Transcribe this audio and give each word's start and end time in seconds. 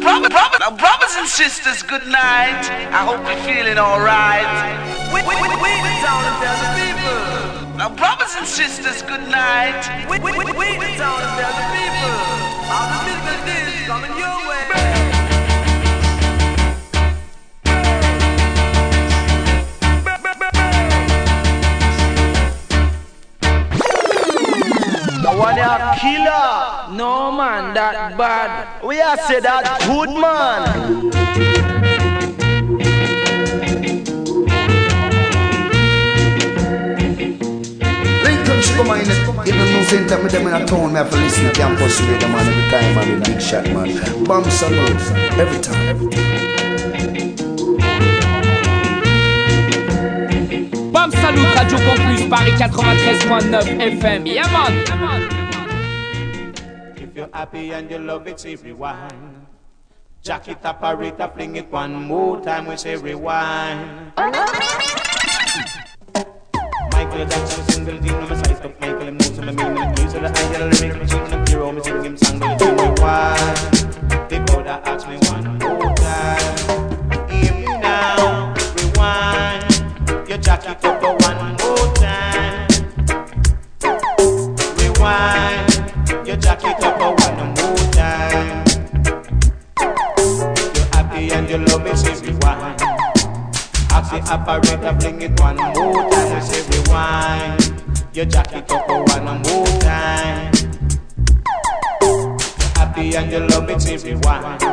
Brother, 0.00 0.30
brother, 0.30 0.58
brothers 0.78 1.14
and 1.18 1.28
sisters, 1.28 1.82
good 1.82 2.06
night. 2.06 2.64
I 2.96 3.04
hope 3.04 3.20
you're 3.28 3.44
feeling 3.44 3.76
alright. 3.76 4.48
We, 5.12 5.20
we, 5.20 5.36
we, 5.36 5.48
we 5.52 5.72
the 5.84 5.94
town 6.00 6.24
and 6.24 6.36
tell 6.40 6.56
people. 6.80 7.76
Now, 7.76 7.90
brothers 7.92 8.32
and 8.38 8.48
sisters, 8.48 9.02
good 9.02 9.20
night. 9.28 9.84
We, 10.08 10.16
we, 10.18 10.32
we, 10.32 10.48
we 10.48 10.80
the 10.80 10.96
town 10.96 11.20
and 11.20 11.32
tell 11.36 11.52
the 11.52 11.66
people. 11.76 12.16
All 12.72 12.88
the 12.88 13.00
business 13.04 13.51
one 25.42 25.58
a 25.58 25.96
killer. 25.98 26.96
No 26.96 27.32
man, 27.32 27.74
that 27.74 28.16
bad. 28.16 28.82
We 28.84 29.00
are 29.00 29.16
say 29.16 29.40
that 29.40 29.80
good 29.86 30.10
man. 30.10 31.10
Come 38.76 38.90
on, 38.90 39.46
even 39.46 39.72
no 39.72 39.82
same 39.84 40.06
time 40.08 40.22
with 40.24 40.32
them 40.32 40.46
in 40.46 40.54
a 40.54 40.66
town, 40.66 40.92
me 40.92 40.98
have 40.98 41.10
to 41.10 41.16
listen 41.16 41.44
to 41.44 41.52
campus 41.52 42.00
radio 42.00 42.28
man 42.28 42.46
every 42.48 42.70
time 42.70 42.98
I'm 42.98 43.10
in 43.12 43.22
big 43.22 43.40
shot 43.40 43.64
man. 43.66 44.24
Bam 44.24 44.44
salute 44.50 45.02
every 45.38 45.60
time. 45.60 45.88
Every 45.88 46.10
time. 46.10 46.42
Bam 50.92 51.10
Salut, 51.10 51.56
Radio 51.56 51.78
Campus, 51.78 52.22
Paris 52.30 52.54
93.9 52.60 53.98
FM. 53.98 54.26
Yeah, 54.26 54.46
man. 54.52 55.26
If 55.26 55.41
you're 57.22 57.30
happy 57.32 57.72
and 57.72 57.88
you 57.88 57.98
love 57.98 58.26
it, 58.26 58.40
say 58.40 58.56
rewind. 58.56 59.46
Jack 60.22 60.48
it 60.48 60.64
up, 60.64 60.82
operator, 60.82 61.30
fling 61.32 61.54
it 61.54 61.70
one 61.70 61.94
more 61.94 62.40
time, 62.40 62.66
we 62.66 62.76
say 62.76 62.96
rewind. 62.96 64.12
Michael 66.90 67.26
Jackson, 67.26 67.64
single 67.68 67.98
D, 67.98 68.08
no 68.08 68.26
size 68.26 68.60
up 68.60 68.80
Michael, 68.80 69.02
him 69.02 69.16
knows 69.18 69.38
him, 69.38 69.48
I 69.48 69.52
mean, 69.52 69.76
him 69.76 69.90
use 69.98 70.14
of 70.14 70.22
the 70.22 70.28
eye, 70.28 70.58
the 70.58 70.66
lyric, 70.80 71.02
machine, 71.02 71.30
the 71.30 71.50
hero, 71.50 71.70
me 71.70 71.80
sing 71.82 72.02
him 72.02 72.16
song, 72.16 72.38
but 72.40 72.60
you 72.60 72.70
rewind. 72.70 73.56
The 74.28 74.42
brother 74.46 74.80
ask 74.84 75.06
me 75.08 75.16
one 75.30 75.58
more 75.58 75.94
time. 75.94 76.56
Hear 77.30 77.54
me 77.54 77.66
now, 77.78 78.52
rewind. 78.76 80.28
You 80.28 80.38
jack 80.38 80.64
it 80.64 80.84
up 80.84 81.00
for 81.00 81.14
one 81.18 81.56
more 81.62 81.94
time. 81.94 82.66
Rewind. 84.78 85.72
You 86.26 86.36
jack 86.36 86.62
it 86.64 86.82
up 86.84 86.98
for 86.98 87.21
the 94.12 94.32
operator, 94.32 95.00
fling 95.00 95.22
it 95.22 95.40
one 95.40 95.56
more 95.56 96.10
time. 96.10 96.34
We 96.34 96.40
say 96.40 96.62
rewind. 96.70 97.82
You 98.12 98.24
jack 98.26 98.52
it 98.52 98.70
up 98.70 98.86
for 98.86 99.04
one 99.04 99.24
more 99.24 99.66
time. 99.80 100.52
You're 102.02 102.38
happy 102.76 103.16
and 103.16 103.32
you 103.32 103.38
love 103.48 103.70
it, 103.70 103.80
say 103.80 103.96
rewind. 103.96 104.60
You 104.62 104.68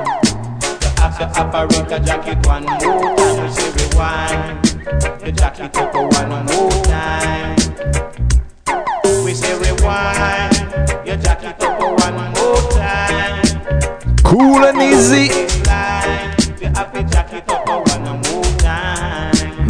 ask 1.00 1.20
the 1.20 1.28
operator, 1.40 2.00
jack 2.04 2.28
it 2.28 2.46
one 2.46 2.64
more 2.64 3.16
time. 3.16 3.44
We 3.44 3.52
say 3.52 3.72
rewind. 3.80 5.26
You 5.26 5.32
jack 5.32 5.60
it 5.60 5.76
up 5.78 5.94
for 5.94 6.08
one 6.08 6.46
more 6.46 6.84
time. 6.84 7.56
We 9.24 9.34
say 9.34 9.54
rewind. 9.58 10.54
You 11.08 11.16
jack 11.16 11.44
it 11.44 11.64
up 11.64 11.80
for 11.80 11.96
one 11.96 12.34
more 12.34 12.72
time. 12.72 13.44
Cool 14.24 14.66
and 14.66 14.82
easy. 14.82 15.50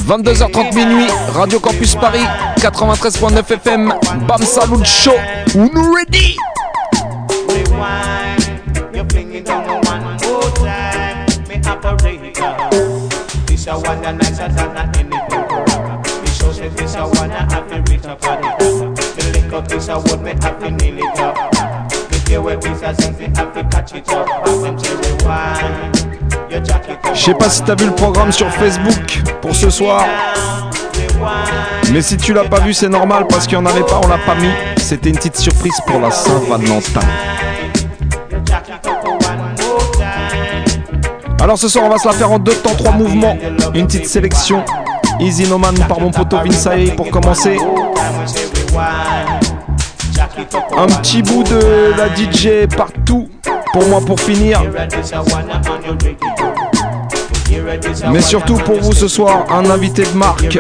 22h30 0.09 0.73
minuit, 0.73 1.11
Radio 1.35 1.59
Campus 1.59 1.93
Paris, 1.93 2.25
93.9 2.57 3.43
FM, 3.43 3.93
Bam 4.25 4.41
Salut 4.41 4.83
Show, 4.83 5.13
Uno 5.53 5.93
Ready! 5.93 6.35
Je 27.13 27.19
sais 27.19 27.33
pas 27.33 27.49
si 27.49 27.63
t'as 27.63 27.75
vu 27.75 27.85
le 27.85 27.95
programme 27.95 28.31
sur 28.31 28.49
Facebook 28.51 29.21
pour 29.41 29.55
ce 29.55 29.69
soir, 29.69 30.03
mais 31.91 32.01
si 32.01 32.17
tu 32.17 32.33
l'as 32.33 32.43
pas 32.43 32.59
vu, 32.59 32.73
c'est 32.73 32.89
normal 32.89 33.25
parce 33.27 33.45
qu'il 33.45 33.57
y 33.57 33.61
en 33.61 33.65
avait 33.65 33.83
pas, 33.83 33.99
on 34.03 34.07
l'a 34.07 34.17
pas 34.17 34.35
mis. 34.35 34.49
C'était 34.77 35.09
une 35.09 35.15
petite 35.15 35.37
surprise 35.37 35.79
pour 35.85 35.99
la 35.99 36.11
Saint-Valentin. 36.11 37.01
Alors 41.41 41.57
ce 41.57 41.67
soir, 41.67 41.85
on 41.85 41.89
va 41.89 41.97
se 41.97 42.07
la 42.07 42.13
faire 42.13 42.31
en 42.31 42.39
deux 42.39 42.55
temps, 42.55 42.75
trois 42.75 42.91
mouvements. 42.91 43.37
Une 43.73 43.87
petite 43.87 44.07
sélection. 44.07 44.63
Easy 45.19 45.47
No 45.47 45.57
Man 45.57 45.75
par 45.87 45.99
mon 45.99 46.11
poteau 46.11 46.37
Vinsae 46.43 46.95
pour 46.95 47.09
commencer. 47.09 47.57
Un 50.77 50.87
petit 50.87 51.21
bout 51.21 51.43
de 51.43 51.93
la 51.97 52.07
DJ 52.15 52.67
partout 52.75 53.29
pour 53.73 53.87
moi 53.87 53.99
pour 54.05 54.19
finir. 54.19 54.61
Mais 58.11 58.21
surtout 58.21 58.55
pour 58.55 58.79
vous 58.79 58.93
ce 58.93 59.07
soir, 59.07 59.45
un 59.51 59.69
invité 59.69 60.03
de 60.03 60.17
marque. 60.17 60.57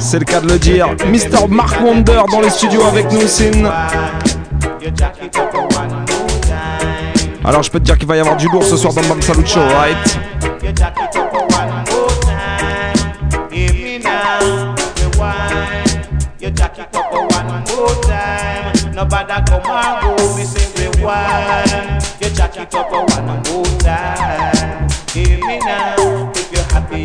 C'est 0.00 0.18
le 0.18 0.24
cas 0.24 0.40
de 0.40 0.48
le 0.48 0.58
dire. 0.58 0.88
Mr. 1.06 1.48
Mark 1.48 1.80
Wonder 1.82 2.22
dans 2.30 2.40
les 2.40 2.50
studios 2.50 2.84
avec 2.84 3.10
nous, 3.12 3.26
Sin. 3.26 3.70
Alors 7.44 7.62
je 7.62 7.70
peux 7.70 7.80
te 7.80 7.84
dire 7.84 7.98
qu'il 7.98 8.06
va 8.06 8.16
y 8.16 8.20
avoir 8.20 8.36
du 8.36 8.48
lourd 8.48 8.64
ce 8.64 8.76
soir 8.76 8.92
dans 8.92 9.02
Bam 9.02 9.20
Salut 9.20 9.46
Show, 9.46 9.60
right? 9.60 10.18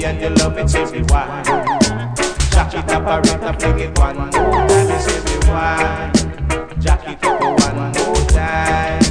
Happy 0.01 0.05
and 0.05 0.21
you 0.21 0.29
love 0.43 0.57
it, 0.57 0.91
rewind. 0.91 1.45
Jack 2.51 2.73
it 2.73 2.89
up, 2.91 3.07
I 3.07 3.17
rate 3.19 3.43
up, 3.43 3.61
fling 3.61 3.79
it 3.79 3.97
one 3.97 4.17
more 4.17 4.29
time. 4.29 4.87
Me 4.87 4.99
say 4.99 5.19
rewind. 5.19 6.81
Jack 6.81 7.07
it 7.07 7.23
up 7.23 7.41
one 7.41 7.75
more 7.75 8.15
time. 8.29 9.01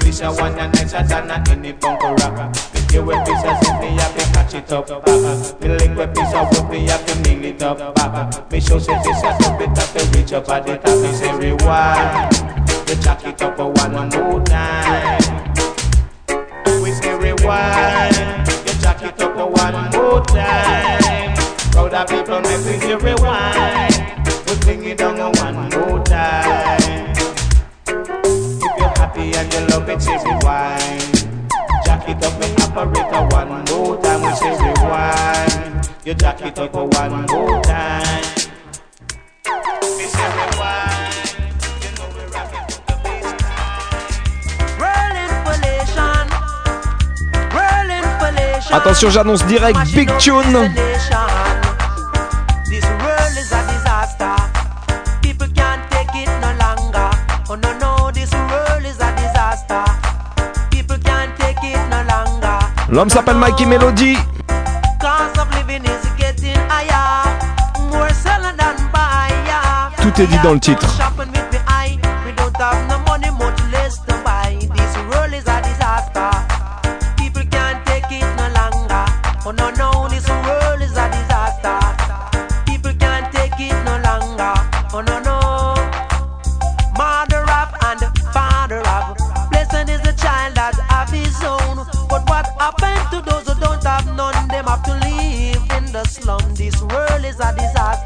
This 0.00 0.20
a 0.20 0.32
one 0.32 0.58
and 0.58 0.74
nicer 0.74 1.02
than 1.02 1.30
a 1.30 1.50
any 1.50 1.72
bunker 1.72 2.14
rapper. 2.14 2.52
You 2.92 3.04
will 3.04 3.24
be 3.24 3.32
so 3.36 3.56
sick, 3.62 3.80
me 3.80 3.88
have 3.96 4.16
to 4.16 4.24
catch 4.32 4.54
it 4.54 4.72
up, 4.72 4.88
baba. 4.88 5.56
Me 5.60 5.68
link 5.68 5.96
with 5.96 6.14
piece 6.14 6.34
of 6.34 6.50
wood, 6.50 6.70
me 6.70 6.86
have 6.88 7.06
to 7.06 7.20
nail 7.22 7.44
it 7.44 7.62
up, 7.62 7.94
baba. 7.94 8.46
Me 8.50 8.60
show 8.60 8.78
say 8.78 8.98
this 9.02 9.22
a 9.22 9.34
stupid 9.40 9.76
have 9.76 9.92
to 9.94 10.18
reach 10.18 10.32
up 10.32 10.48
at 10.48 10.66
the 10.66 10.76
top. 10.76 10.98
Me 11.00 11.12
say 11.12 11.32
rewind, 11.36 12.36
you 12.88 12.96
jack 12.96 13.24
it 13.24 13.40
up 13.42 13.58
one 13.58 13.92
more 14.10 14.44
time. 14.44 15.20
We 16.82 16.90
say 16.92 17.14
rewind, 17.16 18.39
more 20.10 20.22
time. 20.22 21.36
Crowd 21.72 21.94
of 21.94 22.08
people 22.08 22.40
we 22.40 22.56
say 22.56 22.94
rewind. 22.96 23.94
We 24.46 24.56
bring 24.60 24.84
it 24.84 24.98
down 24.98 25.18
one 25.18 25.54
more 25.70 26.02
time. 26.04 27.12
If 27.86 28.72
you're 28.78 28.94
happy 28.98 29.32
and 29.34 29.52
you 29.52 29.60
love 29.68 29.88
it, 29.88 30.02
say 30.02 30.16
rewind. 30.24 31.48
Jack 31.84 32.08
it 32.08 32.24
up 32.24 32.42
and 32.42 32.60
operator 32.62 33.22
one 33.36 33.64
more 33.70 34.02
time. 34.02 34.22
We 34.22 34.32
say 34.34 34.50
rewind. 34.50 35.90
You 36.04 36.14
jack 36.14 36.42
it 36.42 36.58
up 36.58 36.74
one 36.74 37.26
more 37.26 37.62
time. 37.62 38.24
We 39.96 40.04
say 40.04 40.28
rewind. 40.28 40.49
Can't 61.02 61.36
take 61.38 61.62
it 61.64 61.78
no 61.90 62.02
longer. 62.08 62.58
L'homme 62.90 63.10
s'appelle 63.10 63.36
Mikey 63.36 63.66
Melody. 63.66 64.16
Cost 65.00 65.38
of 65.38 65.48
living 65.56 65.84
is 65.84 66.06
getting 66.16 66.56
higher. 66.68 67.24
More 67.90 68.08
seller 68.12 68.54
than 68.56 68.76
buyer. 68.92 69.90
Tout 70.00 70.20
est 70.20 70.26
dit 70.26 70.38
dans 70.42 70.52
le 70.54 70.60
titre. 70.60 70.86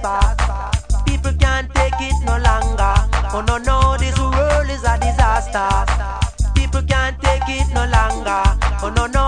People 0.04 1.32
can't 1.40 1.72
take 1.74 1.94
it 1.98 2.14
no 2.26 2.36
longer. 2.36 2.94
Oh 3.32 3.42
no 3.48 3.56
no, 3.56 3.96
this 3.96 4.18
world 4.18 4.68
is 4.68 4.84
a 4.84 4.98
disaster. 4.98 5.66
People 6.54 6.82
can't 6.82 7.18
take 7.22 7.48
it 7.48 7.72
no 7.72 7.86
longer. 7.86 8.42
Oh 8.82 8.92
no 8.94 9.06
no. 9.06 9.23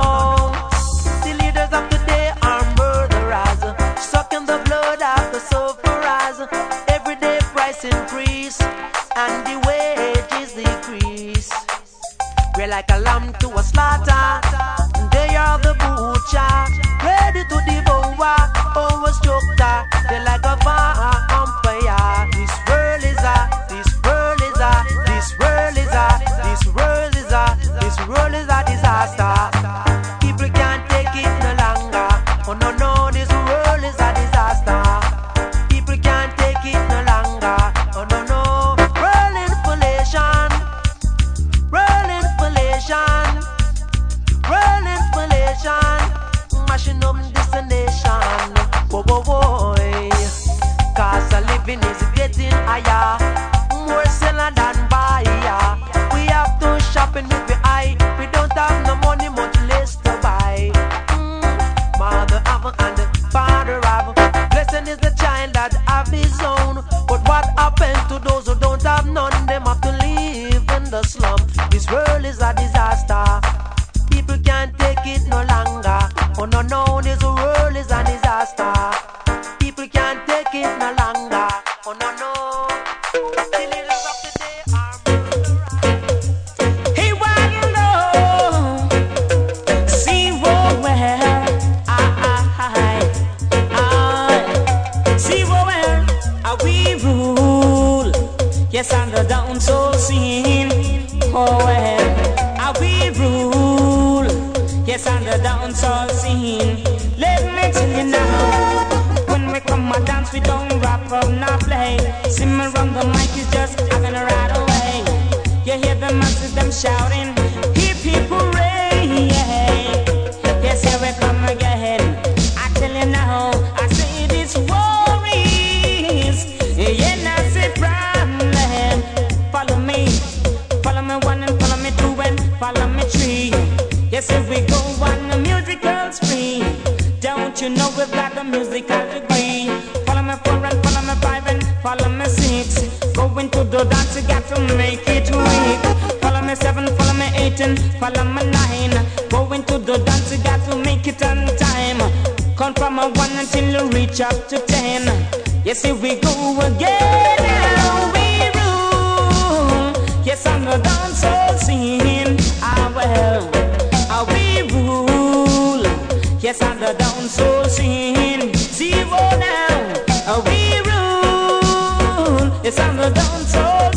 Yes, 166.58 166.70
I'm 166.70 166.80
the 166.80 166.94
down 166.94 167.28
soul 167.28 167.64
scene. 167.64 168.54
See 168.54 168.94
what 169.04 169.38
now? 169.38 170.40
We 170.44 170.80
rule. 170.88 172.48
Yes, 172.64 172.76
the 172.76 173.10
down 173.10 173.44
soul. 173.44 173.90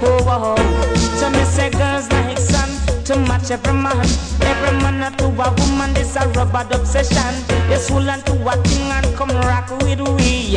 Oh, 0.00 0.24
oh, 0.26 0.54
oh. 0.56 1.70
Girls 1.72 2.08
like 2.10 2.38
every 3.50 3.72
man. 3.74 4.06
Every 4.40 4.72
man 4.80 5.12
to 5.18 5.26
a 5.26 5.52
woman, 5.52 5.92
this 5.92 6.16
a 6.16 6.26
rubber 6.28 6.66
obsession. 6.74 7.34
Yes, 7.68 7.88
hold 7.90 8.08
on 8.08 8.22
to 8.22 8.32
a 8.48 8.56
thing 8.62 8.90
and 8.90 9.14
come 9.14 9.30
rock 9.30 9.70
with 9.82 10.00
we. 10.00 10.56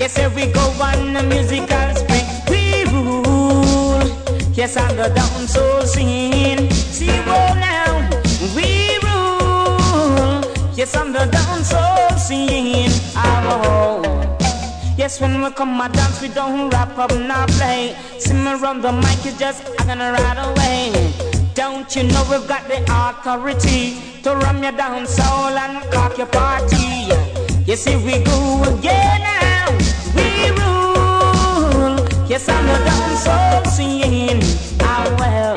Yes, 0.00 0.18
we 0.34 0.46
go 0.46 0.60
on 0.82 1.12
the 1.12 1.22
musical 1.22 1.94
spring. 1.94 2.26
We 2.48 2.84
rule. 2.90 4.02
Yes, 4.54 4.76
I'm 4.76 4.96
the 4.96 5.08
down 5.14 5.46
soul 5.46 5.82
scene. 5.82 6.68
See 6.70 7.06
what 7.06 7.54
now? 7.58 7.69
Oh, 13.52 14.02
Yes, 14.96 15.20
when 15.20 15.42
we 15.42 15.50
come 15.50 15.80
and 15.80 15.92
dance, 15.94 16.20
we 16.22 16.28
don't 16.28 16.70
rap 16.70 16.96
up, 16.98 17.10
not 17.14 17.48
play. 17.50 17.96
See 18.18 18.34
me 18.34 18.52
run 18.54 18.80
the 18.80 18.92
mic, 18.92 19.24
you 19.24 19.32
just 19.38 19.64
gonna 19.86 20.12
ride 20.12 20.38
away. 20.38 20.92
Don't 21.54 21.94
you 21.96 22.04
know 22.04 22.22
we've 22.30 22.46
got 22.46 22.68
the 22.68 22.78
authority 22.88 23.96
to 24.22 24.34
run 24.36 24.62
you 24.62 24.72
down 24.72 25.06
soul 25.06 25.56
and 25.64 25.90
cock 25.90 26.18
your 26.18 26.26
party? 26.26 27.08
Yes, 27.66 27.84
here 27.84 27.98
we 27.98 28.22
go 28.22 28.62
again 28.64 29.20
now. 29.22 29.66
We 30.14 30.50
rule. 30.60 31.96
Yes, 32.28 32.48
I'm 32.48 32.66
the 32.66 32.78
down 32.84 33.16
soul 33.24 33.64
scene. 33.72 34.40
Ah 34.80 35.06
well, 35.18 35.54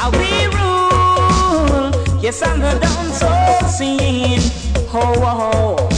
ah 0.00 0.10
we 0.18 0.46
rule. 0.56 2.22
Yes, 2.22 2.42
I'm 2.42 2.60
the 2.60 2.72
down 2.80 3.06
soul 3.12 3.68
scene. 3.68 4.40
Ho 4.88 5.04
ho. 5.20 5.89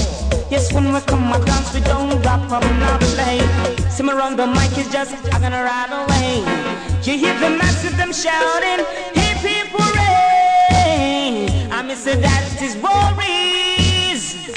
Yes, 0.52 0.70
when 0.70 0.92
we 0.92 1.00
come 1.00 1.32
and 1.32 1.46
dance, 1.46 1.72
we 1.72 1.80
don't 1.80 2.20
rap 2.20 2.44
up, 2.52 2.62
not 2.78 3.00
play. 3.00 3.40
See 3.88 4.02
me 4.02 4.12
run 4.12 4.36
the 4.36 4.46
mic 4.46 4.76
is 4.76 4.86
just 4.92 5.14
I'm 5.32 5.40
gonna 5.40 5.64
ride 5.64 5.88
away. 5.88 6.44
You 7.04 7.16
hear 7.16 7.32
the 7.40 7.48
massive 7.56 7.96
them 7.96 8.12
shouting, 8.12 8.84
hip 9.16 9.40
hip 9.40 9.68
hooray! 9.72 11.48
I 11.72 11.80
miss 11.80 12.06
it 12.06 12.20
that 12.20 12.44
is 12.60 12.76
worries, 12.84 14.52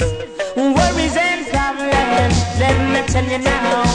worries 0.54 1.16
and 1.16 1.48
problems. 1.48 2.36
Let 2.60 2.76
me 2.92 3.00
tell 3.08 3.24
you 3.24 3.38
now, 3.38 3.88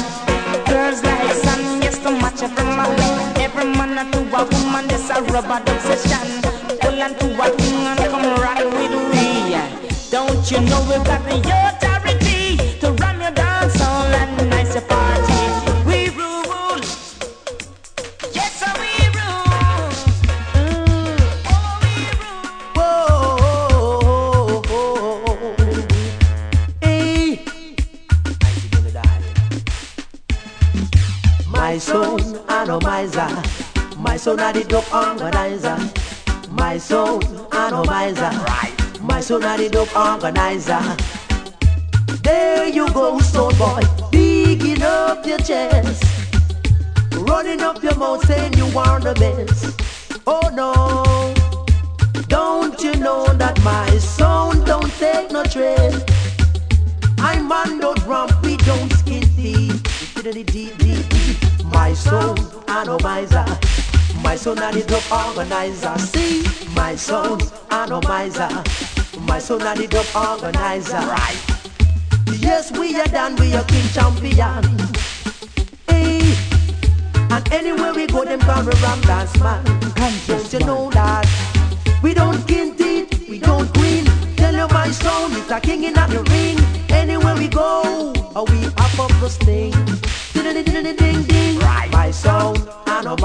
girls 0.65 1.03
like 1.03 1.36
sun, 1.46 1.84
yes, 1.84 2.01
so 2.01 2.10
much 2.17 2.41
every 2.41 2.65
man, 2.65 2.98
every 3.38 3.65
man 3.77 4.10
to 4.10 4.22
a 4.25 4.41
woman, 4.50 4.88
this 4.88 5.08
a 5.12 5.22
rubber 5.29 5.62
obsession. 5.70 6.41
Pull 6.81 7.00
on 7.00 7.13
to 7.13 7.27
a 7.46 7.50
thing 7.62 7.86
and 7.86 8.00
come 8.10 8.41
rock 8.41 8.58
with 8.74 9.13
we. 9.13 9.22
Don't 10.12 10.51
you 10.51 10.60
know 10.60 10.81
we've 10.89 11.05
got 11.05 11.24
the 11.24 11.38
authority 11.39 11.80
miser. 33.01 33.43
My 33.98 34.15
son, 34.15 34.39
I 34.39 34.51
the 34.51 34.63
dope 34.63 34.93
organizer. 34.93 35.77
My 36.51 36.77
sound 36.77 37.24
atomizer. 37.51 38.31
My 39.01 39.20
sound 39.22 39.43
are 39.43 39.58
the 39.58 39.70
dope 39.70 39.96
organizer. 39.96 40.81
There 42.22 42.67
you 42.67 42.88
go, 42.93 43.20
soul 43.20 43.51
boy, 43.53 43.81
digging 44.12 44.84
up 44.84 45.25
your 45.25 45.39
chest, 45.39 46.03
running 47.13 47.62
up 47.62 47.81
your 47.81 47.96
mouth 47.96 48.24
saying 48.27 48.53
you 48.53 48.67
are 48.77 49.00
the 49.00 49.15
best. 49.15 49.81
Oh 50.27 50.48
no, 50.53 51.34
don't 52.27 52.79
you 52.84 52.93
know 52.96 53.25
that 53.34 53.60
my 53.63 53.89
sound 53.98 54.65
don't 54.67 54.91
take 55.00 55.31
no 55.31 55.43
trade? 55.43 56.03
I'm 57.17 57.51
on 57.51 57.79
the 57.79 57.93
drum, 58.05 58.29
we 58.43 58.58
don't 58.58 58.91
skin 58.93 59.24
deep, 59.36 60.90
My 61.81 61.95
sound 61.95 62.39
atomizer, 62.67 63.43
my 64.21 64.35
are 64.35 64.71
the 64.71 64.85
dope 64.88 65.11
organizer. 65.11 65.97
See, 65.97 66.45
my 66.75 66.95
sound 66.95 67.51
atomizer, 67.71 68.50
my 69.21 69.39
are 69.39 69.75
the 69.75 69.88
dope 69.89 70.15
organizer. 70.15 70.97
Right. 70.97 71.41
Yes, 72.38 72.71
we 72.71 72.95
are 73.01 73.07
done, 73.07 73.35
we 73.38 73.55
are 73.55 73.63
king 73.63 73.88
champion. 73.89 74.63
Hey. 75.89 76.21
And 77.31 77.51
anywhere 77.51 77.95
we 77.95 78.05
go, 78.05 78.25
them 78.25 78.41
come 78.41 78.69
around 78.69 79.01
dance 79.01 79.35
man. 79.39 79.65
Don't 80.27 80.53
you 80.53 80.59
know 80.59 80.91
that? 80.91 81.25
We 82.03 82.13
don't 82.13 82.38
kint 82.45 82.79
it, 82.79 83.27
we 83.27 83.39
don't 83.39 83.73
green. 83.73 84.05
Tell 84.35 84.53
you 84.53 84.67
my 84.67 84.91
sound, 84.91 85.33
it's 85.33 85.50
a 85.50 85.59
king 85.59 85.83
in 85.85 85.93
the 85.93 86.23
ring. 86.29 86.59
Anywhere 86.91 87.35
we 87.35 87.47
go, 87.47 88.13
oh, 88.35 88.45
we 88.51 88.67
up 88.67 89.00
up 89.00 89.19
the 89.19 89.29
sting. 89.29 89.90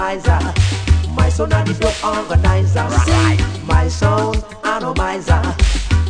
Atomizer. 0.06 1.12
My 1.14 1.28
sound, 1.28 1.52
and 1.52 1.66
the 1.68 1.74
dope 1.74 2.04
organizer. 2.04 2.88
My 3.66 3.88
sound, 3.88 4.44
atomizer. 4.64 5.42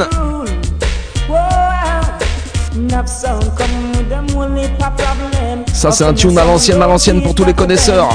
Ça 5.73 5.91
c'est 5.91 6.05
un 6.05 6.13
tune 6.13 6.37
à 6.39 6.45
l'ancienne, 6.45 6.83
à 6.83 6.87
l'ancienne 6.87 7.23
pour 7.23 7.35
tous 7.35 7.45
les 7.45 7.55
connaisseurs. 7.55 8.09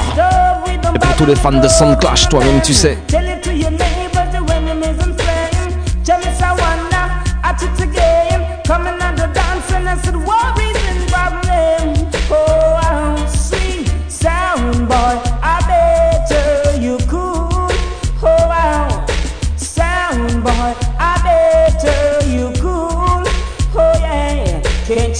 Et 0.94 0.98
pour 0.98 1.16
tous 1.16 1.26
les 1.26 1.36
fans 1.36 1.52
de 1.52 1.68
Sound 1.68 1.98
Clash, 1.98 2.28
toi-même 2.28 2.60
tu 2.62 2.72
sais. 2.72 2.98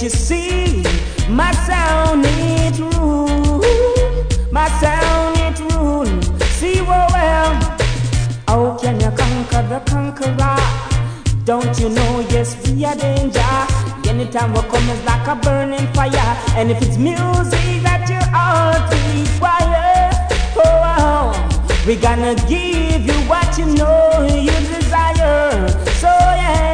you 0.07 0.09
see 0.09 0.46
My 1.37 1.51
sound 1.67 2.25
it 2.27 2.79
rule. 2.79 3.61
My 4.51 4.67
sound 4.81 5.37
it 5.45 5.59
rule. 5.71 6.07
See, 6.57 6.81
well, 6.81 7.07
well. 7.13 7.53
How 8.47 8.75
can 8.81 8.99
you 8.99 9.11
conquer 9.11 9.61
the 9.71 9.79
conqueror? 9.85 10.57
Don't 11.45 11.79
you 11.79 11.89
know, 11.89 12.25
yes, 12.31 12.49
we 12.67 12.83
are 12.85 12.95
danger. 12.95 13.53
Anytime 14.09 14.51
we 14.53 14.61
come, 14.61 14.89
it's 14.89 15.05
like 15.05 15.27
a 15.27 15.35
burning 15.35 15.87
fire. 15.93 16.33
And 16.57 16.71
if 16.71 16.81
it's 16.81 16.97
music 16.97 17.83
that 17.85 18.09
your 18.09 18.25
heart 18.35 18.89
require, 19.13 20.09
oh, 20.57 20.73
wow, 20.83 21.85
we 21.85 21.97
gonna 21.97 22.33
give 22.49 23.05
you 23.05 23.19
what 23.29 23.55
you 23.59 23.67
know 23.75 24.25
you 24.27 24.57
desire. 24.73 25.67
So, 26.01 26.09
yeah, 26.09 26.66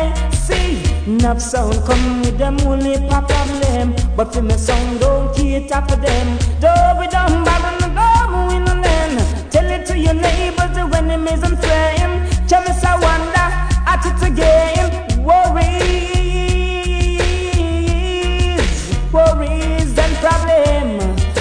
enough 1.08 1.42
sound 1.42 1.76
come 1.86 2.22
with 2.22 2.38
them 2.38 2.60
only 2.62 2.98
pop 3.10 3.28
problem. 3.28 3.96
But 4.16 4.34
for 4.34 4.42
me, 4.42 4.56
sound 4.58 5.00
don't 5.00 5.36
cater 5.36 5.82
for 5.88 5.96
them. 5.98 6.38
Though 6.60 6.98
we 7.00 7.08
don't 7.08 7.44
bother 7.44 7.74
no 7.82 7.88
go 8.00 8.50
in 8.56 8.68
and 8.68 8.84
then 8.84 9.18
tell 9.50 9.70
it 9.70 9.86
to 9.88 9.98
your 9.98 10.14
neighbors, 10.14 10.74
the 10.76 10.90
enemies 10.96 11.44
and 11.44 11.58
friends. 11.60 12.50
Chalice, 12.50 12.84
I 12.84 12.96
wonder 13.06 13.48
at 13.92 14.06
it 14.06 14.22
again. 14.32 15.24
Worries, 15.24 15.84
worries 19.12 19.98
and 19.98 20.16
problem. 20.24 21.00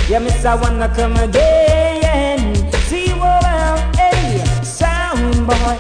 Yeah, 0.09 0.19
miss, 0.21 0.45
I 0.45 0.55
wanna 0.57 0.89
come 0.95 1.17
again. 1.17 2.55
See, 2.89 3.13
well, 3.15 3.77
hey, 3.97 4.45
sound 4.63 5.47
boy, 5.47 5.79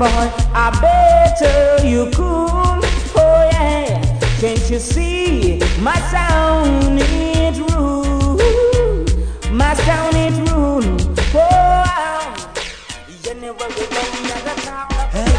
boy, 0.00 0.06
I 0.54 0.70
bet 0.80 1.84
you 1.84 2.10
cool. 2.14 2.80
Oh, 3.14 3.48
yeah. 3.52 4.00
Can't 4.40 4.70
you 4.70 4.78
see 4.78 5.60
my 5.78 5.98
sound 6.08 6.98
it 7.02 7.56
rule? 7.68 8.38
My 9.52 9.74
sound 9.74 10.16
it 10.16 10.32
rule. 10.48 10.82
Oh, 11.34 11.48
wow. 11.84 12.34
Anywhere 13.28 13.68
we 13.76 13.84
go, 13.92 14.00
we 14.14 14.20
gotta 14.26 14.54
talk 14.64 14.90
about 14.90 15.12
Hey. 15.12 15.38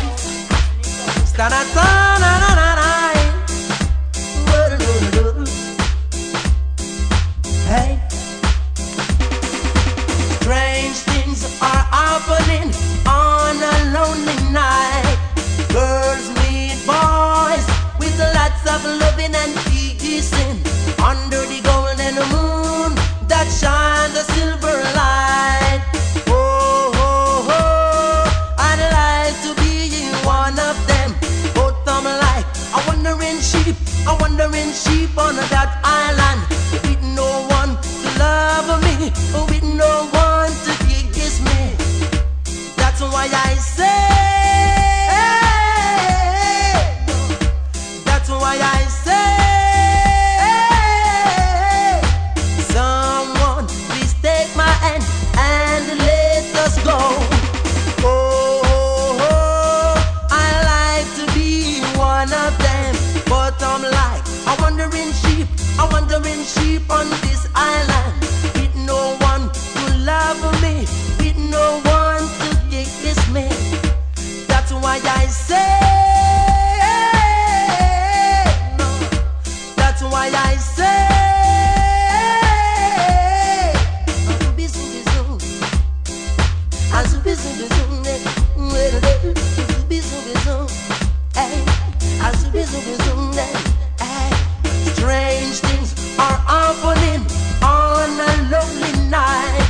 strange 94.96 95.60
things 95.60 95.94
are 96.20 96.40
happening 96.46 97.22
on 97.64 98.10
a 98.20 98.32
lonely 98.52 99.10
night. 99.10 99.68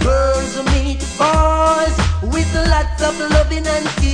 Girls 0.00 0.56
meet 0.72 1.00
boys 1.18 1.96
with 2.32 2.50
lots 2.68 3.02
of 3.02 3.18
loving 3.30 3.66
and 3.66 4.05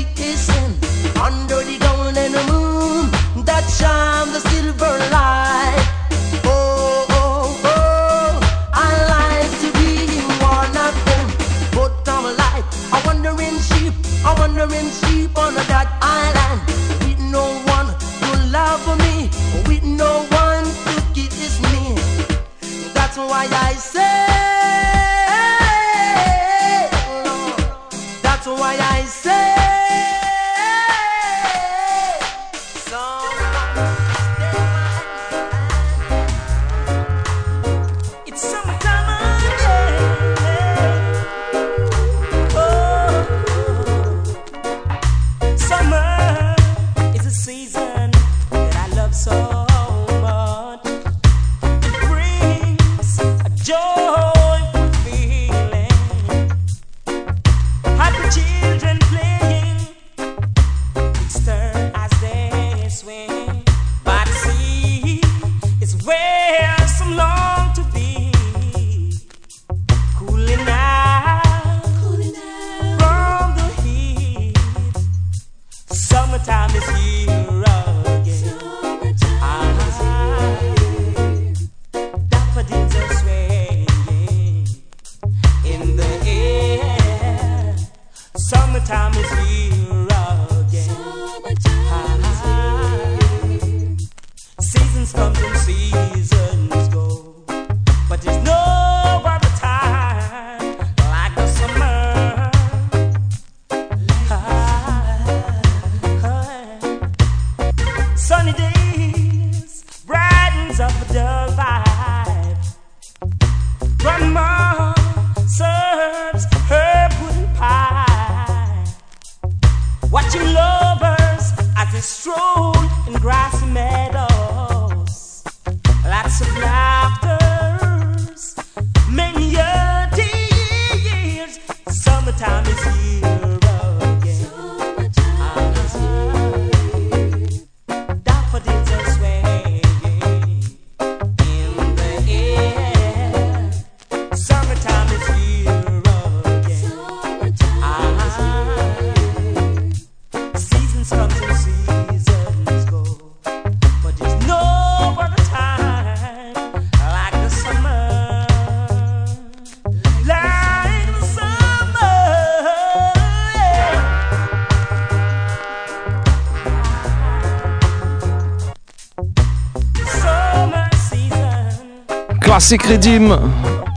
Credim, 172.79 173.37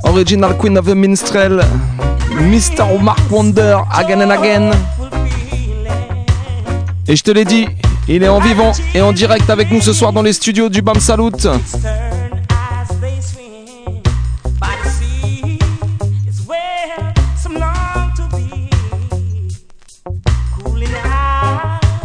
Original 0.04 0.58
Queen 0.58 0.78
of 0.78 0.86
the 0.86 0.96
Minstrel, 0.96 1.62
Mr. 2.32 3.00
Mark 3.02 3.20
Wonder, 3.30 3.80
Again 3.94 4.22
and 4.22 4.32
Again. 4.32 4.72
Et 7.08 7.16
je 7.16 7.24
te 7.24 7.32
l'ai 7.32 7.46
dit, 7.46 7.68
il 8.08 8.24
est 8.24 8.28
en 8.28 8.40
vivant 8.40 8.72
et 8.94 9.02
en 9.02 9.14
direct 9.14 9.50
avec 9.50 9.72
nous 9.72 9.82
ce 9.82 9.94
soir 9.94 10.12
dans 10.14 10.22
les 10.22 10.34
studios 10.34 10.70
du 10.70 10.82
BAM 10.82 11.00
Salut. 11.00 11.32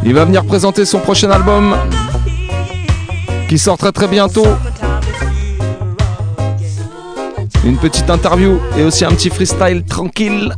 Il 0.04 0.14
va 0.14 0.24
venir 0.24 0.44
présenter 0.44 0.85
son 0.85 0.98
prochain 0.98 1.30
album 1.30 1.76
qui 3.48 3.59
sort 3.59 3.78
très 3.78 3.92
très 3.92 4.09
bientôt 4.09 4.46
une 7.64 7.76
petite 7.76 8.08
interview 8.08 8.58
et 8.76 8.84
aussi 8.84 9.04
un 9.04 9.10
petit 9.10 9.30
freestyle 9.30 9.84
tranquille. 9.84 10.54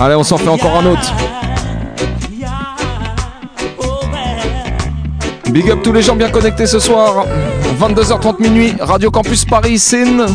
Allez, 0.00 0.16
on 0.16 0.22
s'en 0.22 0.36
fait 0.36 0.48
encore 0.48 0.76
un 0.76 0.86
autre. 0.86 1.14
Big 5.54 5.70
up 5.70 5.82
tous 5.84 5.92
les 5.92 6.02
gens 6.02 6.16
bien 6.16 6.30
connectés 6.30 6.66
ce 6.66 6.80
soir. 6.80 7.26
22h30 7.80 8.42
minuit, 8.42 8.74
Radio 8.80 9.08
Campus 9.12 9.44
Paris, 9.44 9.78
Sin. 9.78 10.26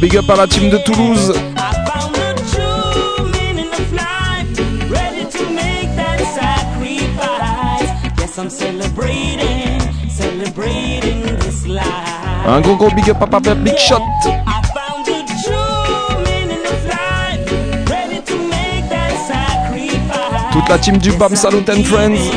Big 0.00 0.16
up 0.16 0.30
à 0.30 0.36
la 0.36 0.46
team 0.46 0.70
de 0.70 0.78
Toulouse. 0.78 1.34
Un 12.46 12.60
gros 12.60 12.76
gros 12.76 12.90
big 12.90 13.10
up 13.10 13.16
à 13.20 13.26
Papa 13.26 13.54
Big 13.56 13.76
Shot. 13.76 13.96
Toute 20.52 20.68
la 20.68 20.78
team 20.78 20.98
du 20.98 21.10
BAM 21.12 21.34
Salut 21.34 21.64
and 21.68 21.82
Friends. 21.82 22.30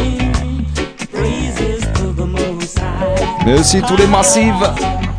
Mais 3.46 3.60
aussi 3.60 3.82
tous 3.84 3.98
les 3.98 4.08
massives. 4.08 4.74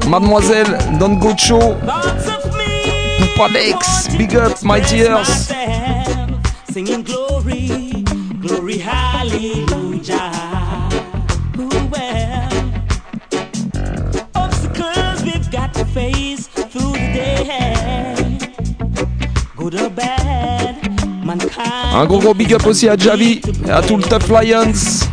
Mademoiselle 0.08 0.78
Don 0.98 1.14
Gocho. 1.14 1.58
Pradex, 3.36 4.16
big 4.18 4.36
up, 4.36 4.62
my 4.62 4.80
tears. 4.80 5.50
Singing 6.70 7.02
glory, 7.02 8.04
glory, 8.40 8.78
hallelujah. 8.78 10.30
Who 11.56 11.68
well, 11.90 12.48
obstacles 14.34 15.22
we've 15.24 15.50
got 15.50 15.72
to 15.74 15.84
face 15.86 16.46
through 16.46 16.92
the 16.92 17.12
day. 17.14 18.38
Good 19.56 19.74
or 19.74 19.90
bad, 19.90 20.76
mankind. 21.24 21.94
Un 21.94 22.06
gros 22.06 22.20
gros 22.20 22.34
big 22.34 22.52
up 22.52 22.66
aussi 22.66 22.88
à 22.88 22.96
Javi 22.96 23.40
et 23.66 23.70
à 23.70 23.82
tout 23.82 23.96
le 23.96 24.02
Tough 24.02 24.28
Lions. 24.28 25.08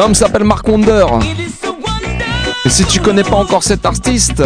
L'homme 0.00 0.14
s'appelle 0.14 0.44
Mark 0.44 0.66
Wonder. 0.66 1.04
Et 2.64 2.70
si 2.70 2.86
tu 2.86 3.00
connais 3.00 3.22
pas 3.22 3.36
encore 3.36 3.62
cet 3.62 3.84
artiste, 3.84 4.42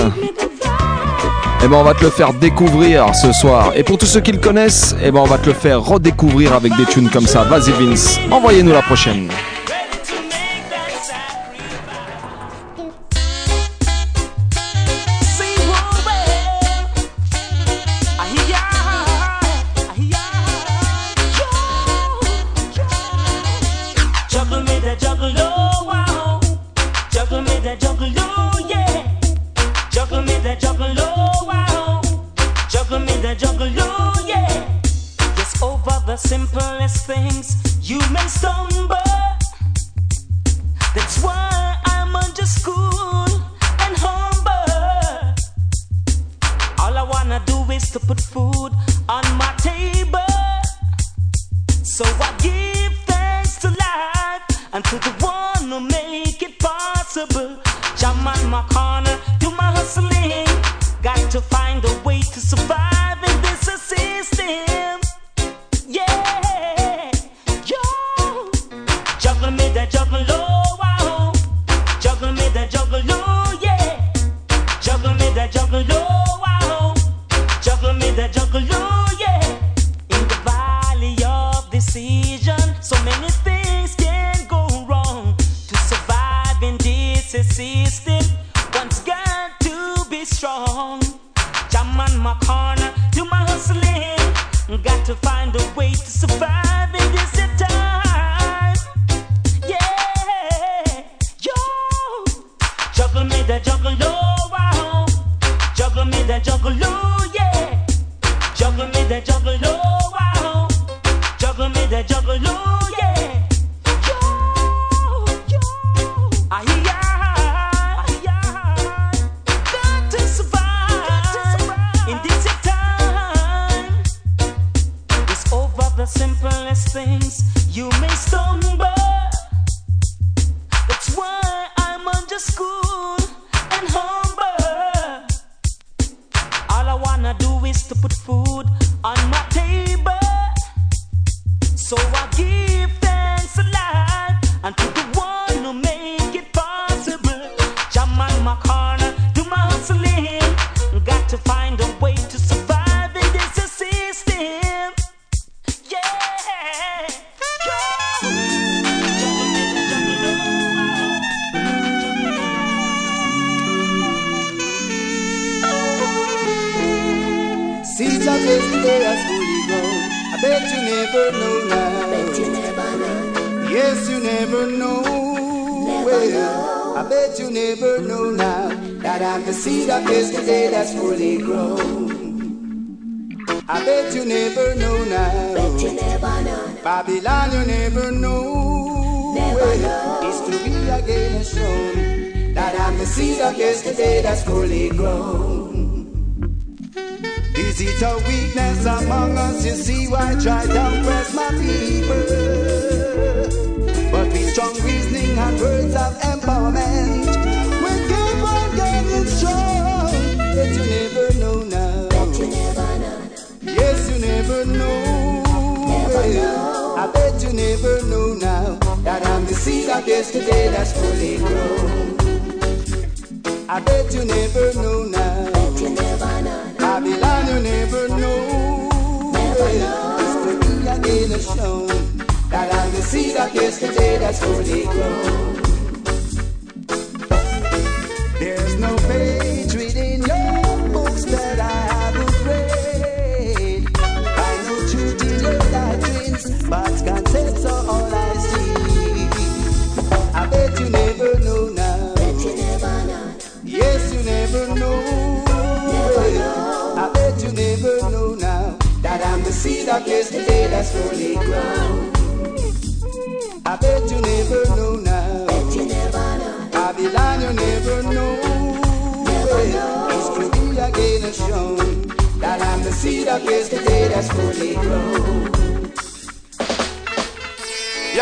eh 1.63 1.69
ben 1.69 1.77
on 1.77 1.85
va 1.85 1.95
te 1.95 2.03
le 2.03 2.11
faire 2.11 2.33
découvrir 2.33 3.15
ce 3.15 3.33
soir. 3.33 3.71
Et 3.77 3.85
pour 3.85 3.97
tous 3.97 4.07
ceux 4.07 4.21
qui 4.21 4.33
le 4.33 4.39
connaissent, 4.39 4.97
eh 5.01 5.13
ben 5.13 5.21
on 5.21 5.27
va 5.27 5.39
te 5.39 5.47
le 5.47 5.53
faire 5.53 5.81
redécouvrir 5.81 6.55
avec 6.55 6.77
des 6.77 6.87
tunes 6.87 7.09
comme 7.09 7.29
ça. 7.29 7.45
Vas-y 7.45 7.71
Vince, 7.71 8.19
envoyez-nous 8.33 8.73
la 8.73 8.83
prochaine. 8.83 9.29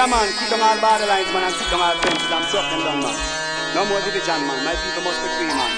Yeah, 0.02 0.10
man, 0.10 0.32
keep 0.34 0.50
them 0.50 0.58
all 0.60 0.74
borderlines, 0.82 1.32
man, 1.32 1.46
and 1.46 1.54
keep 1.54 1.70
them 1.70 1.80
all 1.80 1.94
fences 2.02 2.26
and 2.26 2.44
suck 2.46 2.66
them 2.74 2.80
down, 2.82 3.06
man. 3.06 3.14
No 3.72 3.86
more 3.86 4.00
division, 4.00 4.34
man. 4.50 4.58
My 4.66 4.74
people 4.74 5.06
must 5.06 5.22
be 5.22 5.28
free, 5.38 5.46
man. 5.46 5.70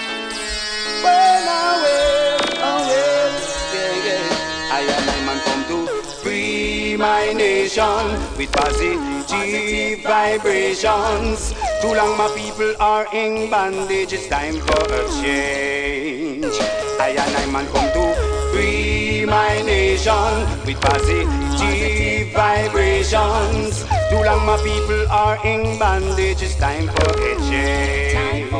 Well, 1.05 1.45
now, 1.45 1.85
well, 1.85 2.41
oh, 2.57 2.89
well, 2.89 3.33
yeah, 3.77 4.09
yeah. 4.09 4.73
I 4.73 4.81
and 4.81 5.11
I, 5.13 5.21
man, 5.29 5.39
come 5.45 5.65
to 5.69 5.93
free 6.25 6.97
my 6.97 7.35
nation 7.35 8.17
with 8.39 8.51
positive 8.51 10.03
vibrations. 10.03 11.53
Too 11.83 11.93
long 11.93 12.17
my 12.17 12.33
people 12.35 12.75
are 12.81 13.07
in 13.15 13.51
bondage, 13.51 14.15
it's 14.15 14.27
time 14.29 14.57
for 14.57 14.85
a 14.89 15.05
change. 15.21 16.57
I 16.99 17.11
and 17.11 17.37
I, 17.37 17.45
man, 17.53 17.67
come 17.67 17.93
to 17.93 18.15
free 18.55 19.04
my 19.27 19.63
nation 19.63 20.47
with 20.67 20.81
positive 20.81 22.33
vibrations. 22.33 23.85
Too 24.11 24.23
long 24.23 24.45
my 24.47 24.57
people 24.63 25.07
are 25.11 25.39
in 25.47 25.79
bondage, 25.79 26.43
it's 26.43 26.57
time 26.57 26.89
for 26.89 27.11
a 27.11 27.37
change. 27.49 28.51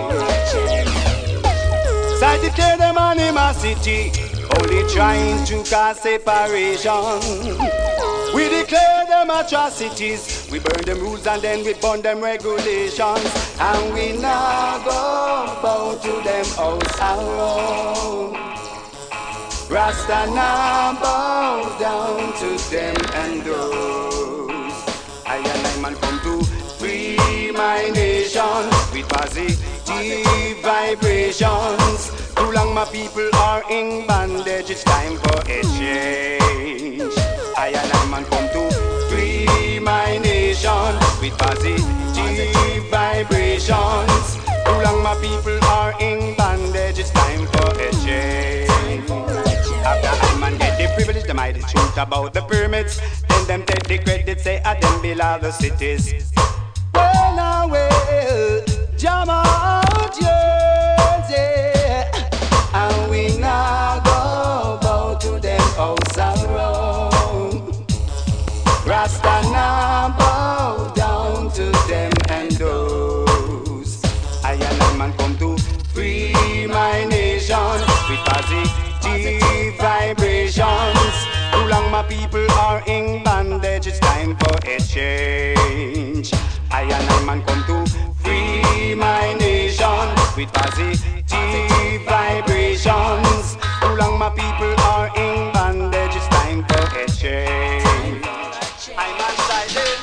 So 2.19 2.27
I 2.27 2.39
declare 2.43 2.77
them 2.77 2.97
animosity, 2.97 4.13
only 4.61 4.89
trying 4.93 5.45
to 5.47 5.63
cause 5.71 6.01
separation. 6.01 7.21
We 8.35 8.49
declare 8.49 9.07
them 9.07 9.31
atrocities, 9.31 10.49
we 10.51 10.59
burn 10.59 10.85
them 10.85 10.99
rules 11.01 11.27
and 11.27 11.41
then 11.43 11.65
we 11.65 11.75
burn 11.75 12.03
them 12.03 12.21
regulations. 12.21 13.57
And 13.61 13.95
we 13.95 14.13
now 14.21 14.79
go 14.85 15.61
bow 15.63 15.99
to 16.03 16.13
them 16.25 16.45
house 16.57 16.99
around. 17.01 18.54
Rasta 19.75 20.31
now 20.33 20.93
bow 21.03 21.77
down 21.81 22.33
to 22.39 22.71
them 22.71 22.95
and 23.15 23.43
those. 23.43 24.73
I 25.27 25.39
and 25.39 25.67
I 25.67 25.81
man 25.83 25.97
come 25.97 26.21
to 26.21 26.45
free 26.79 27.51
my 27.51 27.91
nation 27.93 28.71
with 28.93 29.09
positive 29.09 29.59
vibrations. 30.63 32.13
Too 32.37 32.53
long 32.53 32.73
my 32.73 32.85
people 32.85 33.29
are 33.35 33.69
in 33.69 34.07
bondage, 34.07 34.71
it's 34.71 34.85
time 34.85 35.19
for 35.19 35.41
a 35.41 35.63
change. 35.77 37.13
I 37.59 37.75
and 37.75 37.93
I 37.99 38.07
man 38.13 38.25
come 38.27 38.49
to 38.55 38.71
free 39.11 39.81
my 39.81 40.19
nation 40.19 40.95
with 41.21 41.37
positive 41.37 42.85
vibrations. 42.93 44.37
Too 44.67 44.79
long 44.87 45.03
my 45.03 45.17
people 45.21 45.59
are 45.65 46.01
in 46.01 46.37
bondage, 46.37 47.01
it's 47.01 47.11
time 47.11 47.45
for 47.49 47.71
a 47.81 47.91
change. 48.07 48.64
Privilege, 50.95 51.25
them 51.25 51.39
hide 51.39 51.57
the 51.57 51.61
truth 51.61 51.97
about 51.99 52.33
the 52.35 52.43
pyramids. 52.43 53.01
Then 53.29 53.47
them 53.47 53.63
take 53.67 53.85
the 53.85 53.99
credit, 53.99 54.41
say 54.41 54.61
I 54.65 54.79
them 54.81 55.03
build 55.03 55.21
all 55.21 55.39
the 55.39 55.53
cities. 55.53 56.33
Well, 56.95 57.37
now, 57.37 57.69
well, 57.69 58.65
jam 58.97 59.29
out, 59.29 60.17
yes, 60.21 61.31
yeah. 61.31 62.11
And 62.75 63.11
we 63.11 63.37
time 84.65 84.79
for 84.79 84.85
a 84.85 84.87
change. 84.87 86.33
I 86.71 86.83
and 86.83 86.93
I 86.93 87.25
man 87.25 87.43
come 87.45 87.65
to 87.65 87.91
free 88.23 88.95
my 88.95 89.35
nation 89.35 90.09
with 90.37 90.53
positive 90.53 92.03
vibrations. 92.07 93.57
Too 93.81 93.97
long 93.97 94.19
my 94.19 94.31
people 94.31 94.75
are 94.85 95.09
in 95.17 95.53
bondage, 95.53 96.17
it's 96.17 96.29
time 96.29 96.65
for 96.67 96.99
a 96.99 97.07
change. 97.09 98.25
I'm. 98.97 99.94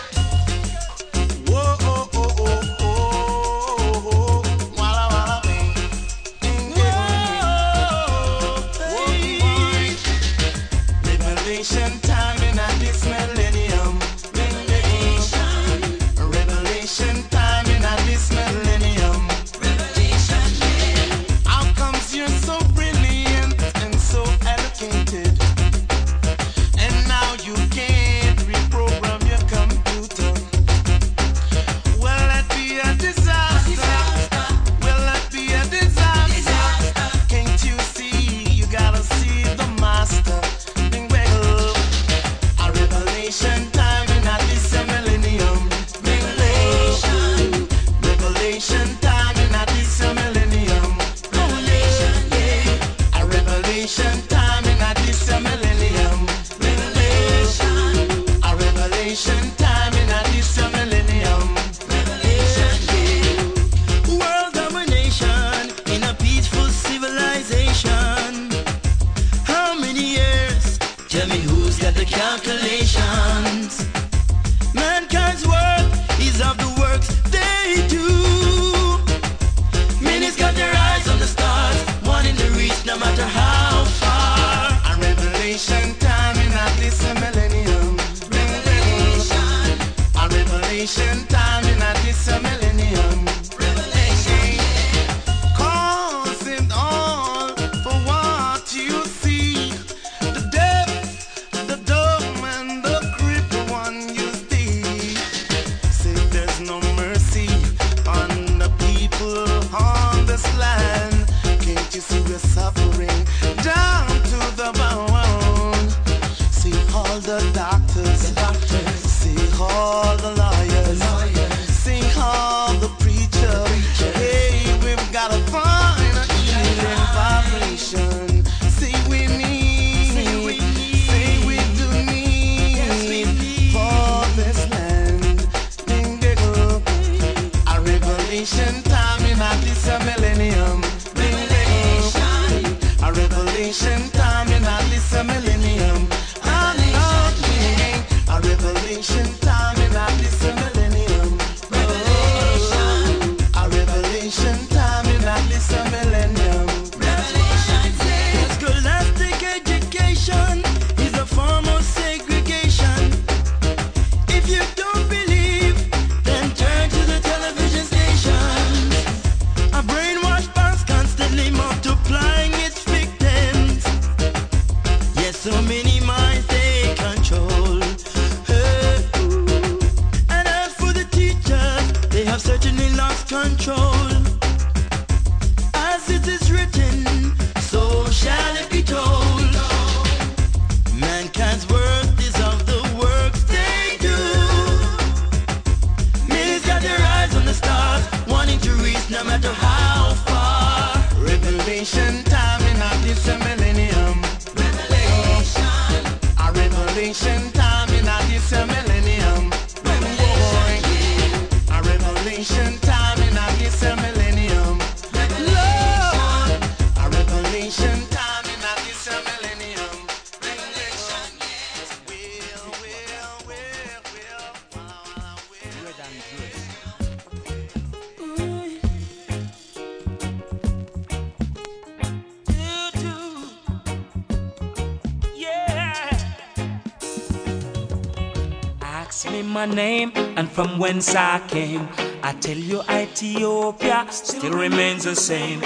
Whence 240.91 241.15
I 241.15 241.39
came. 241.47 241.87
I 242.21 242.33
tell 242.33 242.57
you, 242.57 242.81
Ethiopia 242.81 244.05
still 244.11 244.51
remains 244.51 245.05
the 245.05 245.15
same. 245.15 245.61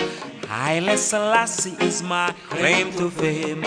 Haile 0.48 0.98
Selassie 0.98 1.76
is 1.84 2.04
my 2.04 2.32
claim 2.50 2.92
to 2.92 3.10
fame. 3.10 3.64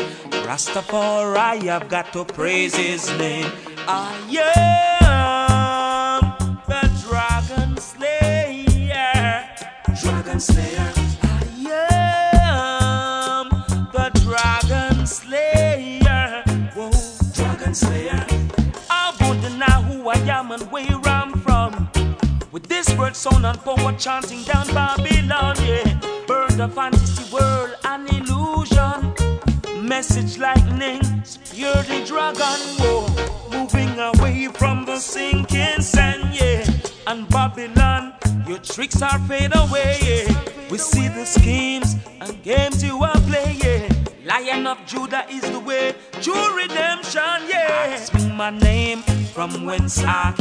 Rastafari, 0.46 1.68
I've 1.68 1.88
got 1.88 2.12
to 2.12 2.24
praise 2.24 2.76
his 2.76 3.10
name. 3.18 3.50
Ah, 3.88 4.14
I 4.30 4.36
am 4.36 4.77
and 23.48 23.64
power 23.64 23.92
chanting 23.94 24.42
down 24.42 24.66
Babylon, 24.74 25.56
yeah. 25.64 26.00
Burn 26.26 26.54
the 26.56 26.68
fantasy 26.68 27.24
world, 27.32 27.70
an 27.84 28.06
illusion. 28.08 29.14
Message 29.86 30.38
lightning, 30.38 31.00
spear 31.24 31.72
the 31.88 32.04
dragon, 32.06 32.60
whoa. 32.78 33.06
Moving 33.50 33.98
away 33.98 34.48
from 34.48 34.84
the 34.84 34.98
sinking 34.98 35.80
sand, 35.80 36.34
yeah. 36.34 36.66
And 37.06 37.26
Babylon, 37.30 38.12
your 38.46 38.58
tricks 38.58 39.00
are 39.00 39.18
fade 39.20 39.54
away, 39.54 39.96
yeah. 40.02 40.34
We 40.70 40.76
see 40.76 41.08
the 41.08 41.24
schemes 41.24 41.96
and 42.20 42.42
games 42.42 42.84
you 42.84 43.02
are 43.02 43.20
playing. 43.22 43.90
Lion 44.26 44.66
of 44.66 44.78
Judah 44.84 45.24
is 45.30 45.42
the 45.50 45.60
way, 45.60 45.94
to 46.20 46.32
redemption, 46.54 47.48
yeah. 47.48 47.96
Ask 47.96 48.12
my 48.34 48.50
name, 48.50 49.00
from 49.32 49.64
whence 49.64 50.04
I 50.04 50.34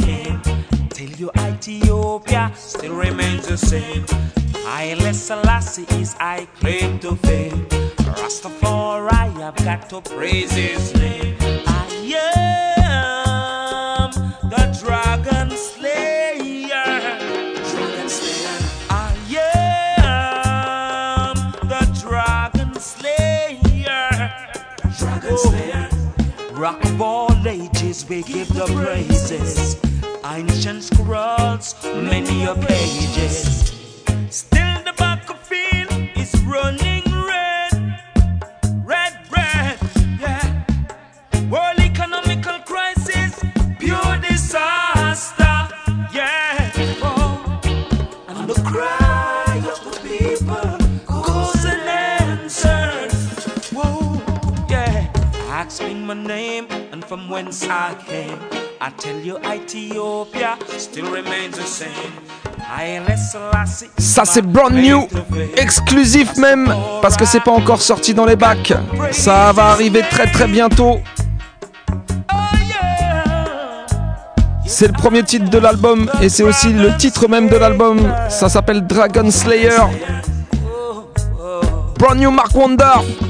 Ancient 30.24 30.84
scrolls, 30.84 31.74
many 31.84 32.44
a 32.44 32.54
pages. 32.54 33.72
Still 34.30 34.82
the 34.84 34.94
battlefield 34.96 35.90
is 36.16 36.32
running 36.44 37.02
red, 37.26 38.00
red, 38.84 39.12
red, 39.30 39.78
yeah. 40.20 40.64
World 41.50 41.80
economical 41.80 42.58
crisis, 42.60 43.42
pure 43.80 44.18
disaster, 44.18 45.68
yeah. 46.14 46.70
Oh, 47.02 47.60
and 48.28 48.48
the 48.48 48.54
cry 48.62 49.56
of 49.72 49.80
the 49.84 49.98
people 50.08 50.78
goes 51.06 51.64
unanswered. 51.66 53.12
Whoa, 53.74 54.22
yeah. 54.70 55.10
Asking 55.50 56.06
my 56.06 56.14
name 56.14 56.68
and 56.92 57.04
from 57.04 57.28
whence 57.28 57.64
I 57.64 57.94
came. 58.06 58.67
I 58.80 58.90
tell 58.96 59.18
you, 59.24 59.38
Ethiopia 59.38 60.56
still 60.78 61.06
remains 61.06 61.50
the 61.50 61.66
same. 61.66 61.88
Ça 63.98 64.24
c'est 64.24 64.42
brand 64.42 64.72
new, 64.72 65.08
exclusif 65.56 66.36
même, 66.36 66.72
parce 67.00 67.16
que 67.16 67.24
c'est 67.24 67.40
pas 67.40 67.50
encore 67.50 67.80
sorti 67.80 68.14
dans 68.14 68.26
les 68.26 68.36
bacs. 68.36 68.72
Ça 69.10 69.52
va 69.52 69.70
arriver 69.70 70.02
très 70.10 70.30
très 70.30 70.46
bientôt. 70.46 71.00
C'est 74.66 74.86
le 74.86 74.92
premier 74.92 75.22
titre 75.24 75.48
de 75.48 75.58
l'album 75.58 76.10
et 76.20 76.28
c'est 76.28 76.42
aussi 76.42 76.72
le 76.72 76.96
titre 76.96 77.26
même 77.26 77.48
de 77.48 77.56
l'album. 77.56 77.98
Ça 78.28 78.48
s'appelle 78.48 78.86
Dragon 78.86 79.30
Slayer. 79.30 79.78
Brand 81.98 82.16
new 82.16 82.30
Mark 82.30 82.54
Wonder. 82.54 83.27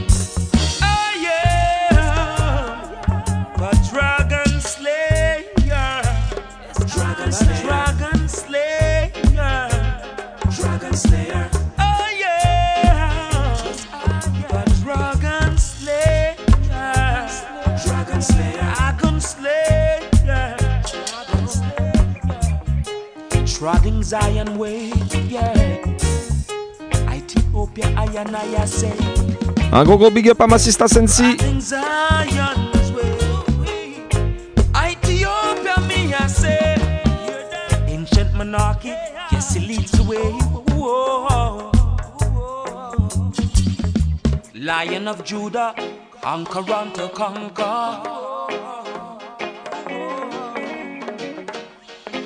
Zion 24.09 24.57
way, 24.57 24.91
yeah. 25.29 25.53
Ethiopia, 27.13 27.93
I 27.95 28.07
and 28.17 28.35
I 28.35 28.65
say. 28.65 28.97
Un 29.71 29.85
gros 29.85 29.99
gros 29.99 30.11
big 30.11 30.31
up 30.31 30.41
à 30.41 30.47
ma 30.47 30.59
sister 30.59 30.89
Sensi. 30.89 31.37
Ancient 37.87 38.33
monarchy, 38.35 38.95
yes, 39.31 39.57
it 39.57 39.69
leads 39.69 39.93
the 39.93 40.03
way. 40.03 40.33
Lion 44.55 45.07
of 45.07 45.23
Judah, 45.23 45.75
conquer 46.23 46.73
unto 46.73 47.09
conquer. 47.09 48.01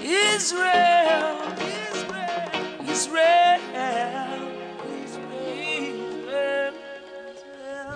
Israel. 0.01 1.42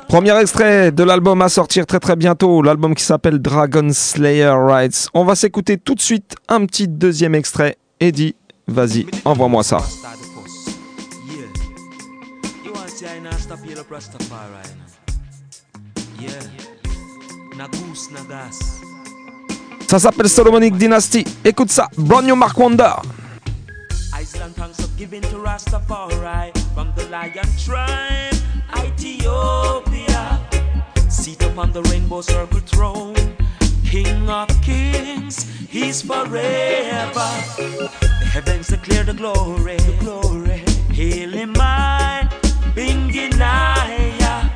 Premier 0.09 0.41
extrait 0.41 0.93
de 0.93 1.03
l'album 1.03 1.43
à 1.43 1.49
sortir 1.49 1.85
très 1.85 2.01
très 2.01 2.17
bientôt, 2.17 2.63
l'album 2.63 2.95
qui 2.95 3.03
s'appelle 3.03 3.39
Dragon 3.39 3.89
Slayer 3.93 4.55
Rides. 4.57 4.95
On 5.15 5.25
va 5.25 5.35
s'écouter 5.35 5.79
tout 5.79 5.95
de 5.95 6.01
suite 6.01 6.37
un 6.49 6.65
petit 6.65 6.89
deuxième 6.89 7.35
extrait. 7.35 7.77
Eddie, 8.01 8.35
vas-y, 8.67 9.07
envoie-moi 9.25 9.63
ça. 9.63 9.79
Ça 19.89 19.99
s'appelle 19.99 20.29
Solomonic 20.29 20.77
Dynasty. 20.77 21.25
Écoute 21.45 21.71
ça, 21.71 21.89
Brand 21.99 22.25
New 22.25 22.37
Mark 22.37 22.57
Wonder. 22.59 22.93
Iceland 24.13 24.57
thanks 24.57 24.81
for 24.81 24.89
giving 24.99 25.23
to 25.23 25.37
Rastafari 25.37 26.57
from 26.75 26.93
the 26.97 27.07
lion 27.09 27.49
tribe, 27.59 28.35
Ethiopia. 28.77 30.41
Seat 31.09 31.43
upon 31.43 31.73
the 31.73 31.83
rainbow 31.85 32.21
circle 32.21 32.61
throne, 32.61 33.17
King 33.85 34.29
of 34.29 34.49
kings, 34.63 35.45
he's 35.69 36.03
forever. 36.03 37.31
The 37.57 38.29
heavens 38.33 38.69
declare 38.69 39.05
the 39.05 39.15
glory, 39.15 39.77
the 39.77 39.97
glory. 40.01 40.63
Hail 40.93 41.31
him, 41.31 41.53
mine, 41.53 42.29
Binginaya. 42.75 44.51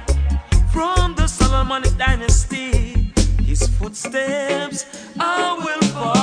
From 0.72 1.14
the 1.14 1.26
Solomonic 1.26 1.96
dynasty, 1.96 3.12
his 3.42 3.66
footsteps 3.78 4.86
I 5.18 5.54
will 5.62 5.88
follow. 5.88 6.19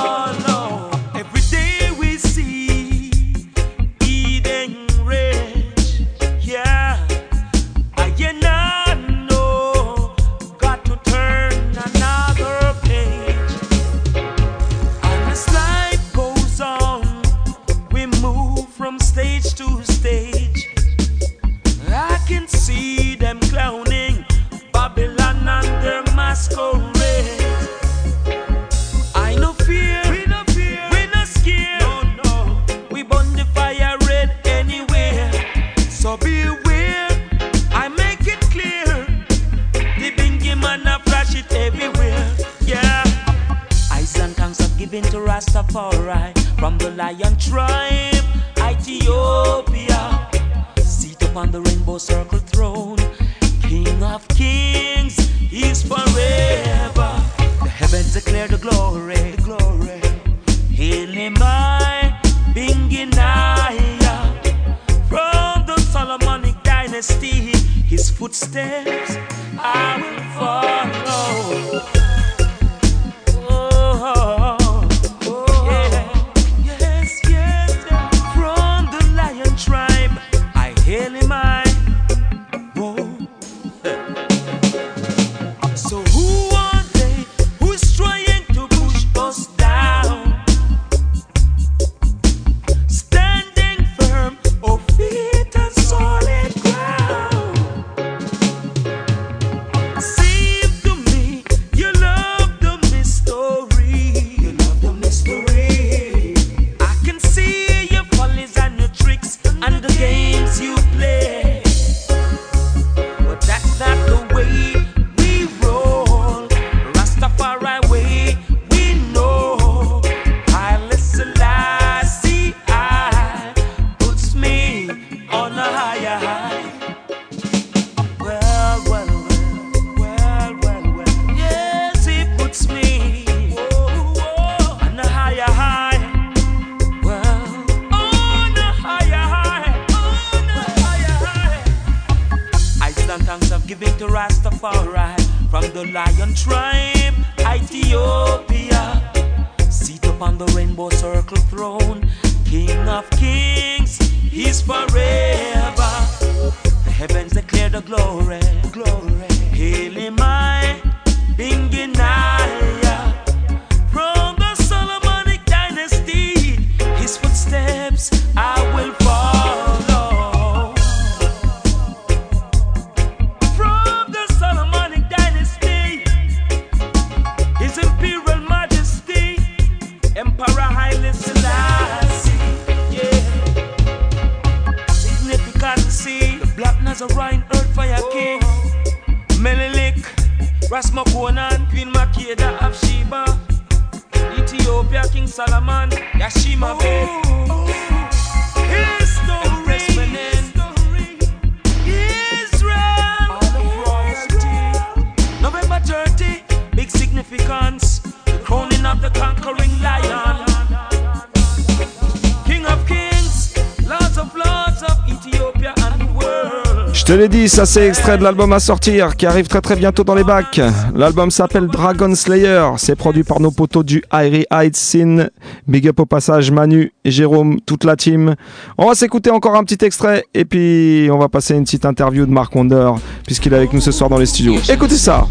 Ça 217.48 217.66
c'est 217.66 217.86
extrait 217.86 218.18
de 218.18 218.22
l'album 218.22 218.52
à 218.52 218.58
sortir 218.58 219.16
qui 219.16 219.24
arrive 219.24 219.46
très 219.46 219.60
très 219.60 219.76
bientôt 219.76 220.02
dans 220.02 220.14
les 220.14 220.24
bacs. 220.24 220.60
L'album 220.94 221.30
s'appelle 221.30 221.66
Dragon 221.68 222.14
Slayer. 222.14 222.64
C'est 222.78 222.96
produit 222.96 223.22
par 223.22 223.40
nos 223.40 223.50
potos 223.50 223.84
du 223.84 224.02
Airy 224.12 224.44
Heights 224.50 224.76
Scene. 224.76 225.30
Big 225.66 225.88
up 225.88 226.00
au 226.00 226.06
passage 226.06 226.50
Manu 226.50 226.92
et 227.04 227.10
Jérôme, 227.10 227.60
toute 227.60 227.84
la 227.84 227.96
team. 227.96 228.34
On 228.76 228.86
va 228.86 228.94
s'écouter 228.94 229.30
encore 229.30 229.56
un 229.56 229.64
petit 229.64 229.84
extrait 229.84 230.24
et 230.34 230.44
puis 230.44 231.08
on 231.12 231.18
va 231.18 231.28
passer 231.28 231.54
une 231.54 231.64
petite 231.64 231.84
interview 231.84 232.26
de 232.26 232.30
Mark 232.30 232.54
Wonder 232.54 232.92
puisqu'il 233.24 233.52
est 233.52 233.56
avec 233.56 233.72
nous 233.72 233.80
ce 233.80 233.92
soir 233.92 234.10
dans 234.10 234.18
les 234.18 234.26
studios. 234.26 234.56
Écoutez 234.68 234.96
ça. 234.96 235.26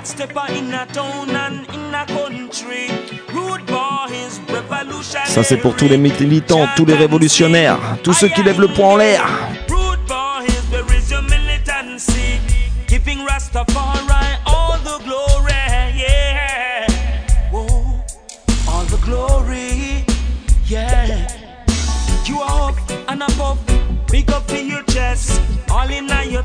Hot 0.00 0.06
stepper 0.06 0.46
in 0.54 0.72
a 0.72 0.86
town 0.86 1.28
and 1.28 1.68
in 1.74 1.94
a 1.94 2.06
country. 2.06 2.88
Rude 3.34 3.66
boys, 3.66 4.40
revolution. 4.48 5.20
Ça 5.26 5.42
c'est 5.42 5.58
pour 5.58 5.76
tous 5.76 5.88
les 5.88 5.98
militants, 5.98 6.66
tous 6.74 6.86
les 6.86 6.94
révolutionnaires, 6.94 7.78
tous 8.02 8.14
ceux 8.14 8.28
qui 8.28 8.42
lèvent 8.42 8.62
le 8.62 8.68
poing 8.68 8.94
en 8.94 8.96
l'air. 8.96 9.26
Rude 9.68 10.00
boys, 10.08 10.46
where 10.72 10.90
is 10.96 11.10
your 11.10 11.20
militancy? 11.20 12.40
Giving 12.88 13.26
Rastafari 13.26 14.38
all 14.46 14.78
the 14.84 15.04
glory, 15.04 15.52
yeah. 15.94 16.86
Whoa, 17.52 17.68
all 18.68 18.84
the 18.84 18.96
glory, 19.04 20.06
yeah. 20.66 21.28
You 22.24 22.40
are 22.40 22.70
up 22.70 22.76
and 23.08 23.22
above, 23.22 23.58
big 24.10 24.30
up 24.30 24.50
in 24.50 24.66
your 24.66 24.82
chest. 24.84 25.42
All 25.70 25.90
in 25.90 26.08
your 26.30 26.42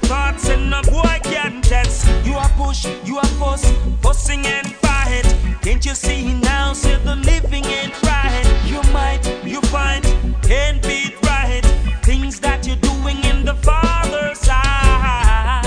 push, 2.65 2.87
you 3.05 3.17
are 3.17 3.31
fuss, 3.39 3.63
fussing 4.01 4.45
and 4.45 4.67
fight. 4.75 5.25
Can't 5.61 5.85
you 5.85 5.93
see 5.93 6.33
now? 6.33 6.73
Say 6.73 6.97
the 7.03 7.15
living 7.15 7.65
ain't 7.65 7.95
right. 8.03 8.45
You 8.65 8.81
might, 8.91 9.23
you 9.45 9.61
find, 9.73 10.03
can't 10.41 10.81
be 10.81 11.15
right. 11.23 11.65
Things 12.01 12.39
that 12.39 12.65
you're 12.65 12.83
doing 12.89 13.17
in 13.23 13.45
the 13.45 13.55
Father's 13.55 14.39
side. 14.39 15.63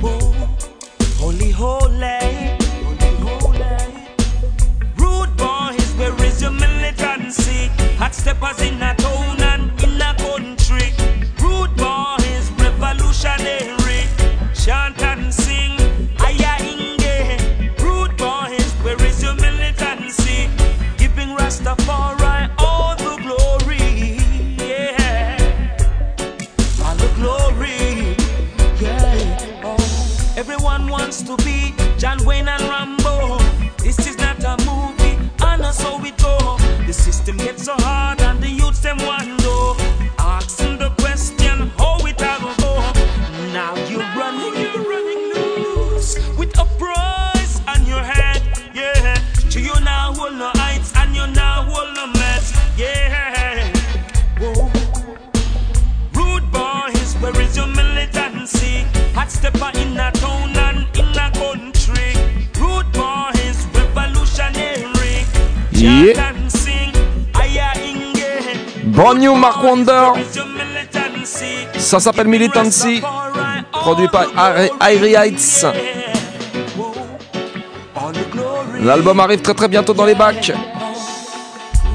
Whoa, 0.00 0.18
holy, 1.20 1.50
holy? 1.50 1.92
Hot 8.02 8.12
steppers 8.12 8.60
in 8.60 8.82
a 8.82 8.96
town 8.96 9.21
Mark 69.42 69.60
Wonder. 69.64 70.12
Ça 71.76 71.98
s'appelle 71.98 72.28
Militancy. 72.28 73.02
Produit 73.72 74.06
par 74.06 74.26
Airy 74.80 75.14
Heights. 75.16 75.66
L'album 78.80 79.18
arrive 79.18 79.42
très 79.42 79.54
très 79.54 79.66
bientôt 79.66 79.94
dans 79.94 80.04
les 80.04 80.14
bacs. 80.14 80.52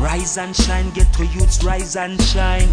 Rise 0.04 0.38
and 0.38 0.54
shine, 0.54 0.92
get 0.94 1.08
to 1.14 1.24
youths, 1.24 1.64
rise 1.64 1.96
and 1.96 2.22
shine. 2.22 2.68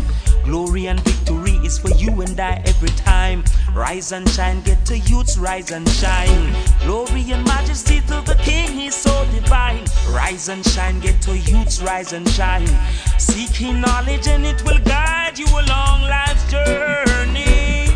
Glory 0.44 0.88
and 0.88 0.98
victory 1.04 1.33
is 1.64 1.78
for 1.78 1.90
you 1.90 2.20
and 2.20 2.38
I 2.38 2.62
every 2.66 2.90
time. 2.90 3.42
Rise 3.74 4.12
and 4.12 4.28
shine, 4.28 4.60
get 4.62 4.84
to 4.86 4.98
youths, 4.98 5.36
rise 5.38 5.70
and 5.70 5.88
shine. 5.88 6.54
Glory 6.82 7.32
and 7.32 7.44
majesty 7.44 8.00
to 8.02 8.20
the 8.26 8.38
King, 8.42 8.70
he's 8.70 8.94
so 8.94 9.12
divine. 9.32 9.84
Rise 10.10 10.48
and 10.48 10.64
shine, 10.64 11.00
get 11.00 11.20
to 11.22 11.36
youths, 11.36 11.80
rise 11.82 12.12
and 12.12 12.28
shine. 12.28 12.68
Seeking 13.18 13.80
knowledge 13.80 14.28
and 14.28 14.44
it 14.44 14.62
will 14.64 14.78
guide 14.80 15.38
you 15.38 15.46
along 15.46 16.02
life's 16.02 16.50
journey. 16.50 17.88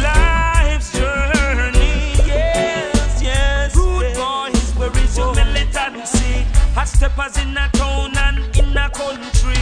Life's 0.00 0.92
journey, 0.92 2.14
yes, 2.26 3.20
yes. 3.22 3.76
Rude 3.76 4.14
boys, 4.14 4.72
where 4.76 4.96
is 5.04 5.16
your 5.16 5.34
militancy? 5.34 6.44
Hot 6.74 6.88
steppers 6.88 7.36
in 7.38 7.56
a 7.56 7.68
town 7.72 8.16
and 8.16 8.38
in 8.56 8.76
a 8.76 8.88
country. 8.90 9.60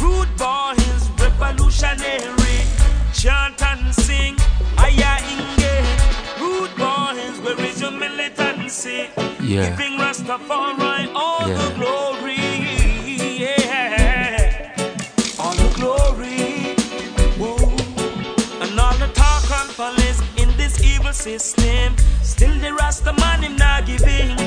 Rude 0.00 0.34
boys, 0.36 1.10
revolutionary. 1.20 2.45
Chant 3.26 3.60
and 3.60 3.92
sing, 3.92 4.36
aya 4.78 5.18
inge. 5.34 5.66
Rude 6.40 6.70
boys, 6.76 7.40
where 7.42 7.60
is 7.60 7.80
your 7.80 7.90
militancy? 7.90 9.10
Yeah. 9.40 9.70
Giving 9.70 9.98
Rastafari 9.98 11.10
all 11.12 11.48
Yeah. 11.48 11.58
the 11.58 11.70
glory. 11.74 12.36
Yeah. 13.42 14.70
All 15.40 15.56
the 15.56 15.70
glory. 15.74 16.76
Whoa. 17.40 17.56
And 18.62 18.78
all 18.78 18.94
the 18.94 19.08
talk 19.12 19.42
police 19.74 20.22
in 20.36 20.48
this 20.56 20.80
evil 20.84 21.12
system. 21.12 21.96
Still 22.22 22.56
the 22.60 22.70
him 23.42 23.56
not 23.56 23.86
giving. 23.86 24.38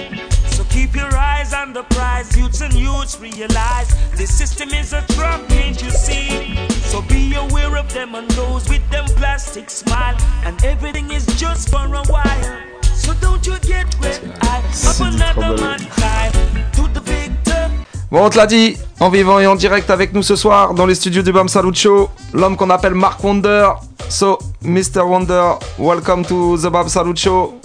So 0.51 0.63
keep 0.69 0.95
your 0.95 1.13
eyes 1.17 1.53
on 1.53 1.73
the 1.73 1.83
prize. 1.83 2.33
Youths 2.37 2.61
and 2.61 2.73
youths 2.73 3.19
realize 3.19 3.89
this 4.15 4.33
system 4.33 4.69
is 4.69 4.93
a 4.93 5.01
trap, 5.15 5.45
can't 5.49 5.81
you 5.83 5.91
see? 5.91 6.68
So 6.99 7.05
be 7.07 7.33
aware 7.33 7.77
of 7.77 7.93
them 7.93 8.13
and 8.13 8.29
those 8.31 8.67
with 8.67 8.83
them 8.89 9.05
plastic 9.15 9.69
smile. 9.69 10.17
And 10.43 10.61
everything 10.65 11.09
is 11.11 11.25
just 11.37 11.69
for 11.69 11.85
a 11.85 12.03
while. 12.07 12.57
So 12.93 13.13
don't 13.21 13.45
you 13.47 13.57
get 13.59 13.87
red 14.01 14.19
eye 14.41 14.61
of 14.85 14.99
another 14.99 15.61
man 15.61 15.79
cry 15.87 16.29
to 16.73 16.87
the 16.93 16.99
victor. 16.99 17.71
Bon, 18.11 18.25
on 18.25 18.29
te 18.29 18.37
l'a 18.37 18.47
dit, 18.47 18.75
en 18.99 19.09
vivant 19.09 19.39
et 19.39 19.47
en 19.47 19.55
direct 19.55 19.89
avec 19.89 20.13
nous 20.13 20.23
ce 20.23 20.35
soir 20.35 20.73
dans 20.73 20.85
les 20.85 20.95
studios 20.95 21.21
du 21.21 21.31
Bam 21.31 21.47
Salut 21.47 21.73
Show, 21.73 22.09
l'homme 22.33 22.57
qu'on 22.57 22.69
appelle 22.69 22.95
Mark 22.95 23.23
Wonder. 23.23 23.69
So, 24.09 24.37
Mr. 24.61 25.07
Wonder, 25.07 25.53
welcome 25.77 26.25
to 26.25 26.57
the 26.57 26.69
Bam 26.69 26.89
Salut 26.89 27.17
Show. 27.17 27.61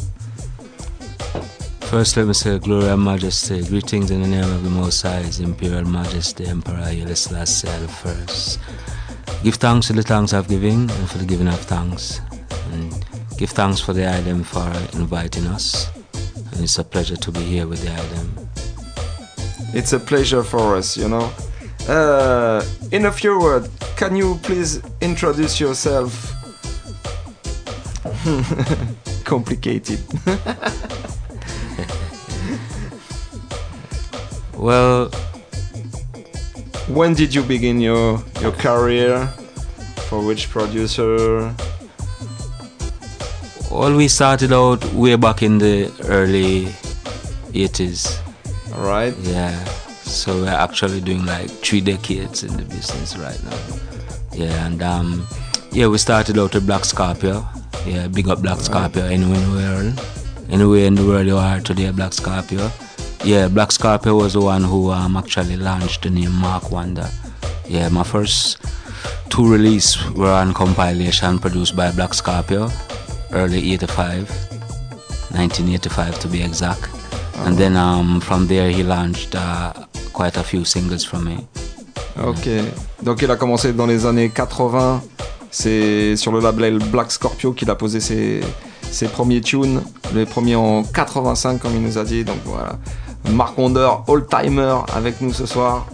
First, 1.80 2.16
let 2.16 2.26
me 2.26 2.34
say 2.34 2.58
glory 2.60 2.88
and 2.88 3.02
majesty. 3.02 3.62
Greetings 3.64 4.12
in 4.12 4.22
the 4.22 4.28
name 4.28 4.44
of 4.44 4.62
the 4.62 4.70
Most 4.70 5.02
High, 5.02 5.22
His 5.22 5.40
Imperial 5.40 5.84
Majesty, 5.84 6.46
Emperor 6.46 6.84
Selassie 7.14 7.66
the 7.66 7.88
First. 7.88 8.60
Give 9.44 9.56
thanks 9.56 9.88
to 9.88 9.92
the 9.92 10.02
thanks 10.02 10.32
of 10.32 10.48
giving 10.48 10.90
and 10.90 11.10
for 11.10 11.18
the 11.18 11.26
giving 11.26 11.48
of 11.48 11.60
thanks. 11.60 12.22
And 12.72 13.04
give 13.36 13.50
thanks 13.50 13.78
for 13.78 13.92
the 13.92 14.10
item 14.10 14.42
for 14.42 14.66
inviting 14.94 15.46
us. 15.46 15.90
And 16.52 16.62
it's 16.62 16.78
a 16.78 16.84
pleasure 16.84 17.16
to 17.16 17.30
be 17.30 17.40
here 17.42 17.66
with 17.66 17.82
the 17.82 17.92
item. 17.92 18.48
It's 19.74 19.92
a 19.92 20.00
pleasure 20.00 20.42
for 20.42 20.76
us, 20.76 20.96
you 20.96 21.10
know. 21.10 21.30
Uh, 21.86 22.64
in 22.90 23.04
a 23.04 23.12
few 23.12 23.38
words, 23.38 23.68
can 23.96 24.16
you 24.16 24.40
please 24.42 24.80
introduce 25.02 25.60
yourself? 25.60 26.32
Complicated. 29.24 30.00
Well, 34.56 35.10
when 36.88 37.14
did 37.14 37.34
you 37.34 37.42
begin 37.42 37.80
your 37.80 38.22
your 38.40 38.52
career? 38.52 39.26
For 40.08 40.24
which 40.24 40.50
producer? 40.50 41.54
well, 43.70 43.96
we 43.96 44.06
started 44.06 44.52
out 44.52 44.84
way 44.92 45.16
back 45.16 45.42
in 45.42 45.58
the 45.58 45.90
early 46.04 46.66
80s. 47.52 48.20
Right. 48.76 49.14
Yeah. 49.22 49.64
So 50.04 50.42
we're 50.42 50.48
actually 50.48 51.00
doing 51.00 51.26
like 51.26 51.50
three 51.50 51.80
decades 51.80 52.44
in 52.44 52.56
the 52.56 52.62
business 52.62 53.16
right 53.16 53.42
now. 53.42 53.58
Yeah, 54.32 54.66
and 54.66 54.82
um, 54.82 55.26
yeah, 55.72 55.88
we 55.88 55.98
started 55.98 56.38
out 56.38 56.54
with 56.54 56.66
Black 56.66 56.84
Scorpio. 56.84 57.44
Yeah, 57.84 58.06
big 58.08 58.28
up 58.28 58.42
Black 58.42 58.60
Scorpio 58.60 59.04
anywhere 59.04 59.38
in 59.38 59.50
the 59.50 59.56
world. 59.56 60.00
anywhere 60.50 60.84
in 60.86 60.94
the 60.94 61.04
world 61.04 61.26
you 61.26 61.36
are 61.36 61.60
today, 61.60 61.90
Black 61.90 62.12
Scorpio. 62.12 62.70
Yeah, 63.24 63.48
Black 63.48 63.72
Scorpio 63.72 64.16
was 64.16 64.34
the 64.34 64.42
one 64.42 64.62
who 64.64 64.90
um, 64.90 65.16
actually 65.16 65.56
launched 65.56 66.02
the 66.02 66.10
name 66.10 66.32
Mark 66.32 66.70
Wonder. 66.70 67.08
Yeah, 67.66 67.88
my 67.88 68.04
first 68.04 68.58
two 69.30 69.50
release 69.50 69.96
were 70.10 70.30
on 70.30 70.52
compilation 70.52 71.38
produced 71.38 71.74
by 71.74 71.90
Black 71.92 72.12
Scorpio, 72.12 72.68
early 73.32 73.72
85, 73.72 74.28
1985 75.32 76.18
to 76.18 76.28
be 76.28 76.42
exact. 76.42 76.90
And 77.46 77.56
then 77.56 77.78
um, 77.78 78.20
from 78.20 78.46
there 78.46 78.70
he 78.70 78.82
launched 78.82 79.34
uh, 79.34 79.72
quite 80.12 80.36
a 80.36 80.42
few 80.42 80.66
singles 80.66 81.02
from 81.02 81.24
me. 81.24 81.48
Ok. 82.18 82.46
Donc 83.02 83.22
il 83.22 83.30
a 83.30 83.36
commencé 83.36 83.72
dans 83.72 83.86
les 83.86 84.04
années 84.04 84.28
80. 84.28 85.02
C'est 85.50 86.14
sur 86.16 86.30
le 86.30 86.40
label 86.40 86.78
Black 86.78 87.10
Scorpio 87.10 87.54
qu'il 87.54 87.70
a 87.70 87.74
posé 87.74 88.00
ses, 88.00 88.42
ses 88.82 89.08
premiers 89.08 89.40
tunes. 89.40 89.80
Les 90.14 90.26
premiers 90.26 90.56
en 90.56 90.82
85 90.82 91.58
comme 91.58 91.74
il 91.74 91.82
nous 91.82 91.96
a 91.96 92.04
dit. 92.04 92.22
Donc 92.22 92.40
voilà. 92.44 92.78
Mark 93.30 93.56
Wonder, 93.58 94.02
All 94.06 94.26
Timer 94.26 94.84
avec 94.94 95.20
nous 95.20 95.32
ce 95.32 95.46
soir. 95.46 95.86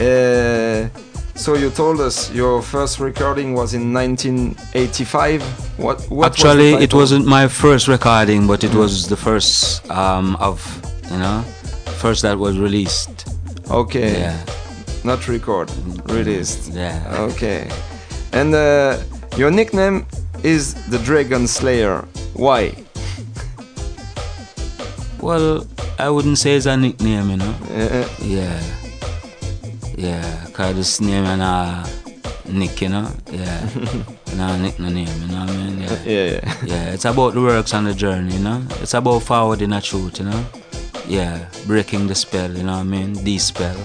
Et 0.00 0.86
so 1.34 1.54
you 1.54 1.70
told 1.70 2.00
us 2.00 2.30
your 2.32 2.62
first 2.62 3.00
recording 3.00 3.54
was 3.54 3.74
in 3.74 3.92
1985. 3.92 5.42
What, 5.78 6.00
what 6.10 6.26
Actually, 6.32 6.74
was 6.74 6.82
it 6.82 6.94
wasn't 6.94 7.26
my 7.26 7.48
first 7.48 7.88
recording, 7.88 8.46
but 8.46 8.64
it 8.64 8.74
was 8.74 9.08
the 9.08 9.16
first 9.16 9.88
um, 9.90 10.36
of, 10.36 10.60
you 11.10 11.18
know, 11.18 11.42
first 11.98 12.22
that 12.22 12.38
was 12.38 12.58
released. 12.58 13.28
Okay. 13.70 14.20
Yeah. 14.20 14.44
Not 15.04 15.26
record, 15.28 15.70
released. 16.10 16.72
Yeah. 16.72 17.26
Okay. 17.30 17.68
And 18.32 18.54
uh, 18.54 18.98
your 19.36 19.50
nickname 19.50 20.06
is 20.42 20.74
the 20.88 20.98
Dragon 20.98 21.46
Slayer. 21.46 22.04
Why? 22.34 22.72
Well, 25.28 25.66
I 25.98 26.08
wouldn't 26.08 26.38
say 26.38 26.56
it's 26.56 26.64
a 26.64 26.74
nickname, 26.74 27.28
you 27.28 27.36
know. 27.36 27.54
Uh, 27.70 28.08
Yeah. 28.22 28.58
Yeah, 29.94 30.46
cause 30.54 30.74
this 30.74 31.00
name 31.02 31.26
and 31.26 31.42
uh, 31.42 31.86
Nick, 32.48 32.80
you 32.80 32.88
know. 32.88 33.10
Yeah. 33.30 33.68
nah, 34.36 34.56
Nick 34.56 34.78
no 34.78 34.88
name, 34.88 35.06
you 35.20 35.28
know 35.28 35.40
what 35.40 35.50
I 35.50 35.56
mean? 35.58 35.80
Yeah. 35.82 35.98
Yeah, 36.06 36.24
yeah. 36.30 36.54
Yeah, 36.64 36.94
it's 36.94 37.04
about 37.04 37.34
the 37.34 37.42
works 37.42 37.74
and 37.74 37.86
the 37.86 37.92
journey, 37.92 38.36
you 38.36 38.40
know. 38.42 38.62
It's 38.80 38.94
about 38.94 39.18
forwarding 39.22 39.74
a 39.74 39.82
truth, 39.82 40.18
you 40.18 40.24
know. 40.24 40.46
Yeah, 41.06 41.46
breaking 41.66 42.06
the 42.06 42.14
spell, 42.14 42.50
you 42.50 42.62
know 42.62 42.78
what 42.78 42.86
I 42.88 42.94
mean? 42.96 43.12
The 43.12 43.36
spell. 43.38 43.76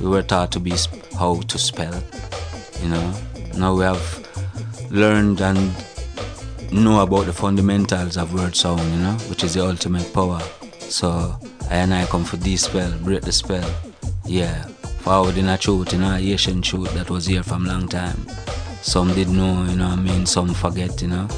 We 0.00 0.08
were 0.08 0.24
taught 0.24 0.50
to 0.50 0.58
be 0.58 0.72
sp- 0.74 0.98
how 1.16 1.42
to 1.42 1.58
spell, 1.58 1.94
you 2.82 2.88
know. 2.88 3.14
Now 3.56 3.72
we 3.76 3.84
have 3.84 4.02
learned 4.90 5.42
and 5.42 5.60
know 6.72 7.02
about 7.02 7.26
the 7.26 7.32
fundamentals 7.32 8.16
of 8.16 8.34
word 8.34 8.56
sound, 8.56 8.80
you 8.80 8.98
know, 8.98 9.12
which 9.30 9.44
is 9.44 9.54
the 9.54 9.64
ultimate 9.64 10.12
power. 10.12 10.42
So 10.92 11.38
I 11.70 11.76
and 11.76 11.94
I 11.94 12.04
come 12.04 12.22
for 12.22 12.36
this 12.36 12.64
spell, 12.64 12.92
break 12.98 13.22
the 13.22 13.32
spell. 13.32 13.68
Yeah, 14.26 14.66
forward 15.00 15.38
in 15.38 15.48
a 15.48 15.56
truth, 15.56 15.94
know, 15.98 16.12
a 16.12 16.18
Asian 16.18 16.60
truth 16.60 16.92
that 16.92 17.08
was 17.08 17.24
here 17.24 17.42
from 17.42 17.64
long 17.64 17.88
time. 17.88 18.28
Some 18.82 19.14
did 19.14 19.30
know, 19.30 19.64
you 19.64 19.76
know 19.76 19.88
what 19.88 19.98
I 19.98 20.02
mean, 20.02 20.26
some 20.26 20.52
forget, 20.52 21.00
you 21.00 21.08
know. 21.08 21.28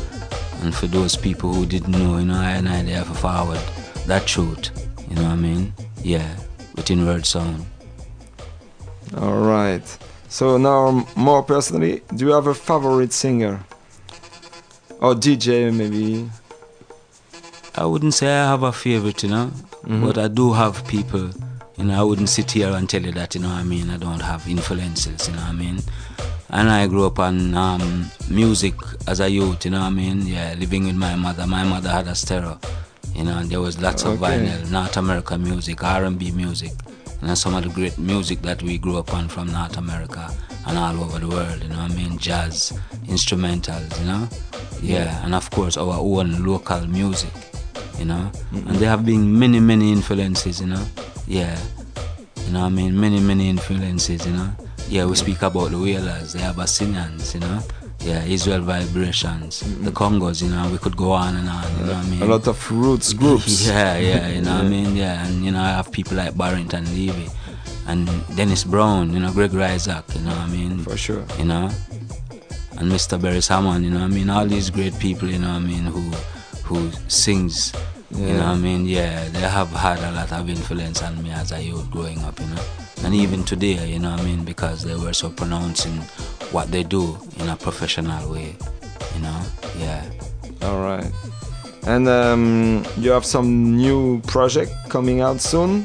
And 0.63 0.75
for 0.75 0.89
those 0.89 1.15
people 1.15 1.55
who 1.55 1.67
didn't 1.67 1.93
know, 1.93 2.19
you 2.19 2.25
know, 2.25 2.35
I 2.35 2.51
and 2.51 2.69
I 2.69 2.83
have 2.99 3.07
to 3.07 3.15
forward 3.15 3.61
that 4.07 4.27
truth, 4.27 4.73
you 5.09 5.15
know 5.15 5.23
what 5.23 5.31
I 5.31 5.37
mean? 5.37 5.73
Yeah, 6.03 6.37
within 6.75 7.07
word 7.07 7.25
sound. 7.25 7.65
All 9.17 9.39
right. 9.39 9.87
So 10.29 10.57
now, 10.57 11.07
more 11.15 11.45
personally, 11.45 12.03
do 12.17 12.27
you 12.27 12.33
have 12.33 12.49
a 12.49 12.55
favorite 12.55 13.13
singer? 13.13 13.65
Or 15.01 15.15
DJ, 15.15 15.73
maybe? 15.73 16.29
I 17.77 17.85
wouldn't 17.85 18.15
say 18.15 18.29
I 18.29 18.47
have 18.51 18.63
a 18.63 18.73
favorite, 18.73 19.23
you 19.23 19.31
know, 19.31 19.51
Mhm. 19.87 20.07
but 20.07 20.19
I 20.19 20.29
do 20.29 20.53
have 20.53 20.87
people. 20.87 21.31
You 21.77 21.85
know, 21.85 21.99
I 22.01 22.03
wouldn't 22.05 22.29
sit 22.29 22.53
here 22.53 22.71
and 22.71 22.89
tell 22.89 23.03
you 23.03 23.11
that, 23.13 23.35
you 23.35 23.41
know 23.41 23.49
what 23.49 23.59
I 23.59 23.65
mean, 23.65 23.91
I 23.91 23.97
don't 23.97 24.21
have 24.23 24.47
influences, 24.49 25.27
you 25.27 25.35
know 25.35 25.41
what 25.41 25.49
I 25.49 25.53
mean. 25.53 25.83
And 26.51 26.71
I 26.71 26.87
grew 26.87 27.05
up 27.07 27.19
on 27.19 27.55
um, 27.57 28.11
music 28.31 28.75
as 29.09 29.19
a 29.19 29.29
youth, 29.29 29.65
you 29.65 29.73
know 29.73 29.81
what 29.81 29.87
I 29.87 29.91
mean? 29.91 30.25
Yeah, 30.27 30.55
living 30.57 30.87
with 30.87 30.95
my 30.95 31.17
mother. 31.17 31.47
My 31.49 31.65
mother 31.65 31.89
had 31.91 32.07
a 32.07 32.15
stereo, 32.15 32.59
you 33.13 33.25
know, 33.25 33.39
and 33.39 33.51
there 33.51 33.61
was 33.61 33.81
lots 33.81 34.05
of 34.05 34.23
Okay. 34.23 34.39
vinyl, 34.39 34.71
North 34.71 34.97
American 34.97 35.43
music, 35.43 35.83
R&B 35.83 36.31
music, 36.31 36.73
and 37.23 37.37
some 37.37 37.55
of 37.57 37.65
the 37.65 37.71
great 37.71 37.99
music 37.99 38.41
that 38.43 38.63
we 38.63 38.79
grew 38.79 38.99
up 38.99 39.13
on 39.13 39.27
from 39.27 39.51
North 39.51 39.77
America 39.77 40.31
and 40.67 40.79
all 40.79 40.97
over 41.03 41.19
the 41.19 41.27
world, 41.27 41.61
you 41.61 41.69
know 41.71 41.79
what 41.83 41.91
I 41.91 41.95
mean? 41.97 42.19
Jazz, 42.19 42.73
instrumentals, 43.09 43.99
you 43.99 44.07
know? 44.07 44.29
Yeah, 44.81 45.25
and 45.25 45.35
of 45.35 45.51
course 45.51 45.77
our 45.77 45.99
own 45.99 46.45
local 46.45 46.87
music, 46.87 47.33
you 47.99 48.05
know? 48.05 48.31
And 48.53 48.77
there 48.77 48.89
have 48.89 49.05
been 49.05 49.39
many, 49.39 49.61
many 49.61 49.93
influences, 49.93 50.61
you 50.61 50.67
know? 50.67 50.85
Yeah. 51.27 51.59
You 52.47 52.53
know 52.53 52.61
what 52.61 52.67
I 52.67 52.71
mean? 52.71 52.99
Many, 52.99 53.21
many 53.21 53.49
influences, 53.49 54.27
you 54.27 54.33
know? 54.33 54.51
Yeah, 54.89 55.07
we 55.07 55.17
speak 55.17 55.43
about 55.43 55.71
the 55.71 55.79
Wailers, 55.79 56.35
the 56.35 56.43
Abyssinians, 56.43 57.35
you 57.35 57.41
know? 57.41 57.61
Yeah, 58.01 58.23
Israel 58.25 58.61
Vibrations, 58.61 59.61
the 59.83 59.91
Congos, 59.91 60.43
you 60.43 60.51
know, 60.51 60.69
we 60.71 60.77
could 60.77 60.95
go 60.97 61.13
on 61.13 61.37
and 61.37 61.49
on, 61.49 61.65
you 61.79 61.87
know 61.87 61.95
what 61.95 62.05
I 62.05 62.11
mean? 62.11 62.23
A 62.23 62.27
lot 62.27 62.47
of 62.47 62.71
roots 62.71 63.15
groups. 63.15 63.67
Yeah, 63.69 63.97
yeah, 63.97 64.29
you 64.29 64.43
know 64.43 64.57
what 64.57 64.67
I 64.67 64.69
mean? 64.69 64.95
Yeah, 64.95 65.27
and 65.27 65.43
you 65.43 65.51
know, 65.53 65.63
I 65.63 65.71
have 65.71 65.91
people 65.91 66.19
like 66.19 66.37
Barrington 66.37 66.85
Levy 66.95 67.29
and 67.87 68.07
Dennis 68.37 68.65
Brown, 68.65 69.13
you 69.15 69.21
know, 69.21 69.33
Greg 69.33 69.55
Isaac, 69.55 70.05
you 70.15 70.21
know 70.21 70.31
what 70.31 70.39
I 70.39 70.49
mean? 70.49 70.79
For 70.79 70.99
sure. 70.99 71.25
You 71.39 71.47
know? 71.47 71.71
And 72.77 72.93
Mr. 72.93 73.21
Barry 73.21 73.41
Salmon, 73.41 73.85
you 73.85 73.91
know 73.91 74.01
what 74.01 74.13
I 74.13 74.15
mean? 74.15 74.29
All 74.29 74.47
these 74.47 74.69
great 74.69 74.99
people, 74.99 75.29
you 75.29 75.39
know 75.39 75.49
what 75.49 75.63
I 75.63 75.67
mean, 75.67 75.85
who 75.85 76.11
who 76.65 76.91
sings, 77.09 77.73
you 78.11 78.27
know 78.27 78.39
what 78.39 78.47
I 78.47 78.57
mean? 78.57 78.87
Yeah, 78.87 79.29
they 79.29 79.41
have 79.41 79.71
had 79.71 79.99
a 79.99 80.13
lot 80.13 80.33
of 80.33 80.49
influence 80.49 81.03
on 81.03 81.23
me 81.23 81.31
as 81.31 81.53
a 81.53 81.63
youth 81.63 81.91
growing 81.91 82.19
up, 82.23 82.39
you 82.41 82.47
know? 82.47 82.63
And 83.05 83.15
even 83.15 83.45
today, 83.45 83.87
you 83.93 83.99
know 83.99 84.13
what 84.13 84.21
I 84.21 84.25
mean? 84.25 84.45
Because 84.45 84.83
they 84.83 84.95
were 84.97 85.13
so 85.13 85.31
pronouncing 85.31 85.93
what 86.53 86.71
they 86.71 86.83
do 86.83 87.19
in 87.39 87.49
a 87.49 87.57
professional 87.57 88.33
way, 88.33 88.57
you 89.15 89.21
know? 89.21 89.43
Yeah. 89.79 90.05
All 90.63 90.81
right. 90.81 91.11
And 91.87 92.09
um, 92.09 92.85
you 92.97 93.11
have 93.11 93.27
some 93.27 93.77
new 93.77 94.21
project 94.23 94.73
coming 94.89 95.21
out 95.21 95.41
soon. 95.41 95.85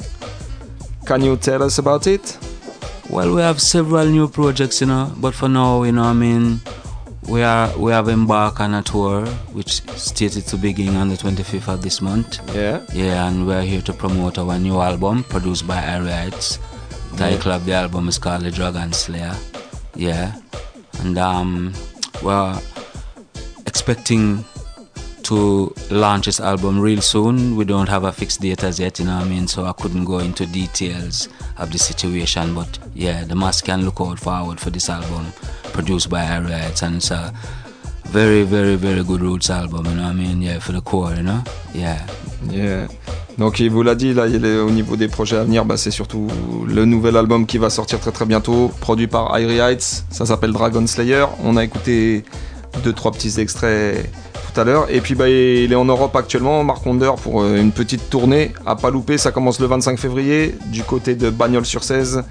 Can 1.05 1.23
you 1.23 1.35
tell 1.35 1.61
us 1.63 1.77
about 1.77 2.07
it? 2.07 2.37
Well, 3.09 3.33
we 3.35 3.41
have 3.41 3.59
several 3.59 4.05
new 4.05 4.29
projects, 4.29 4.81
you 4.81 4.87
know, 4.87 5.11
but 5.17 5.33
for 5.33 5.49
now, 5.49 5.83
you 5.83 5.91
know, 5.91 6.03
I 6.03 6.13
mean, 6.13 6.61
we 7.29 7.43
are 7.43 7.77
we 7.77 7.91
have 7.91 8.09
embarked 8.09 8.59
on 8.59 8.73
a 8.73 8.81
tour 8.81 9.25
which 9.53 9.81
stated 9.97 10.47
to 10.47 10.57
begin 10.57 10.95
on 10.95 11.09
the 11.09 11.15
25th 11.15 11.67
of 11.71 11.81
this 11.81 12.01
month. 12.01 12.39
Yeah. 12.55 12.81
Yeah, 12.91 13.27
and 13.27 13.45
we're 13.45 13.61
here 13.61 13.81
to 13.83 13.93
promote 13.93 14.37
our 14.39 14.57
new 14.57 14.79
album 14.79 15.23
produced 15.23 15.67
by 15.67 15.77
Irie 15.77 16.27
Ites. 16.27 16.57
Title 17.17 17.51
of 17.51 17.65
the 17.65 17.73
album 17.73 18.07
is 18.07 18.17
called 18.17 18.41
The 18.41 18.51
Dragon 18.51 18.93
Slayer. 18.93 19.35
Yeah, 19.95 20.39
and 21.01 21.17
um, 21.17 21.73
we're 22.23 22.59
expecting 23.67 24.43
to 25.23 25.73
launch 25.89 26.25
this 26.25 26.39
album 26.39 26.79
real 26.79 27.01
soon. 27.01 27.55
We 27.55 27.65
don't 27.65 27.89
have 27.89 28.03
a 28.03 28.11
fixed 28.11 28.41
date 28.41 28.63
as 28.63 28.79
yet, 28.79 28.99
you 28.99 29.05
know 29.05 29.17
what 29.17 29.25
I 29.25 29.29
mean? 29.29 29.47
So 29.47 29.65
I 29.65 29.73
couldn't 29.73 30.05
go 30.05 30.19
into 30.19 30.45
details 30.45 31.29
of 31.57 31.71
the 31.71 31.77
situation. 31.77 32.53
But 32.53 32.79
yeah, 32.95 33.23
the 33.23 33.35
mass 33.35 33.61
can 33.61 33.83
look 33.85 33.99
out 33.99 34.19
forward 34.19 34.59
for 34.59 34.69
this 34.69 34.89
album 34.89 35.25
produced 35.73 36.09
by 36.09 36.25
Ari 36.25 36.51
Heights. 36.51 36.83
And 36.83 36.95
it's 36.95 37.11
a 37.11 37.33
very, 38.05 38.43
very, 38.43 38.75
very 38.75 39.03
good 39.03 39.21
roots 39.21 39.49
album, 39.49 39.85
you 39.85 39.95
know 39.95 40.03
what 40.03 40.11
I 40.11 40.13
mean? 40.13 40.41
Yeah, 40.41 40.59
for 40.59 40.71
the 40.71 40.81
core, 40.81 41.13
you 41.13 41.23
know? 41.23 41.43
Yeah. 41.73 42.05
Yeah. 42.49 42.87
Donc 43.37 43.59
il 43.59 43.69
vous 43.69 43.83
l'a 43.83 43.95
dit, 43.95 44.13
là, 44.13 44.27
il 44.27 44.43
est 44.43 44.57
au 44.57 44.69
niveau 44.69 44.97
des 44.97 45.07
projets 45.07 45.37
à 45.37 45.43
venir, 45.43 45.63
bah, 45.63 45.77
c'est 45.77 45.91
surtout 45.91 46.27
le 46.67 46.83
nouvel 46.85 47.15
album 47.15 47.45
qui 47.45 47.57
va 47.57 47.69
sortir 47.69 47.99
très 47.99 48.11
très 48.11 48.25
bientôt, 48.25 48.69
produit 48.81 49.07
par 49.07 49.39
Irie 49.39 49.59
Heights, 49.59 50.03
ça 50.09 50.25
s'appelle 50.25 50.51
Dragon 50.51 50.85
Slayer. 50.85 51.25
On 51.43 51.55
a 51.55 51.63
écouté 51.63 52.25
deux 52.83 52.91
trois 52.91 53.11
petits 53.11 53.39
extraits 53.39 54.11
Et 54.89 55.01
puis 55.01 55.15
bah, 55.15 55.29
il 55.29 55.71
est 55.71 55.75
en 55.75 55.85
Europe 55.85 56.15
actuellement, 56.15 56.63
Mark 56.63 56.85
Wonder, 56.85 57.11
pour 57.21 57.41
euh, 57.41 57.55
une 57.57 57.71
petite 57.71 58.09
tournée 58.09 58.51
à 58.65 58.75
pas 58.75 58.89
louper. 58.89 59.17
Ça 59.17 59.31
commence 59.31 59.59
le 59.59 59.67
25 59.67 59.97
février 59.97 60.55
du 60.67 60.83
côté 60.83 61.15
de 61.15 61.29
Bagnols-sur-Cèze. 61.29 62.23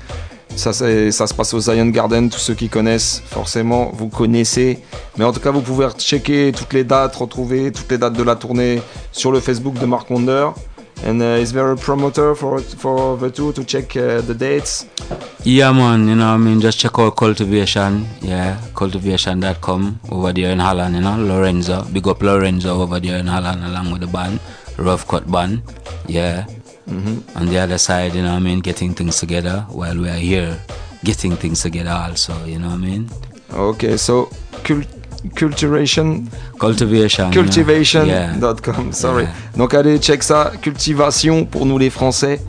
Ça, 0.57 0.73
c'est- 0.73 1.11
ça 1.13 1.27
se 1.27 1.35
passe 1.35 1.55
au 1.55 1.61
Zion 1.61 1.87
Garden, 1.87 2.29
tous 2.31 2.39
ceux 2.39 2.55
qui 2.55 2.69
connaissent, 2.69 3.23
forcément, 3.27 3.93
vous 3.95 4.09
connaissez. 4.09 4.81
Mais 5.17 5.25
en 5.25 5.33
tout 5.33 5.41
cas, 5.41 5.51
vous 5.51 5.61
pouvez 5.61 5.87
checker 5.99 6.53
toutes 6.57 6.73
les 6.73 6.85
dates, 6.85 7.15
retrouver 7.17 7.71
toutes 7.71 7.91
les 7.91 7.99
dates 7.99 8.15
de 8.15 8.23
la 8.23 8.35
tournée 8.35 8.83
sur 9.13 9.31
le 9.31 9.41
Facebook 9.41 9.75
de 9.79 9.87
Mark 9.87 10.11
Wonder. 10.11 10.49
And 11.05 11.23
uh, 11.23 11.39
is 11.41 11.53
there 11.53 11.71
a 11.73 11.77
promoter 11.77 12.35
for 12.35 12.61
for 12.61 13.17
the 13.17 13.31
two 13.31 13.53
to 13.53 13.65
check 13.65 13.97
uh, 13.97 14.21
the 14.21 14.35
dates? 14.35 14.87
Yeah, 15.45 15.73
man, 15.73 16.09
you 16.09 16.17
know, 16.17 16.35
I 16.35 16.37
mean, 16.37 16.61
just 16.61 16.79
check 16.81 16.99
out 16.99 17.17
Cultivation, 17.17 18.07
yeah, 18.21 18.61
cultivation.com 18.75 20.01
over 20.11 20.33
there 20.33 20.51
in 20.53 20.59
Holland, 20.59 20.95
you 20.97 21.01
know, 21.01 21.17
Lorenzo, 21.17 21.85
big 21.93 22.07
up 22.09 22.23
Lorenzo 22.23 22.81
over 22.83 23.01
there 23.01 23.19
in 23.19 23.27
Holland 23.29 23.65
along 23.65 23.93
with 23.93 24.01
the 24.01 24.09
band, 24.09 24.41
Rough 24.77 25.07
Cut 25.07 25.31
Band, 25.31 25.63
yeah. 26.07 26.45
Mhm. 26.91 27.23
On 27.37 27.47
the 27.47 27.59
other 27.59 27.79
side, 27.79 28.15
you 28.15 28.23
know, 28.23 28.31
what 28.33 28.37
I 28.37 28.41
mean, 28.41 28.61
getting 28.61 28.95
things 28.95 29.19
together 29.19 29.65
while 29.71 29.97
we 29.97 30.09
are 30.09 30.19
here, 30.19 30.59
getting 31.05 31.37
things 31.37 31.63
together 31.63 31.91
also, 31.93 32.35
you 32.45 32.59
know 32.59 32.69
what 32.69 32.75
I 32.75 32.89
mean? 32.89 33.09
Okay, 33.53 33.97
so 33.97 34.29
cul- 34.65 34.83
culturation 35.35 36.23
Cultivation. 36.59 37.31
cultivation.com 37.31 38.93
sorry. 38.93 39.27
Donc 39.57 39.75
allez 39.75 39.99
check 39.99 40.23
ça. 40.23 40.53
Cultivation 40.61 41.45
pour 41.45 41.67
nous 41.67 41.79
les 41.79 41.91
français. 41.91 42.41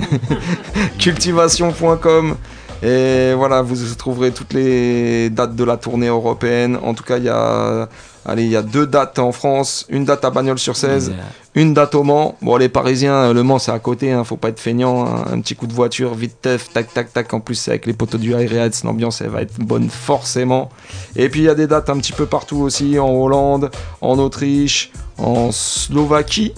Cultivation.com 0.99 2.36
et 2.82 3.34
voilà 3.34 3.61
vous 3.61 3.75
trouverez 3.95 4.32
toutes 4.32 4.53
les 4.53 5.30
dates 5.30 5.55
de 5.55 5.63
la 5.63 5.77
tournée 5.77 6.07
européenne. 6.07 6.77
En 6.82 6.93
tout 6.93 7.03
cas 7.03 7.17
il 7.17 7.25
y 7.25 7.30
a 7.30 7.89
allez 8.25 8.43
il 8.43 8.49
y 8.49 8.55
a 8.55 8.61
deux 8.61 8.88
dates 8.88 9.19
en 9.19 9.32
France. 9.34 9.86
Une 9.89 10.05
date 10.05 10.23
à 10.23 10.30
Bagnols 10.30 10.59
sur 10.59 10.75
16 10.75 11.13
une 11.55 11.73
date 11.73 11.95
au 11.95 12.03
Mans. 12.03 12.38
Bon 12.41 12.55
les 12.55 12.69
Parisiens 12.69 13.34
le 13.34 13.43
Mans 13.43 13.59
c'est 13.59 13.71
à 13.71 13.80
côté 13.80 14.13
hein, 14.13 14.23
faut 14.23 14.38
pas 14.38 14.49
être 14.49 14.61
feignant 14.61 15.05
hein. 15.05 15.25
un 15.32 15.41
petit 15.41 15.55
coup 15.55 15.67
de 15.67 15.73
voiture 15.73 16.13
vite 16.13 16.38
teuf 16.41 16.71
tac 16.71 16.93
tac 16.93 17.11
tac. 17.11 17.34
En 17.34 17.41
plus 17.41 17.55
c'est 17.55 17.71
avec 17.71 17.86
les 17.86 17.93
poteaux 17.93 18.17
du 18.17 18.32
Airheads 18.32 18.84
l'ambiance 18.86 19.19
elle 19.19 19.30
va 19.30 19.41
être 19.41 19.59
bonne 19.59 19.89
forcément. 19.89 20.69
Et 21.17 21.27
puis 21.27 21.41
il 21.41 21.45
y 21.45 21.49
a 21.49 21.55
des 21.55 21.67
dates 21.67 21.89
un 21.89 21.97
petit 21.97 22.13
peu 22.13 22.27
partout 22.27 22.57
aussi 22.57 22.97
en 22.97 23.09
Hollande 23.09 23.71
en 23.99 24.17
Autriche 24.19 24.91
en 25.17 25.51
Slovaquie 25.51 26.53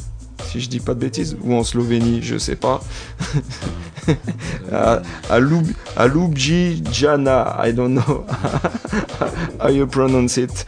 si 0.49 0.59
je 0.61 0.69
dis 0.69 0.79
pas 0.79 0.93
de 0.93 0.99
bêtises, 0.99 1.37
ou 1.43 1.53
en 1.55 1.63
Slovénie, 1.63 2.19
je 2.21 2.37
sais 2.37 2.55
pas. 2.55 2.81
à, 4.71 5.01
à, 5.29 5.39
Lub, 5.39 5.65
à 5.95 6.07
Ljubljana, 6.07 7.57
I 7.63 7.73
don't 7.73 7.93
know 7.93 8.25
how 9.59 9.69
you 9.69 9.87
pronounce 9.87 10.37
it. 10.37 10.65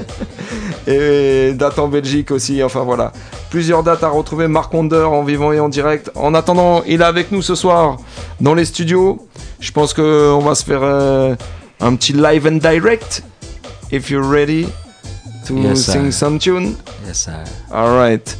et 0.86 1.52
date 1.54 1.78
en 1.78 1.88
Belgique 1.88 2.30
aussi, 2.30 2.62
enfin 2.62 2.82
voilà. 2.82 3.12
Plusieurs 3.50 3.82
dates 3.82 4.04
à 4.04 4.08
retrouver, 4.08 4.48
Mark 4.48 4.72
Wonder 4.72 5.04
en 5.04 5.22
vivant 5.24 5.52
et 5.52 5.60
en 5.60 5.68
direct. 5.68 6.10
En 6.14 6.34
attendant, 6.34 6.82
il 6.84 7.00
est 7.00 7.04
avec 7.04 7.32
nous 7.32 7.42
ce 7.42 7.54
soir 7.54 7.96
dans 8.40 8.54
les 8.54 8.64
studios. 8.64 9.26
Je 9.58 9.72
pense 9.72 9.92
qu'on 9.92 10.38
va 10.38 10.54
se 10.54 10.64
faire 10.64 10.82
euh, 10.82 11.34
un 11.80 11.94
petit 11.96 12.12
live 12.12 12.46
and 12.46 12.58
direct. 12.58 13.22
If 13.92 14.08
you're 14.08 14.24
ready 14.24 14.68
to 15.46 15.54
Yes, 15.56 15.84
sing 15.84 16.12
some 16.12 16.38
tune. 16.38 16.76
Yes, 17.06 17.24
sir. 17.24 17.42
Alright. 17.72 18.36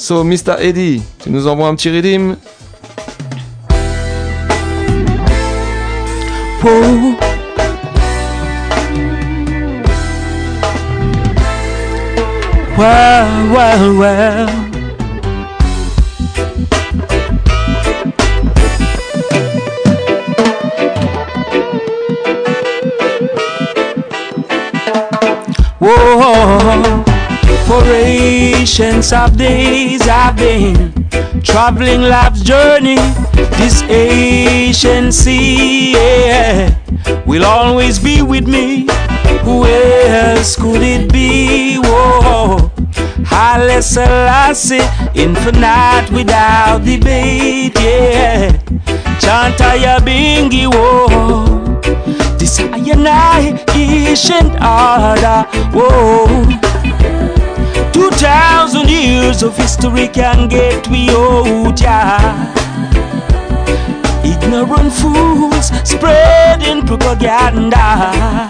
So, 0.00 0.24
Mr. 0.24 0.56
Eddie, 0.60 1.02
tu 1.22 1.28
nous 1.28 1.46
envoies 1.46 1.68
un 1.68 1.74
petit 1.74 1.90
redeem 1.90 2.34
ancients 27.78 29.12
of 29.12 29.36
days 29.36 30.02
I've 30.08 30.36
been 30.36 30.92
traveling 31.42 32.02
life's 32.02 32.42
journey. 32.42 32.96
This 33.58 33.82
ancient 33.82 35.14
sea 35.14 35.92
yeah, 35.92 36.74
will 37.26 37.44
always 37.44 37.98
be 37.98 38.22
with 38.22 38.46
me. 38.48 38.86
Who 39.42 39.64
else 39.66 40.56
could 40.56 40.82
it 40.82 41.12
be? 41.12 41.78
Whoa, 41.78 42.70
Haile 43.24 43.82
Selassie, 43.82 44.80
infinite 45.14 46.10
without 46.12 46.84
debate. 46.84 47.78
Yeah, 47.78 48.52
Chantaya 49.20 49.98
Bingi. 49.98 50.66
Whoa. 50.66 51.80
This 52.38 52.58
I 52.60 52.78
and 52.90 53.06
I 53.06 53.64
ancient 53.74 54.54
order. 54.54 55.46
Whoa. 55.72 56.69
Two 57.92 58.10
thousand 58.10 58.88
years 58.88 59.42
of 59.42 59.56
history 59.56 60.08
can 60.08 60.48
get 60.48 60.86
we 60.88 61.08
out, 61.10 61.80
yeah. 61.80 62.54
Ignorant 64.24 64.92
fools 64.92 65.70
spreading 65.88 66.86
propaganda. 66.86 68.48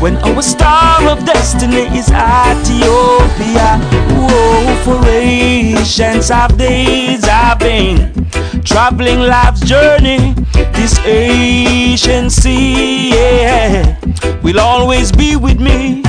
When 0.00 0.16
our 0.18 0.42
star 0.42 1.08
of 1.08 1.24
destiny 1.24 1.86
is 1.98 2.10
Ethiopia, 2.10 3.78
whoa, 4.16 4.74
for 4.82 5.06
ancients 5.08 6.30
of 6.30 6.56
days 6.56 7.24
I've 7.24 7.58
been 7.58 8.26
traveling 8.64 9.20
life's 9.20 9.60
journey. 9.60 10.34
This 10.72 10.98
ancient 11.04 12.32
sea, 12.32 13.10
yeah, 13.10 13.98
will 14.42 14.58
always 14.60 15.12
be 15.12 15.36
with 15.36 15.60
me. 15.60 16.02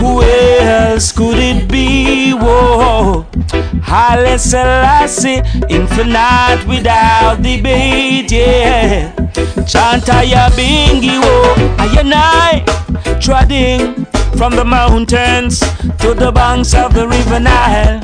Who 0.00 0.22
else 0.22 1.12
could 1.12 1.38
it 1.38 1.68
be? 1.68 2.32
Whoa, 2.32 3.26
Haile 3.82 4.38
Selassie, 4.38 5.42
infinite 5.68 6.64
without 6.66 7.36
debate, 7.42 8.30
yeah. 8.30 9.14
Chantaya 9.64 10.48
Bingi, 10.50 11.20
whoa, 11.20 11.54
I 11.78 11.96
and 12.00 12.12
I, 12.14 13.18
treading 13.20 14.04
from 14.36 14.56
the 14.56 14.64
mountains 14.64 15.60
to 16.00 16.14
the 16.14 16.32
banks 16.32 16.74
of 16.74 16.92
the 16.92 17.06
river 17.08 17.40
Nile. 17.40 18.00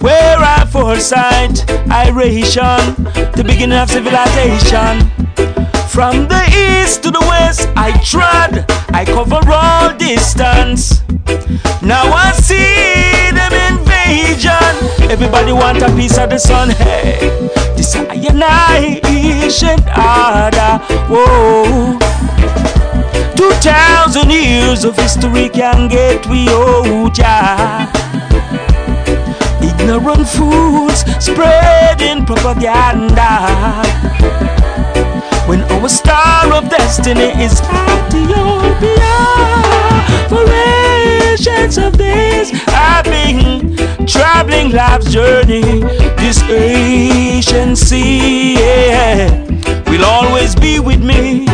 Where 0.00 0.38
I 0.38 0.64
foresight, 0.70 1.68
iration, 1.90 2.94
the 3.36 3.44
beginning 3.44 3.78
of 3.78 3.90
civilization. 3.90 5.10
From 5.88 6.28
the 6.28 6.44
east 6.54 7.02
to 7.02 7.10
the 7.10 7.20
west, 7.20 7.68
I 7.76 7.90
trod, 8.04 8.64
I 8.94 9.04
cover 9.04 9.40
all 9.50 9.96
distance. 9.96 10.47
Everybody 15.28 15.52
want 15.52 15.82
a 15.82 15.94
piece 15.94 16.16
of 16.16 16.30
the 16.30 16.38
sun. 16.38 16.70
Hey, 16.70 17.28
this 17.76 17.94
ancient 19.04 19.84
order. 19.86 20.80
Whoa. 21.04 21.98
Two 23.36 23.50
thousand 23.60 24.30
years 24.30 24.84
of 24.86 24.96
history 24.96 25.50
can 25.50 25.88
get 25.88 26.26
we 26.28 26.48
out, 26.48 27.18
yeah. 27.18 27.92
Ignorant 29.60 30.26
fools 30.26 31.04
spreading 31.22 32.24
propaganda. 32.24 33.84
When 35.46 35.60
our 35.60 35.90
star 35.90 36.54
of 36.54 36.70
destiny 36.70 37.36
is 37.44 37.60
Ethiopia, 37.60 39.18
for 40.30 40.46
ancients 41.38 41.78
of 41.78 41.96
days, 41.96 42.50
I've 42.68 43.04
been 43.04 43.76
traveling 44.06 44.72
life's 44.72 45.10
journey. 45.12 45.62
This 46.16 46.40
sea 47.76 48.54
yeah, 48.54 49.44
will 49.90 50.04
always 50.04 50.54
be 50.56 50.80
with 50.80 51.02
me. 51.02 51.46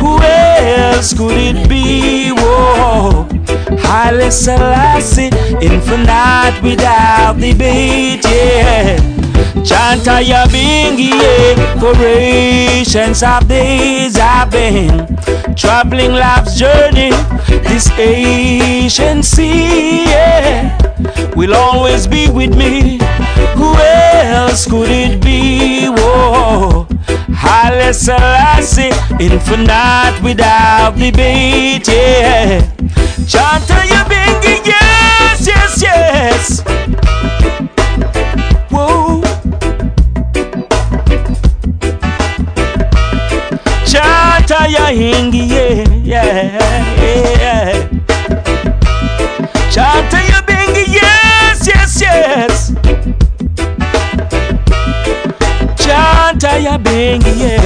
Who 0.00 0.18
else 0.22 1.12
could 1.12 1.36
it 1.36 1.68
be? 1.68 2.30
Whoa. 2.30 3.28
Haile 3.78 4.30
Selassie, 4.30 5.30
infinite 5.60 6.62
without 6.62 7.34
debate, 7.38 8.24
yeah. 8.24 9.25
Chantaya 9.64 10.44
Bingi, 10.46 11.10
yeah. 11.10 11.78
For 11.80 11.94
ancients 12.04 13.22
of 13.22 13.48
days 13.48 14.16
I've 14.18 14.50
been 14.50 15.16
traveling 15.54 16.12
life's 16.12 16.58
journey. 16.58 17.10
This 17.64 17.84
sea, 19.26 20.04
yeah, 20.04 20.76
will 21.34 21.54
always 21.54 22.06
be 22.06 22.28
with 22.30 22.56
me. 22.56 22.98
Who 23.56 23.74
else 23.76 24.66
could 24.66 24.90
it 24.90 25.22
be? 25.22 25.86
Whoa. 25.88 26.86
Haile 27.34 27.92
Selassie, 27.92 28.90
infinite 29.20 30.20
without 30.22 30.96
debate, 30.96 31.86
yeah. 31.88 32.60
Chantaya 33.26 34.04
Bingi, 34.08 34.64
yes, 34.66 35.46
yes, 35.46 35.82
yes. 35.82 36.85
Chantaya 44.66 44.90
Hingi, 44.90 45.46
yeah, 45.48 45.84
yeah, 46.02 46.50
yeah. 47.38 47.88
Bingi, 50.42 50.84
yes, 50.90 51.68
yes, 51.68 52.00
yes. 52.00 52.70
Chantaya 55.78 56.78
Bingi, 56.82 57.32
yeah. 57.38 57.62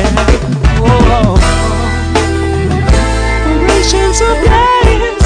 Whoa. 0.77 1.39
Patience 3.67 4.21
of 4.21 4.37
days, 4.45 5.25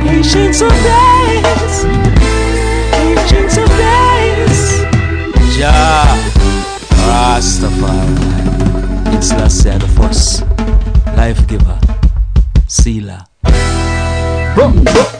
patience 0.00 0.62
of 0.62 0.72
days, 0.72 1.84
patience 2.90 3.56
of 3.58 3.68
days. 3.76 4.80
Jah 5.58 6.16
Rastafari. 7.04 8.41
It's 9.24 9.30
the 9.62 10.02
us. 10.02 10.42
Life 11.16 11.46
giver. 11.46 11.78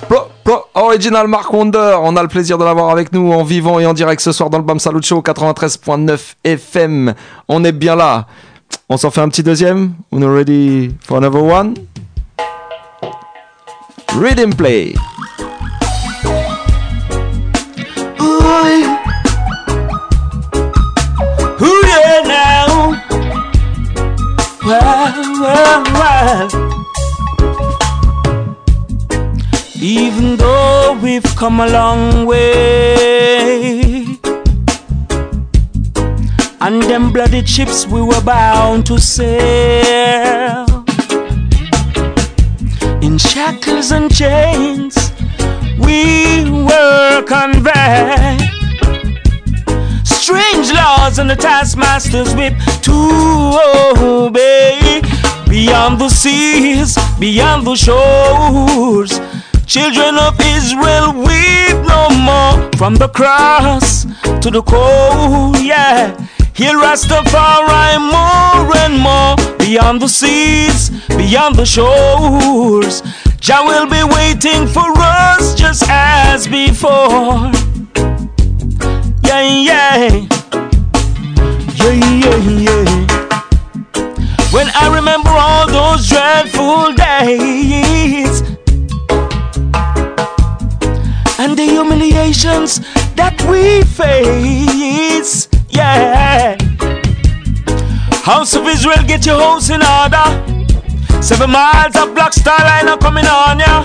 Pro, 0.08 0.28
pro. 0.42 0.68
Original 0.74 1.28
Mark 1.28 1.52
Wonder, 1.52 1.98
on 2.02 2.16
a 2.16 2.22
le 2.22 2.28
plaisir 2.28 2.58
de 2.58 2.64
l'avoir 2.64 2.90
avec 2.90 3.12
nous 3.12 3.30
en 3.32 3.44
vivant 3.44 3.78
et 3.78 3.86
en 3.86 3.94
direct 3.94 4.20
ce 4.20 4.32
soir 4.32 4.50
dans 4.50 4.58
le 4.58 4.64
Bam 4.64 4.80
Salut 4.80 5.04
Show 5.04 5.20
93.9 5.20 6.34
FM. 6.42 7.14
On 7.46 7.62
est 7.62 7.70
bien 7.70 7.94
là. 7.94 8.26
On 8.88 8.96
s'en 8.96 9.12
fait 9.12 9.20
un 9.20 9.28
petit 9.28 9.44
deuxième. 9.44 9.92
On 10.10 10.20
est 10.20 10.26
ready 10.26 10.96
for 11.00 11.18
another 11.18 11.40
one? 11.40 11.74
Read 14.16 14.40
and 14.40 14.56
play. 14.56 14.94
Even 29.82 30.36
though 30.36 30.98
we've 31.02 31.24
come 31.36 31.60
a 31.60 31.66
long 31.68 32.24
way, 32.24 34.06
and 36.60 36.82
them 36.84 37.12
bloody 37.12 37.42
chips 37.42 37.86
we 37.86 38.00
were 38.00 38.20
bound 38.20 38.86
to 38.86 38.98
sail 38.98 40.64
in 43.02 43.18
shackles 43.18 43.90
and 43.90 44.14
chains, 44.14 45.12
we 45.80 46.48
were 46.48 47.22
conveyed 47.26 48.51
and 51.22 51.30
the 51.30 51.36
taskmaster's 51.36 52.34
whip 52.34 52.52
to 52.82 52.92
obey. 54.02 55.00
Beyond 55.48 56.00
the 56.00 56.08
seas, 56.08 56.98
beyond 57.20 57.64
the 57.64 57.76
shores, 57.76 59.20
children 59.64 60.16
of 60.16 60.34
Israel 60.40 61.12
weep 61.12 61.78
no 61.86 62.10
more. 62.26 62.68
From 62.76 62.96
the 62.96 63.08
cross 63.08 64.04
to 64.40 64.50
the 64.50 64.62
coal, 64.62 65.56
yeah. 65.58 66.10
He'll 66.54 66.80
Rastafari 66.82 68.00
more 68.16 68.76
and 68.78 68.98
more. 68.98 69.36
Beyond 69.58 70.02
the 70.02 70.08
seas, 70.08 70.90
beyond 71.06 71.54
the 71.54 71.64
shores, 71.64 73.00
Jah 73.38 73.62
will 73.62 73.86
be 73.86 74.02
waiting 74.02 74.66
for 74.66 74.90
us 74.96 75.54
just 75.54 75.84
as 75.88 76.48
before 76.48 77.52
yeah, 79.24 80.20
yeah. 80.50 80.61
Yeah, 81.74 81.92
yeah, 81.92 82.36
yeah. 82.66 82.84
When 84.52 84.68
I 84.74 84.90
remember 84.94 85.30
all 85.30 85.66
those 85.66 86.08
dreadful 86.08 86.92
days 86.92 88.40
and 91.38 91.56
the 91.56 91.64
humiliations 91.64 92.80
that 93.16 93.40
we 93.48 93.82
face, 93.84 95.48
yeah. 95.70 96.56
House 98.22 98.54
of 98.54 98.66
Israel, 98.66 99.02
get 99.06 99.24
your 99.26 99.40
house 99.40 99.70
in 99.70 99.82
order. 99.82 100.26
Seven 101.22 101.50
miles 101.50 101.96
of 101.96 102.14
black 102.14 102.32
star 102.32 102.58
line 102.58 102.88
are 102.88 102.98
coming 102.98 103.26
on 103.26 103.58
ya. 103.60 103.84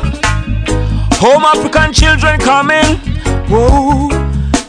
Home 1.21 1.45
African 1.45 1.93
children 1.93 2.39
coming. 2.39 2.97
Whoa. 3.49 4.09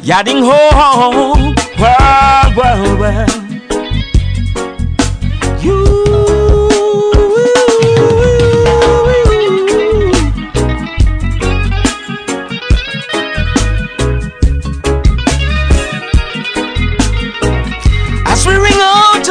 Yadding 0.03 0.41
home, 0.43 1.48
well, 1.79 2.55
well, 2.57 2.99
well. 2.99 3.45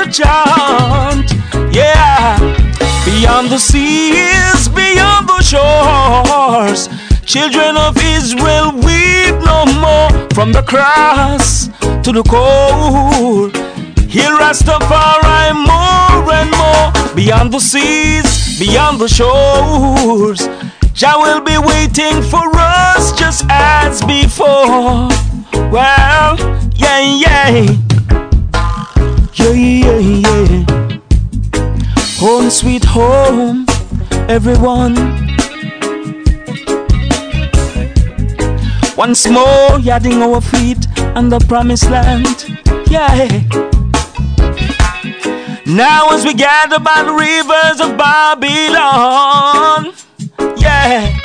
Chant, 0.09 1.31
yeah, 1.75 2.39
beyond 3.05 3.49
the 3.49 3.59
seas, 3.59 4.69
beyond 4.69 5.27
the 5.27 5.41
shores. 5.43 6.96
Children 7.27 7.75
of 7.75 7.97
Israel 7.97 8.71
weep 8.71 9.35
no 9.43 9.65
more 9.83 10.09
from 10.33 10.53
the 10.53 10.63
cross 10.65 11.67
to 12.01 12.13
the 12.13 12.23
cold. 12.23 13.53
He'll 14.09 14.37
Rastafari 14.39 15.51
more 15.53 16.33
and 16.33 16.49
more 16.51 17.15
beyond 17.15 17.51
the 17.51 17.59
seas, 17.59 18.57
beyond 18.57 19.01
the 19.01 19.09
shores. 19.09 20.47
Jah 20.93 21.15
will 21.17 21.41
be 21.41 21.57
waiting 21.57 22.21
for 22.21 22.47
us 22.55 23.11
just 23.19 23.43
as 23.49 24.01
before. 24.05 25.09
Well, 25.69 26.39
yeah, 26.75 27.01
yeah, 27.01 27.49
yeah, 29.33 29.51
yeah, 29.51 29.99
yeah. 29.99 30.99
Home, 32.19 32.49
sweet 32.49 32.85
home, 32.85 33.65
everyone. 34.29 35.26
Once 38.97 39.27
more, 39.29 39.79
yarding 39.79 40.23
our 40.23 40.41
feet 40.41 40.87
on 41.15 41.29
the 41.29 41.37
promised 41.47 41.87
land. 41.91 42.25
Yeah. 42.89 43.29
Now, 45.67 46.09
as 46.09 46.25
we 46.25 46.33
gather 46.33 46.79
by 46.79 47.03
the 47.03 47.13
rivers 47.13 47.79
of 47.79 47.95
Babylon, 47.95 49.93
yeah. 50.57 51.15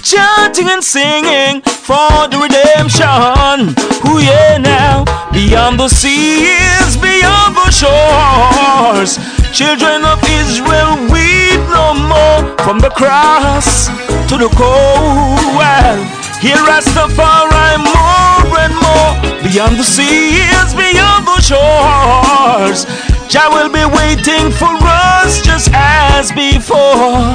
Chanting 0.00 0.68
and 0.68 0.84
singing 0.84 1.60
for 1.62 2.28
the 2.30 2.38
redemption. 2.38 3.74
Who, 4.06 4.20
yeah, 4.20 4.58
now, 4.58 5.04
beyond 5.32 5.80
the 5.80 5.88
seas, 5.88 6.96
beyond 6.96 7.56
the 7.56 7.70
shores. 7.72 9.18
Children 9.52 10.04
of 10.04 10.22
Israel, 10.22 10.94
weep 11.10 11.60
no 11.74 11.94
more 11.94 12.56
from 12.58 12.78
the 12.78 12.90
cross 12.90 13.88
to 14.28 14.38
the 14.38 14.48
cold. 14.54 16.17
Here 16.40 16.56
Rastafari 16.56 17.82
more 17.82 18.58
and 18.58 18.74
more 18.74 19.42
Beyond 19.42 19.76
the 19.76 19.82
seas, 19.82 20.74
beyond 20.74 21.26
the 21.26 21.40
shores. 21.40 22.86
Jah 23.28 23.48
will 23.50 23.68
be 23.68 23.84
waiting 23.84 24.50
for 24.50 24.74
us 24.82 25.42
just 25.42 25.70
as 25.72 26.30
before. 26.32 27.34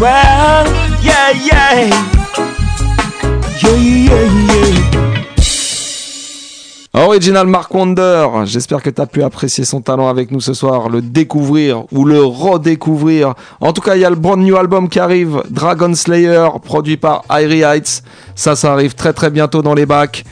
Well, 0.00 0.66
yeah, 1.02 1.30
yeah. 1.30 1.88
Yeah, 3.62 3.76
yeah, 3.76 4.52
yeah 4.52 4.87
Original 6.94 7.46
Mark 7.46 7.72
Wonder, 7.74 8.28
j'espère 8.44 8.82
que 8.82 8.88
tu 8.88 9.00
as 9.00 9.06
pu 9.06 9.22
apprécier 9.22 9.64
son 9.64 9.82
talent 9.82 10.08
avec 10.08 10.30
nous 10.30 10.40
ce 10.40 10.54
soir, 10.54 10.88
le 10.88 11.02
découvrir 11.02 11.84
ou 11.92 12.04
le 12.04 12.24
redécouvrir. 12.24 13.34
En 13.60 13.72
tout 13.72 13.82
cas, 13.82 13.94
il 13.94 14.00
y 14.00 14.04
a 14.04 14.10
le 14.10 14.16
brand 14.16 14.38
new 14.38 14.56
album 14.56 14.88
qui 14.88 14.98
arrive, 14.98 15.42
Dragon 15.50 15.94
Slayer, 15.94 16.48
produit 16.64 16.96
par 16.96 17.24
Irie 17.30 17.60
Heights. 17.60 18.02
Ça, 18.34 18.56
ça 18.56 18.72
arrive 18.72 18.94
très 18.94 19.12
très 19.12 19.30
bientôt 19.30 19.60
dans 19.60 19.74
les 19.74 19.84
bacs. 19.84 20.24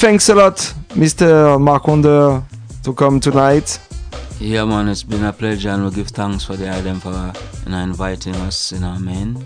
Thanks 0.00 0.28
a 0.28 0.34
lot, 0.34 0.74
Mr. 0.96 1.58
Mark 1.58 1.86
Wonder, 1.86 2.40
to 2.82 2.92
come 2.92 3.20
tonight. 3.20 3.80
Yeah, 4.40 4.64
man, 4.64 4.88
it's 4.88 5.04
been 5.04 5.24
a 5.24 5.32
pleasure, 5.32 5.70
and 5.70 5.84
we 5.84 5.90
give 5.94 6.08
thanks 6.08 6.44
for 6.44 6.56
the 6.56 6.68
item 6.68 6.98
for 6.98 7.14
inviting 7.66 8.34
us, 8.46 8.72
you 8.72 8.80
know, 8.80 8.98
man. 8.98 9.36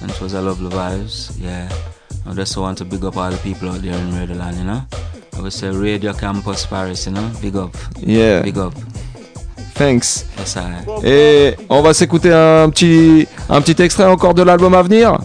And 0.00 0.10
it 0.10 0.20
was 0.20 0.34
a 0.34 0.40
vibes, 0.40 1.32
yeah. 1.38 1.68
I 2.26 2.32
just 2.32 2.56
want 2.56 2.78
to 2.78 2.84
big 2.84 3.04
up 3.04 3.16
all 3.16 3.30
the 3.30 3.36
people 3.38 3.68
out 3.68 3.82
there 3.82 3.92
in 3.92 4.10
Redland, 4.12 4.56
you 4.56 4.64
know? 4.64 4.82
I 5.36 5.40
would 5.40 5.52
say 5.52 5.68
Radio 5.68 6.12
Campus 6.14 6.64
Paris, 6.66 7.06
you 7.06 7.12
know? 7.12 7.30
Big 7.42 7.54
up. 7.54 7.76
Yeah. 7.98 8.42
Big 8.42 8.56
up. 8.56 8.72
Thanks. 9.74 10.24
Et 11.02 11.56
on 11.68 11.82
va 11.82 11.92
s'écouter 11.92 12.32
un 12.32 12.70
petit, 12.70 13.26
un 13.50 13.60
petit 13.60 13.82
extrait 13.82 14.06
encore 14.06 14.32
de 14.32 14.42
l'album 14.42 14.72
à 14.74 14.82
venir. 14.82 15.18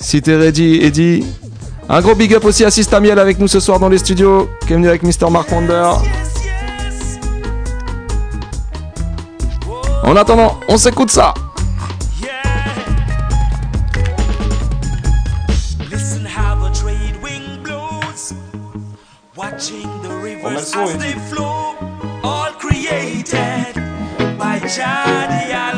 Si 0.00 0.20
t'es 0.20 0.36
ready, 0.36 0.80
Eddie. 0.82 1.24
Un 1.88 2.00
gros 2.00 2.14
big 2.14 2.34
up 2.34 2.44
aussi 2.44 2.64
à 2.64 2.70
Sistamiel 2.70 3.18
avec 3.18 3.38
nous 3.38 3.48
ce 3.48 3.60
soir 3.60 3.78
dans 3.78 3.88
les 3.88 3.98
studios, 3.98 4.48
qui 4.66 4.72
est 4.72 4.76
venu 4.76 4.88
avec 4.88 5.02
Mr. 5.02 5.30
Mark 5.30 5.50
Wonder. 5.52 5.92
En 10.02 10.16
attendant, 10.16 10.58
on 10.68 10.76
s'écoute 10.76 11.10
ça. 11.10 11.32
The 20.54 20.60
rivers 20.60 21.14
as 25.52 25.73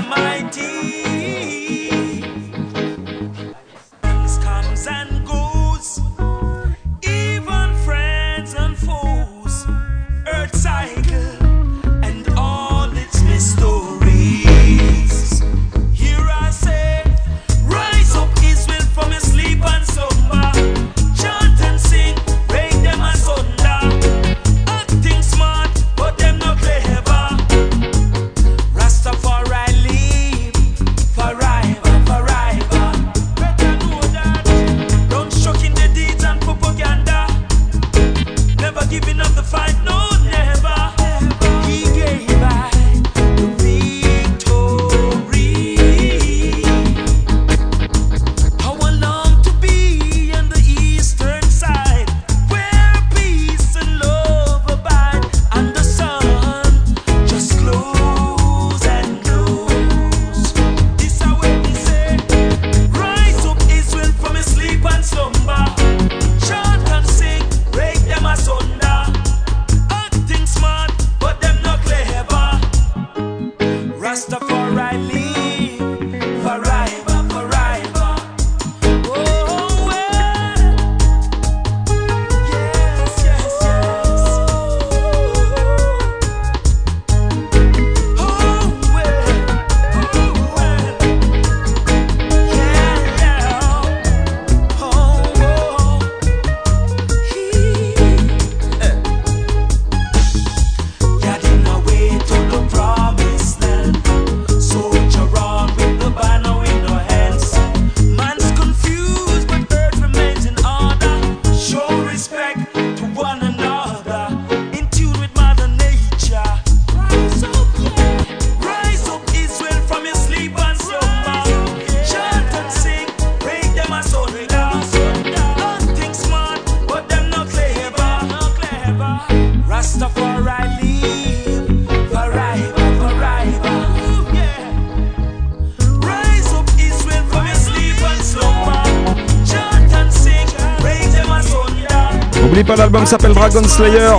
Slayer, 143.64 144.12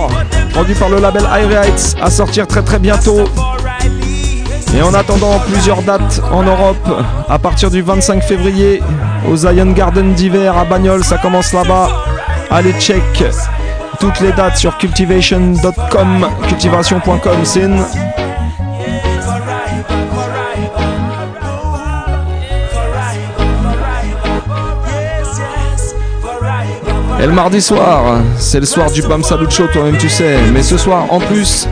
produit 0.52 0.74
par 0.74 0.88
le 0.88 0.98
label 0.98 1.22
High 1.22 1.56
à 2.00 2.10
sortir 2.10 2.46
très 2.46 2.62
très 2.62 2.78
bientôt. 2.78 3.24
Et 4.76 4.82
en 4.82 4.92
attendant, 4.94 5.38
plusieurs 5.50 5.82
dates 5.82 6.20
en 6.32 6.42
Europe, 6.42 7.04
à 7.28 7.38
partir 7.38 7.70
du 7.70 7.82
25 7.82 8.22
février, 8.22 8.82
au 9.30 9.36
Zion 9.36 9.72
Garden 9.72 10.12
d'hiver 10.14 10.56
à 10.56 10.64
Bagnols, 10.64 11.04
ça 11.04 11.18
commence 11.18 11.52
là-bas. 11.52 11.88
Allez, 12.50 12.72
check 12.80 13.02
toutes 14.00 14.20
les 14.20 14.32
dates 14.32 14.56
sur 14.56 14.76
cultivation.com, 14.78 16.28
cultivation.com, 16.48 17.44
sin. 17.44 17.76
Et 27.20 27.26
le 27.26 27.32
mardi 27.32 27.60
soir, 27.60 28.22
c'est 28.38 28.60
le 28.60 28.66
soir 28.66 28.92
du 28.92 29.02
Bam 29.02 29.24
Salut 29.24 29.50
Show, 29.50 29.66
toi-même 29.72 29.98
tu 29.98 30.08
sais. 30.08 30.38
Mais 30.52 30.62
ce 30.62 30.76
soir, 30.76 31.12
en 31.12 31.18
plus, 31.18 31.66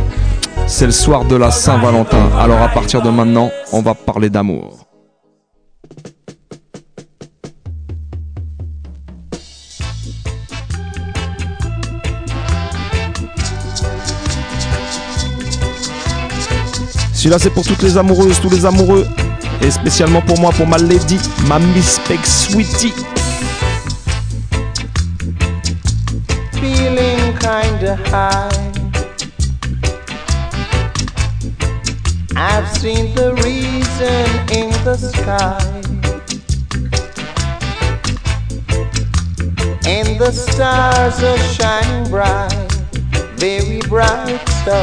c'est 0.66 0.86
le 0.86 0.92
soir 0.92 1.24
de 1.24 1.36
la 1.36 1.53
Saint-Valentin. 1.53 2.30
Alors 2.36 2.61
à 2.61 2.68
partir 2.68 3.01
de 3.01 3.11
maintenant, 3.11 3.53
on 3.72 3.80
va 3.80 3.94
parler 3.94 4.28
d'amour. 4.28 4.88
Celui-là, 17.12 17.38
c'est 17.38 17.51
pour 17.51 17.64
toutes 17.64 17.82
les 17.82 17.97
amoureuses, 17.97 18.40
tous 18.40 18.51
les 18.51 18.66
amoureux. 18.66 19.07
Et 19.62 19.70
spécialement 19.70 20.22
pour 20.22 20.40
moi, 20.40 20.51
pour 20.51 20.66
ma 20.66 20.78
lady, 20.78 21.18
ma 21.49 21.61
Miss 21.61 22.01
Peg 22.09 22.24
Sweetie. 22.24 22.92
Kinda 27.87 28.11
high. 28.11 28.72
I've 32.34 32.68
seen 32.78 33.14
the 33.14 33.34
reason 33.45 34.26
in 34.51 34.70
the 34.84 34.97
sky. 34.97 35.61
And 39.87 40.18
the 40.18 40.32
stars 40.32 41.22
are 41.22 41.39
shining 41.55 42.11
bright, 42.11 42.72
very 43.37 43.78
bright 43.89 44.41
so. 44.64 44.78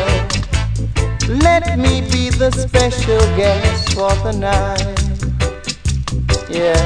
Let 1.27 1.77
me 1.77 2.01
be 2.09 2.29
the 2.29 2.51
special 2.51 3.19
guest 3.35 3.93
for 3.95 4.13
the 4.23 4.31
night. 4.31 4.99
Yeah. 6.49 6.79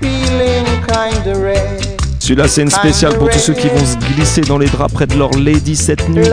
Feeling 0.00 0.66
kinda 0.86 1.38
red. 1.38 1.85
Celui-là, 2.26 2.48
c'est 2.48 2.62
une 2.62 2.70
spéciale 2.70 3.16
pour 3.18 3.30
tous 3.30 3.38
ceux 3.38 3.52
qui 3.52 3.68
vont 3.68 3.86
se 3.86 3.96
glisser 4.12 4.40
dans 4.40 4.58
les 4.58 4.66
draps 4.66 4.92
près 4.92 5.06
de 5.06 5.14
leur 5.14 5.30
lady 5.30 5.76
cette 5.76 6.08
nuit. 6.08 6.26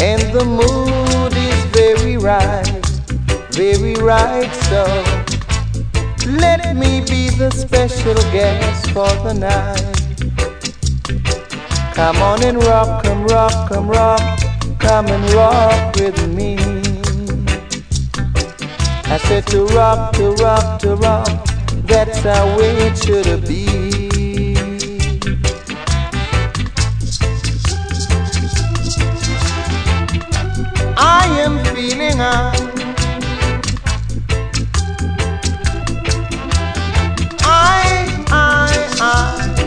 And 0.00 0.22
the 0.32 0.42
mood 0.42 1.34
is 1.36 1.64
very 1.74 2.16
right, 2.16 2.64
very 3.50 3.92
right. 3.96 4.48
So 4.70 4.86
let 6.38 6.74
me 6.74 7.02
be 7.02 7.28
the 7.36 7.50
special 7.50 8.14
guest 8.32 8.90
for 8.92 9.10
the 9.22 9.34
night. 9.34 9.84
Come 11.94 12.22
on 12.22 12.42
and 12.42 12.64
rock, 12.64 13.02
come 13.02 13.26
rock, 13.26 13.68
come 13.68 13.90
rock, 13.90 14.22
come 14.78 15.08
and 15.08 15.30
rock 15.34 15.94
with 15.96 16.26
me. 16.28 16.77
I 19.10 19.16
said 19.16 19.46
to 19.46 19.64
rock, 19.68 20.12
to 20.16 20.32
rock, 20.32 20.80
to 20.80 20.94
rock. 20.96 21.26
That's 21.86 22.18
how 22.18 22.46
it 22.60 22.94
should 22.98 23.48
be. 23.48 23.66
I 30.98 31.26
am 31.40 31.64
feeling 31.74 32.20
I, 32.20 32.52
I, 37.40 38.24
I, 38.28 38.70
I. 39.00 39.64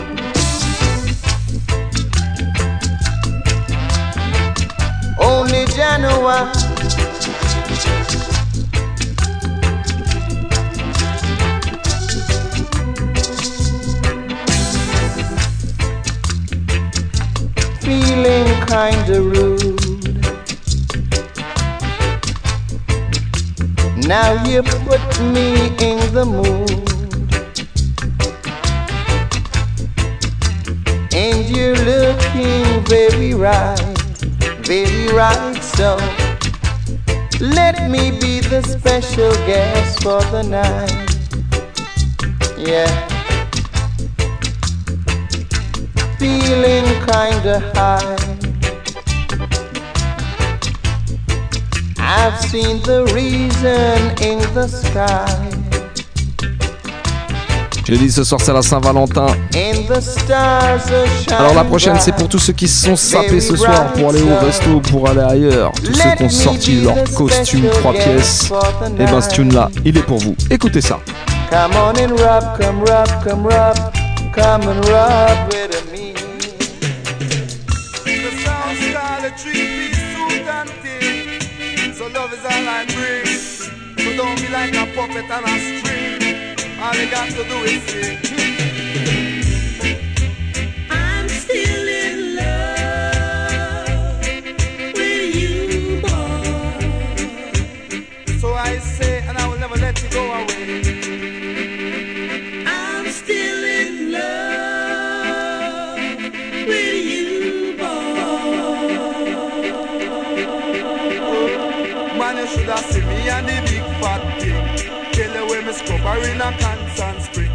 Only 5.20 5.66
January. 5.66 6.71
Feeling 18.12 18.46
kinda 18.66 19.22
rude. 19.22 20.20
Now 24.06 24.30
you 24.44 24.62
put 24.62 25.04
me 25.34 25.48
in 25.88 25.98
the 26.16 26.24
mood. 26.24 26.70
And 31.14 31.48
you're 31.54 31.80
looking 31.92 32.84
very 32.84 33.32
right, 33.34 33.98
very 34.70 35.08
right. 35.12 35.56
So 35.62 35.96
let 37.40 37.90
me 37.90 38.10
be 38.10 38.40
the 38.40 38.62
special 38.62 39.32
guest 39.46 40.02
for 40.02 40.20
the 40.34 40.42
night. 40.42 41.08
Yeah. 42.58 43.11
Feeling 46.22 46.86
kinda 47.10 47.60
high. 47.74 48.16
I've 51.98 52.38
seen 52.48 52.80
the 52.82 53.04
reason 53.12 53.98
in 54.22 54.38
the 54.54 54.68
sky. 54.68 55.26
Dit 57.88 58.10
ce 58.12 58.22
soir 58.22 58.40
c'est 58.40 58.52
la 58.52 58.62
Saint-Valentin. 58.62 59.26
Alors 61.38 61.54
la 61.54 61.64
prochaine 61.64 61.96
c'est 61.98 62.14
pour 62.14 62.28
tous 62.28 62.38
ceux 62.38 62.52
qui 62.52 62.68
se 62.68 62.86
sont 62.86 62.96
sapés 62.96 63.40
ce 63.40 63.56
soir 63.56 63.92
pour 63.94 64.10
aller 64.10 64.22
au 64.22 64.46
resto, 64.46 64.80
pour 64.90 65.08
aller 65.08 65.20
ailleurs. 65.20 65.72
Tous 65.72 65.92
ceux 65.92 66.14
qui 66.16 66.22
ont 66.22 66.28
sorti 66.28 66.80
leur 66.82 67.02
costume 67.16 67.68
3 67.68 67.92
pièces. 67.92 68.52
Et 68.98 69.04
ben 69.04 69.20
ce 69.20 69.28
tune 69.30 69.52
là, 69.52 69.68
il 69.84 69.98
est 69.98 70.02
pour 70.02 70.18
vous. 70.18 70.36
Écoutez 70.48 70.80
ça. 70.80 71.00
Come 71.50 71.72
on 71.74 71.94
and 72.00 72.12
rub, 72.12 72.44
come 72.58 72.80
rub, 72.80 73.08
come 73.24 73.44
rub, 73.44 73.76
come 74.32 74.68
and 74.68 74.84
rub 74.86 75.52
with 75.52 75.71
and. 79.32 79.92
So 81.94 82.06
love 82.08 82.32
is 82.32 82.44
all 82.44 82.68
I 82.68 82.84
bring. 82.86 83.26
So 83.26 84.16
don't 84.16 84.40
be 84.40 84.48
like 84.48 84.74
a 84.74 84.86
puppet 84.94 85.30
on 85.30 85.44
a 85.44 85.58
string. 85.58 86.56
All 86.80 86.94
you 86.94 87.10
got 87.10 87.28
to 87.30 87.44
do 87.44 87.64
is 87.64 87.82
sing. 87.84 89.18
scrubber 116.12 116.28
in 116.28 116.40
a 116.40 116.58
constant 116.58 117.22
spring. 117.22 117.52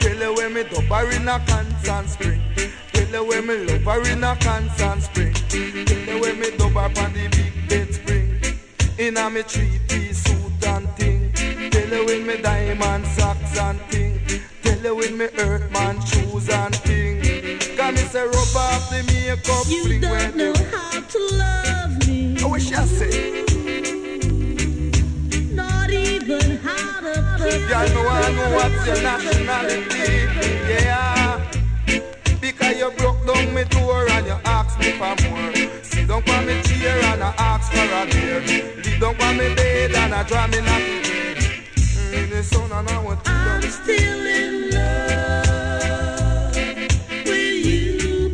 Tell 0.00 0.16
you 0.16 0.34
when 0.34 0.54
me 0.54 0.62
dubber 0.64 1.16
in 1.16 1.28
a 1.28 1.38
constant 1.46 2.08
spring. 2.08 2.42
Tell 2.92 3.08
you 3.08 3.24
when 3.24 3.46
me 3.46 3.56
lover 3.66 4.08
in 4.08 4.24
a 4.24 4.36
constant 4.36 5.02
spring. 5.02 5.34
Tell 5.34 6.14
you 6.14 6.20
when 6.20 6.40
me 6.40 6.50
dubber 6.50 7.04
on 7.04 7.12
the 7.12 7.28
big 7.28 7.68
bed 7.68 7.94
spring. 7.94 8.40
In 8.98 9.16
a 9.16 9.30
me 9.30 9.42
three-piece 9.42 10.22
suit 10.22 10.66
and 10.66 10.88
thing. 10.96 11.32
Tell 11.70 11.88
you 11.88 12.06
when 12.06 12.26
me 12.26 12.40
diamond 12.40 13.06
socks 13.06 13.58
and 13.58 13.80
thing. 13.82 14.20
Tell 14.62 14.78
you 14.78 14.96
when 14.96 15.18
me 15.18 15.26
earthman 15.38 16.00
shoes 16.06 16.48
and 16.48 16.74
thing. 16.76 17.20
Cause 17.76 17.94
me 17.94 18.02
say 18.08 18.24
rub 18.24 18.56
off 18.56 18.90
the 18.90 19.02
makeup 19.06 19.66
You 19.68 20.00
don't 20.00 20.36
know 20.36 20.54
how 20.70 21.00
to 21.00 21.18
love 21.36 22.08
me. 22.08 22.36
I 22.40 22.46
wish 22.46 22.72
I 22.72 22.84
say. 22.84 23.45
Girl, 27.46 27.88
me 27.88 28.04
wanna 28.04 28.32
know 28.32 28.50
what's 28.56 28.86
your 28.86 29.00
nationality. 29.02 30.26
Yeah. 30.68 31.40
Because 32.40 32.76
you 32.78 32.90
broke 32.98 33.24
down 33.26 33.54
me 33.54 33.64
door 33.64 34.08
and 34.10 34.26
you 34.26 34.38
asked 34.44 34.78
me 34.80 34.92
for 34.98 35.14
more. 35.30 35.54
Sit 35.82 36.08
down 36.08 36.28
on 36.28 36.46
me 36.46 36.60
chair 36.62 36.98
and 37.04 37.22
I 37.22 37.34
ask 37.38 37.72
for 37.72 37.78
a 37.78 38.06
beer. 38.10 38.40
Leave 38.40 39.00
down 39.00 39.20
on 39.20 39.36
me 39.38 39.54
bed 39.54 39.94
and 39.94 40.14
I 40.14 40.22
drive 40.24 40.50
me 40.50 40.60
nuts. 40.60 40.84
Mm, 42.10 42.30
the 42.30 42.42
sun 42.42 42.72
and 42.72 42.88
I 42.88 42.98
want 43.02 43.24
to 43.24 43.30
I'm 43.30 43.62
still 43.62 44.26
in 44.26 44.70
love 44.70 45.46
with 47.26 47.66
you, 47.66 48.30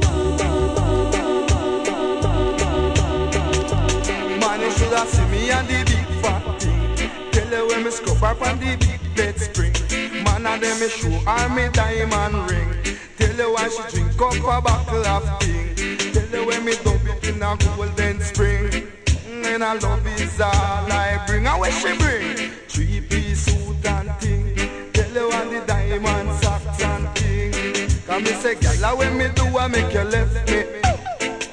Man, 4.40 4.60
you 4.60 4.70
should 4.70 4.92
have 4.92 5.08
seen 5.08 5.30
me 5.30 5.50
and 5.50 5.68
the 5.68 5.84
big 5.84 6.06
fat 6.22 6.60
thing. 6.60 6.96
Tell 7.32 7.46
her 7.48 7.66
when 7.66 7.84
me 7.84 7.90
scrub 7.90 8.22
up 8.22 8.40
on 8.42 8.58
the 8.58 8.76
big 8.76 8.78
bed 8.80 8.80
spring. 8.80 8.91
And 10.44 10.62
then 10.62 10.80
me 10.80 10.88
show 10.88 11.10
her 11.10 11.48
me 11.54 11.68
diamond 11.72 12.50
ring. 12.50 12.68
Tell 13.16 13.36
her 13.36 13.52
why 13.52 13.68
she 13.68 13.82
drink 13.96 14.20
up 14.20 14.34
a 14.34 14.60
bottle 14.60 15.06
of 15.06 15.42
thing. 15.42 15.74
Tell 16.12 16.26
her 16.26 16.46
when 16.46 16.64
me 16.64 16.74
dump 16.82 17.02
it 17.06 17.28
in 17.28 17.42
a 17.42 17.56
golden 17.76 18.20
spring. 18.20 18.70
Mm, 19.26 19.46
And 19.46 19.64
I 19.64 19.74
love 19.74 20.06
is 20.06 20.40
all 20.40 20.50
I 20.50 21.22
bring. 21.26 21.46
And 21.46 21.58
what 21.60 21.72
she 21.72 21.96
bring? 21.96 22.50
Three 22.68 23.00
piece 23.02 23.42
suit 23.46 23.86
and 23.86 24.10
thing. 24.20 24.92
Tell 24.92 25.10
her 25.14 25.28
what 25.28 25.50
the 25.50 25.64
diamond 25.66 26.32
socks 26.42 26.82
and 26.82 27.08
thing. 27.16 27.52
Cause 28.06 28.22
me 28.22 28.32
say, 28.42 28.54
gala 28.56 28.96
when 28.96 29.16
me 29.16 29.28
do, 29.34 29.44
I 29.56 29.68
make 29.68 29.92
you 29.94 30.02
left 30.02 30.50
me. 30.50 30.64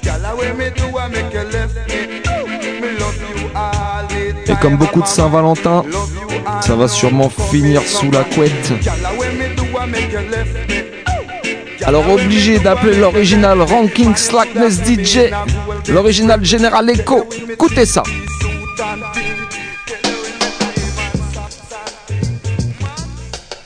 Gala 0.02 0.36
when 0.36 0.58
me 0.58 0.70
do, 0.70 0.98
I 0.98 1.08
make 1.08 1.32
you 1.32 1.44
left 1.44 1.76
me. 1.88 2.20
Me 2.80 2.98
love 2.98 3.20
you 3.30 3.50
all 3.54 4.10
Et 4.50 4.56
comme 4.60 4.76
beaucoup 4.76 5.00
de 5.00 5.06
Saint-Valentin, 5.06 5.84
ça 6.60 6.74
va 6.74 6.88
sûrement 6.88 7.30
finir 7.30 7.82
sous 7.82 8.10
la 8.10 8.24
couette. 8.24 8.72
Alors 11.84 12.10
obligé 12.10 12.58
d'appeler 12.58 12.96
l'original 12.96 13.62
Ranking 13.62 14.16
Slackness 14.16 14.80
DJ, 14.84 15.30
l'original 15.88 16.44
General 16.44 16.90
Echo. 16.90 17.24
Écoutez 17.48 17.86
ça. 17.86 18.02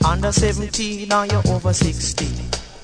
Under 0.05 0.31
17, 0.31 1.09
now 1.09 1.25
you're 1.25 1.55
over 1.55 1.73
16. 1.73 2.29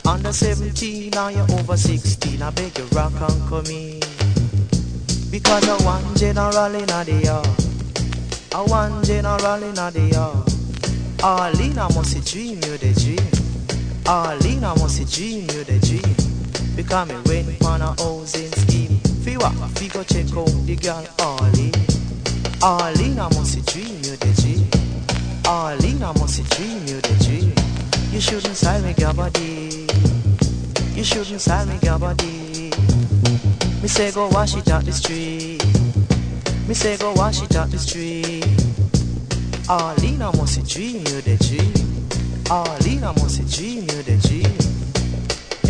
Under 0.06 0.32
17, 0.32 1.10
now 1.14 1.28
you're 1.28 1.46
over 1.52 1.76
16. 1.76 2.42
I 2.42 2.50
beg 2.50 2.78
you, 2.78 2.84
rock 2.96 3.12
and 3.20 3.48
come 3.48 3.66
in. 3.66 4.00
Because 5.30 5.68
I 5.68 5.84
want 5.84 6.16
general 6.16 6.74
in 6.74 6.86
the 6.86 7.20
yard. 7.22 7.79
I 8.52 8.62
want 8.62 9.04
general 9.04 9.62
in 9.62 9.74
the 9.74 10.10
yard. 10.12 10.50
Arlene, 11.22 11.78
I 11.78 11.86
must 11.94 12.24
dream 12.26 12.56
you 12.56 12.76
the 12.78 12.92
dream. 12.98 14.04
Arlene, 14.06 14.64
I 14.64 14.74
must 14.74 15.14
dream 15.14 15.42
you 15.42 15.62
the 15.62 15.78
dream. 15.78 16.74
Because 16.74 17.08
me 17.08 17.14
went 17.26 17.64
on 17.64 17.80
a 17.80 17.94
housing 18.02 18.50
scheme. 18.50 18.98
Fi 19.22 19.36
what? 19.36 19.54
Fi 19.78 19.86
go 19.86 20.02
check 20.02 20.34
out 20.36 20.50
the 20.66 20.74
girl 20.74 21.06
Arlene. 21.20 21.74
Arlene, 22.60 23.20
I 23.20 23.28
must 23.38 23.64
dream 23.66 23.94
you 24.02 24.16
the 24.16 24.32
dream. 24.42 24.66
Arlene, 25.46 26.02
I 26.02 26.12
must 26.18 26.42
dream 26.50 26.80
you 26.88 27.00
the 27.00 27.14
dream. 27.22 27.54
You 28.10 28.20
shouldn't 28.20 28.56
sell 28.56 28.82
me 28.82 28.94
body. 28.94 29.86
You 30.96 31.04
shouldn't 31.04 31.40
sell 31.40 31.64
me 31.66 31.78
body. 31.78 32.72
Me 33.80 33.86
say 33.88 34.10
go 34.10 34.28
wash 34.30 34.56
it 34.56 34.68
out 34.68 34.84
the 34.84 34.92
street. 34.92 35.64
Me 36.70 36.74
say 36.74 36.96
go 36.96 37.12
wash 37.14 37.42
it 37.42 37.56
out 37.56 37.70
the 37.70 37.78
street. 37.78 38.39
Arlene, 39.70 40.20
I 40.20 40.36
must 40.36 40.66
dream 40.68 40.96
you 40.96 41.20
the 41.22 41.36
dream. 41.38 41.72
Arlene, 42.50 43.04
I 43.04 43.12
must 43.12 43.38
dream 43.54 43.82
you 43.82 44.02
the 44.02 44.18
dream. 44.26 44.58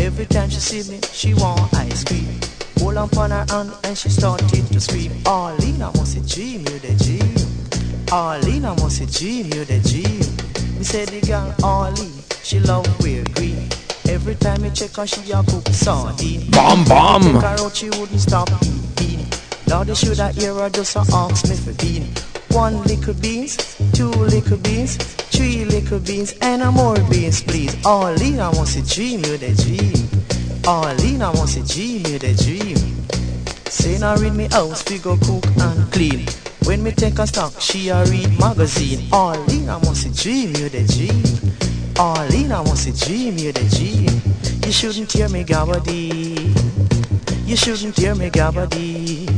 Every 0.03 0.25
time 0.25 0.49
she 0.49 0.59
see 0.59 0.91
me, 0.91 0.99
she 1.11 1.35
want 1.35 1.71
ice 1.75 2.03
cream. 2.03 2.25
Hold 2.79 2.97
on 2.97 3.15
on 3.15 3.29
her 3.29 3.45
hand 3.47 3.71
and 3.83 3.95
she 3.95 4.09
started 4.09 4.49
to 4.49 4.79
scream. 4.79 5.11
Arlene, 5.27 5.83
I 5.83 5.91
must 5.93 6.17
dream 6.33 6.61
you 6.61 6.79
the 6.79 6.97
dream. 6.97 8.09
Arlene, 8.11 8.65
I 8.65 8.73
must 8.81 9.05
dream 9.19 9.45
you 9.53 9.65
the 9.65 9.77
dream. 9.85 10.25
Me 10.79 10.83
say 10.83 11.05
the 11.05 11.21
girl 11.21 11.53
Arlene, 11.63 12.23
she 12.41 12.59
love 12.59 12.87
wear 13.03 13.23
green. 13.35 13.69
Every 14.09 14.33
time 14.33 14.65
you 14.65 14.71
check 14.71 14.95
her, 14.95 15.05
she 15.05 15.31
a 15.31 15.43
cook 15.43 15.67
sardine. 15.67 16.49
Bam, 16.49 16.83
bam. 16.85 17.21
Check 17.21 17.43
her 17.43 17.65
out, 17.65 17.75
she 17.75 17.89
wouldn't 17.91 18.19
stop 18.19 18.49
eating. 18.63 19.27
Lord, 19.67 19.89
you 19.89 19.95
should 19.95 20.17
have 20.17 20.35
hear 20.35 20.55
her 20.55 20.71
just 20.71 20.95
a 20.95 21.05
ask 21.13 21.47
me 21.47 21.55
for 21.55 21.73
bean. 21.73 22.11
One 22.53 22.83
little 22.83 23.13
beans, 23.13 23.55
two 23.93 24.09
little 24.09 24.57
beans, 24.57 24.97
three 24.97 25.63
little 25.65 25.99
beans, 25.99 26.33
and 26.41 26.61
a 26.61 26.71
more 26.71 26.99
beans, 27.09 27.41
please. 27.41 27.73
Arlene, 27.85 28.39
I 28.39 28.49
want 28.49 28.69
to 28.69 28.81
dream 28.83 29.23
you 29.23 29.37
the 29.37 29.55
dream. 29.55 30.09
Arlene, 30.67 31.21
I 31.21 31.31
want 31.31 31.51
to 31.51 31.63
dream 31.63 32.05
you 32.05 32.19
the 32.19 32.33
dream. 32.35 32.77
Say 33.69 33.97
now 33.99 34.15
read 34.17 34.33
me 34.33 34.47
house, 34.51 34.83
we 34.89 34.99
go 34.99 35.17
cook 35.17 35.45
and 35.59 35.91
clean. 35.93 36.27
When 36.65 36.83
me 36.83 36.91
take 36.91 37.19
a 37.19 37.25
stock, 37.25 37.59
she 37.59 37.89
a 37.89 38.03
read 38.05 38.37
magazine. 38.37 39.07
Arlene, 39.13 39.69
I 39.69 39.77
want 39.77 39.97
to 39.97 40.13
dream 40.13 40.49
you 40.55 40.67
the 40.69 40.83
dream. 40.85 41.23
Arlene, 41.97 42.51
I 42.51 42.59
want 42.61 42.79
to 42.79 42.91
dream 42.91 43.37
you 43.37 43.51
the 43.53 43.63
dream. 43.75 44.21
You 44.65 44.71
shouldn't 44.71 45.09
tear 45.09 45.29
me 45.29 45.43
gabardine. 45.43 46.51
You 47.47 47.55
shouldn't 47.55 47.95
tear 47.95 48.13
me 48.13 48.29
gabardine. 48.29 49.29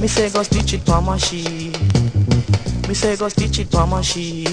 Me 0.00 0.06
say 0.06 0.30
go 0.30 0.42
stitch 0.42 0.74
it 0.74 0.84
pa 0.84 1.00
machine. 1.00 1.67
Me 2.88 2.94
say 2.94 3.16
go 3.16 3.28
stitch 3.28 3.58
it 3.58 3.70
pa 3.70 3.84
machine. 3.84 4.48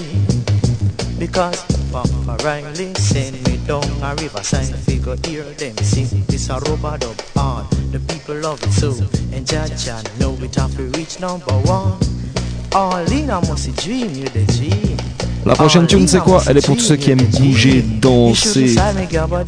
Because 1.18 1.64
Papa 1.90 2.36
Riley 2.44 2.92
send 2.94 3.34
me 3.48 3.56
down 3.66 3.82
a 4.02 4.14
riverside 4.16 4.76
Figure. 4.84 5.16
Hear 5.24 5.44
them 5.54 5.74
sing 5.78 6.22
This 6.28 6.50
a 6.50 6.58
rubber 6.58 6.98
dub 6.98 7.18
hard 7.34 7.66
The 7.92 7.98
people 8.00 8.34
love 8.36 8.62
it 8.62 8.72
so. 8.72 8.90
And 9.32 9.46
Jaja 9.46 10.02
know 10.20 10.36
it 10.44 10.54
have 10.56 10.76
to 10.76 10.82
reach 10.98 11.18
number 11.18 11.54
one. 11.64 11.98
Arlene 12.74 13.30
I 13.30 13.40
must 13.48 13.74
dream 13.76 14.10
you 14.10 14.26
the 14.26 14.44
dream. 14.52 14.98
La 15.46 15.54
prochaine 15.54 15.86
tune, 15.86 16.06
c'est 16.06 16.18
quoi? 16.18 16.42
Elle 16.46 16.58
est 16.58 16.66
pour 16.66 16.76
tous 16.76 16.82
ceux 16.82 16.96
qui 16.96 17.12
aiment 17.12 17.22
bouger, 17.38 17.80
danser, 17.80 18.74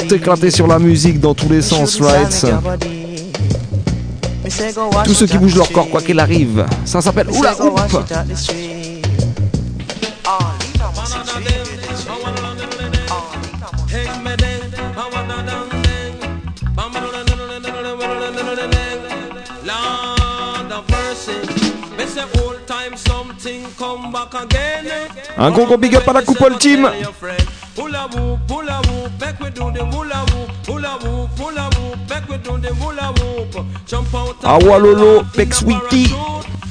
t'éclater 0.08 0.50
sur 0.50 0.68
la 0.68 0.78
musique 0.78 1.18
dans 1.18 1.34
tous 1.34 1.48
les 1.48 1.60
sens, 1.60 2.00
right? 2.00 2.46
Tous 5.04 5.14
ceux 5.14 5.26
qui 5.26 5.38
bougent 5.38 5.56
leur 5.56 5.70
corps, 5.72 5.90
quoi 5.90 6.00
qu'il 6.00 6.18
arrive. 6.20 6.64
Ça 6.84 7.02
s'appelle 7.02 7.28
Oula 7.30 7.54
Hoop. 7.60 8.04
Un 25.36 25.50
gros 25.52 25.66
gros 25.66 25.78
big 25.78 25.94
up 25.96 26.08
à 26.08 26.12
la 26.12 26.22
Coupole 26.22 26.58
Team. 26.58 26.88
Hula 27.76 28.06
whoop, 28.08 28.40
hula 28.50 28.80
whoop, 28.88 29.12
make 29.20 29.38
we 29.40 29.50
do 29.50 29.70
the 29.70 29.84
hula 29.84 30.24
whoop, 30.32 30.50
hula 30.66 30.98
whoop, 30.98 31.30
hula 31.38 31.70
whoop, 31.76 31.98
make 32.10 32.28
we 32.28 32.36
do 32.38 32.58
the 32.58 32.74
hula 32.74 33.12
whoop. 33.18 33.64
Jump 33.86 34.12
out 34.14 34.30
of 34.30 34.62
Awalolo, 34.62 35.22
bed, 35.22 35.32
Peck 35.32 35.54
Sweetie. 35.54 36.08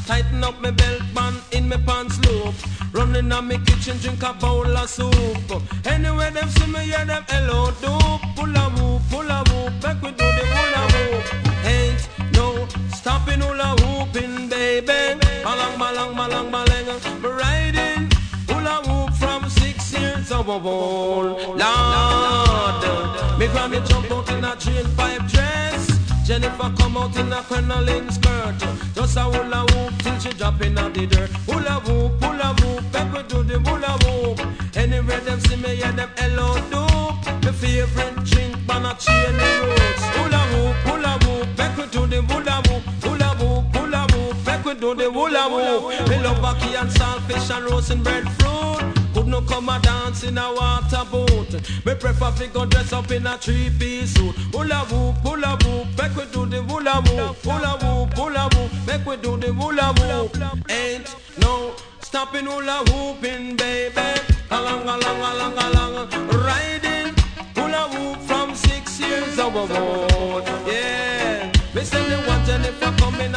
Tighten 0.06 0.44
up 0.44 0.62
my 0.62 0.72
belt 0.72 1.02
band 1.16 1.38
in 1.54 1.70
my 1.70 1.78
pants 1.78 2.20
loop. 2.26 2.54
Running 2.92 3.32
on 3.32 3.48
my 3.48 3.58
kitchen, 3.58 3.98
drink 4.00 4.22
a 4.22 4.34
bowl 4.34 4.66
of 4.66 4.90
soup. 4.90 5.14
Anyway, 5.86 6.30
them 6.32 6.50
see 6.50 6.68
me, 6.68 6.80
hear 6.80 7.06
them 7.06 7.24
hello 7.30 7.72
dope. 7.82 8.22
Hula 8.36 8.70
whoop, 8.76 9.02
hula 9.10 9.44
whoop, 9.48 9.74
make 9.84 10.02
we 10.02 10.12
do 10.12 10.26
the 10.38 10.46
hula 10.54 10.84
whoop. 10.94 11.26
Ain't 11.66 12.10
no 12.34 12.68
stopping 12.94 13.40
hula 13.40 13.76
whooping, 13.80 14.50
baby. 14.50 15.27
Malang, 15.88 16.14
malang, 16.14 16.52
malang. 16.52 17.00
Me 17.24 17.30
riding 17.30 18.12
hula 18.50 18.84
hoop 18.88 19.14
from 19.16 19.50
six 19.50 19.94
years 19.94 20.30
of 20.34 20.50
old. 20.50 21.56
Lord, 21.56 22.84
me 23.40 23.48
granny 23.48 23.80
jump 23.88 24.12
out 24.12 24.30
in 24.30 24.44
a 24.44 24.54
train 24.58 24.86
pipe 24.98 25.26
dress. 25.32 25.88
Jennifer 26.28 26.74
come 26.78 26.98
out 26.98 27.16
in 27.16 27.32
a 27.32 27.42
crinoline 27.42 28.12
skirt. 28.12 28.60
Just 28.96 29.16
a 29.16 29.22
hula 29.22 29.64
whoop 29.72 29.94
till 30.04 30.20
she 30.20 30.32
drop 30.32 30.60
in 30.60 30.76
the 30.76 31.08
dirt. 31.08 31.30
Hula 31.48 31.80
whoop, 31.86 32.22
hula 32.22 32.54
hoop, 32.60 32.92
back 32.92 33.14
do 33.30 33.44
the 33.44 33.58
hula 33.60 33.98
whoop. 34.04 34.42
Anywhere 34.76 35.22
them 35.22 35.40
see 35.40 35.56
me, 35.56 35.76
yeah, 35.76 35.94
them 35.94 36.10
hello 36.18 36.56
dope. 36.70 37.16
My 37.46 37.52
favorite 37.54 38.26
drink, 38.26 38.58
man, 38.68 38.86
a 38.86 38.94
chain 38.96 39.38
the 39.38 39.50
roots. 39.64 40.04
Hula 40.18 40.42
whoop, 40.52 40.76
hula 40.84 41.14
hoop, 41.24 41.56
back 41.56 41.78
do 41.92 42.06
the 42.08 42.22
hula 42.24 42.62
whoop. 42.68 42.77
Do 44.88 45.04
the 45.04 45.12
hula 45.12 45.50
whoop. 45.50 46.10
Me 46.10 46.18
love 46.24 46.38
ackee 46.38 46.80
and 46.80 46.90
saltfish 46.90 47.56
and 47.56 47.70
roast 47.70 47.92
and 47.92 48.04
breadfruit. 48.04 49.14
Could 49.14 49.28
no 49.28 49.42
come 49.42 49.70
a 49.70 49.80
dance 49.80 50.24
in 50.24 50.38
a 50.38 50.54
water 50.54 51.04
boat. 51.12 51.52
Me 51.86 51.96
prefer 51.96 52.32
fi 52.32 52.48
go 52.48 52.66
dress 52.66 52.94
up 52.94 53.12
in 53.12 53.26
a 53.28 53.38
three 53.38 53.70
piece 53.80 54.14
suit. 54.14 54.36
Hula 54.54 54.86
whoop, 54.90 55.16
hula 55.26 55.58
whoop, 55.64 55.88
make 55.98 56.16
we 56.16 56.26
do 56.32 56.46
the 56.46 56.62
hula 56.64 57.02
whoop. 57.06 57.36
Hula 57.44 57.72
whoop, 57.82 58.14
hula 58.14 58.50
whoop, 58.54 58.72
make 58.88 59.06
we 59.06 59.18
do 59.18 59.38
the 59.38 59.52
hula 59.54 59.94
whoop. 59.98 60.38
Ain't 60.70 61.16
no 61.42 61.74
stopping 62.00 62.46
hula 62.46 62.84
whooping, 62.88 63.56
baby. 63.56 64.22
Along, 64.52 64.84
along, 64.84 65.22
along, 65.30 65.58
along, 65.58 66.10
riding 66.46 67.14
hula 67.56 67.90
whoop 67.92 68.20
from 68.22 68.56
six 68.56 69.00
years 69.00 69.40
old. 69.40 70.07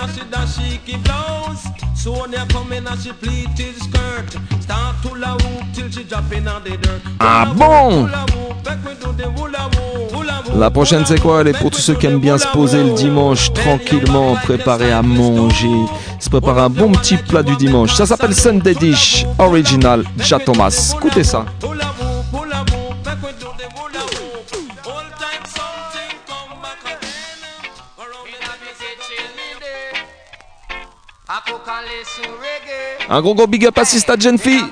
Jennifer 0.00 0.26
come 0.26 0.32
in 0.32 0.36
and 0.36 0.48
she 0.50 0.60
dashiki 0.60 1.04
blouse. 1.04 1.66
Sonia 1.94 2.46
come 2.50 2.72
in 2.72 2.86
and 2.86 3.00
she 3.00 3.12
pleated 3.12 3.74
skirt. 3.76 4.62
Start 4.62 4.96
to 5.02 5.14
la 5.14 5.34
whoop 5.34 5.64
till 5.74 5.90
she 5.90 6.04
drop 6.04 6.32
in 6.32 6.48
on 6.48 6.62
the 6.64 6.76
dirt. 6.76 7.02
Ah 7.20 7.52
bon. 7.56 8.08
La 10.56 10.70
prochaine 10.70 11.04
c'est 11.06 11.20
quoi 11.20 11.40
Elle 11.40 11.48
est 11.48 11.58
pour 11.58 11.70
tous 11.70 11.80
ceux 11.80 11.94
qui 11.94 12.06
aiment 12.06 12.20
bien 12.20 12.36
se 12.38 12.46
poser 12.48 12.82
le 12.82 12.92
dimanche 12.92 13.52
tranquillement, 13.52 14.34
préparer 14.42 14.92
à 14.92 15.02
manger, 15.02 15.68
se 16.18 16.28
préparer 16.28 16.62
un 16.62 16.70
bon 16.70 16.92
petit 16.92 17.16
plat 17.16 17.42
du 17.42 17.56
dimanche. 17.56 17.94
Ça 17.94 18.06
s'appelle 18.06 18.34
Sunday 18.34 18.74
Dish 18.74 19.26
Original 19.38 20.04
Ja 20.18 20.38
Thomas. 20.38 20.94
Écoutez 20.96 21.24
ça. 21.24 21.46
Un 33.08 33.20
gros 33.22 33.34
gros 33.34 33.46
big 33.46 33.66
up 33.66 33.78
à 33.78 33.84
Sista 33.84 34.16
kitchen. 34.16 34.70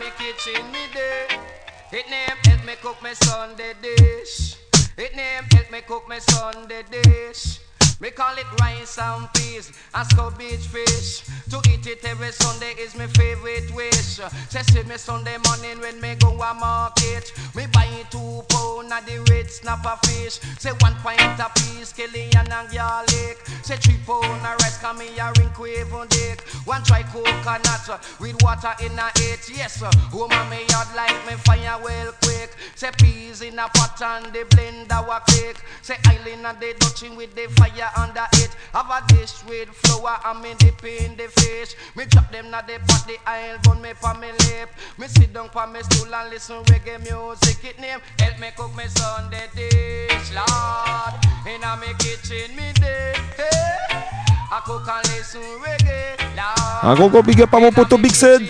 It 4.98 5.14
name 5.14 5.44
help 5.52 5.70
me 5.70 5.80
cook 5.80 6.08
me 6.08 6.18
Sunday 6.20 6.82
dish. 6.90 7.57
Me 8.00 8.10
call 8.10 8.36
it 8.38 8.46
rice 8.60 8.96
and 8.98 9.28
peas 9.34 9.72
and 9.92 10.08
cabbage 10.10 10.66
fish. 10.68 11.24
To 11.50 11.58
eat 11.68 11.84
it 11.84 12.04
every 12.04 12.30
Sunday 12.30 12.74
is 12.78 12.94
my 12.94 13.08
favorite 13.08 13.74
wish. 13.74 14.20
Say 14.50 14.62
see 14.70 14.84
me 14.84 14.96
Sunday 14.96 15.36
morning 15.44 15.80
when 15.80 16.00
me 16.00 16.14
go 16.14 16.30
a 16.30 16.54
market. 16.54 17.32
Me 17.56 17.66
buy 17.72 17.88
two 18.08 18.42
pound 18.50 18.92
of 18.92 19.04
the 19.04 19.18
red 19.30 19.50
snapper 19.50 19.98
fish. 20.06 20.38
Say 20.58 20.70
one 20.78 20.94
pint 21.02 21.40
of 21.40 21.52
peas, 21.56 21.92
scallion 21.92 22.48
and 22.48 22.70
garlic. 22.72 23.38
Say 23.62 23.76
three 23.76 23.98
pound 24.06 24.46
of 24.46 24.60
rice, 24.62 24.78
come 24.78 24.98
me 24.98 25.18
a 25.18 25.32
ring 25.36 25.50
even 25.58 26.06
dick. 26.08 26.42
One 26.66 26.84
try 26.84 27.02
coconut 27.02 28.00
with 28.20 28.40
water 28.42 28.74
in 28.84 28.96
a 28.96 29.10
it. 29.26 29.50
Yes, 29.50 29.82
woman 30.12 30.48
me 30.50 30.64
yard 30.70 30.88
like 30.94 31.26
me 31.26 31.34
fire 31.42 31.82
well 31.82 32.12
quick. 32.22 32.54
Say 32.76 32.90
peas 32.96 33.42
in 33.42 33.58
a 33.58 33.66
pot 33.74 34.00
and 34.00 34.32
the 34.32 34.44
blender 34.54 35.04
wa 35.08 35.18
click. 35.20 35.56
Say 35.82 35.96
island 36.04 36.46
and 36.46 36.60
the 36.60 36.74
Dutching 36.78 37.16
with 37.16 37.34
the 37.34 37.48
fire 37.56 37.87
under 37.96 38.26
it. 38.34 38.50
Have 38.72 38.90
a 38.90 39.00
dish 39.08 39.44
with 39.48 39.68
flour 39.70 40.18
and 40.26 40.42
me 40.42 40.54
dip 40.58 40.84
in 40.84 41.16
the 41.16 41.28
fish. 41.28 41.74
Me 41.96 42.04
chop 42.06 42.30
them 42.30 42.50
na 42.50 42.62
the 42.62 42.78
pot, 42.86 43.06
the 43.06 43.16
oil 43.28 43.58
bun 43.62 43.80
me 43.80 43.92
pa 44.00 44.14
me 44.14 44.28
lip. 44.28 44.70
Me 44.98 45.06
sit 45.08 45.32
down 45.32 45.48
pa 45.48 45.66
me 45.66 45.80
stool 45.82 46.14
and 46.14 46.30
listen 46.30 46.62
reggae 46.64 46.98
music. 46.98 47.64
It 47.64 47.78
name 47.80 48.00
help 48.18 48.38
me 48.40 48.48
cook 48.56 48.74
me 48.76 48.84
Sunday 48.88 49.48
dish, 49.54 50.32
Lord. 50.34 51.14
In 51.46 51.62
a 51.62 51.76
me 51.76 51.94
kitchen 51.98 52.54
me 52.56 52.72
day. 52.74 53.14
Hey. 53.36 53.48
Eh. 53.50 54.08
I 54.50 54.60
cook 54.64 54.88
and 54.88 55.08
listen 55.08 55.42
reggae, 55.60 56.16
Lord. 56.36 56.84
Un 56.84 56.94
gros 56.96 57.10
gros 57.10 57.24
big 57.24 57.40
up 57.40 57.52
mon 57.52 57.72
poteau 57.72 57.98
Big 57.98 58.14
Sed. 58.14 58.42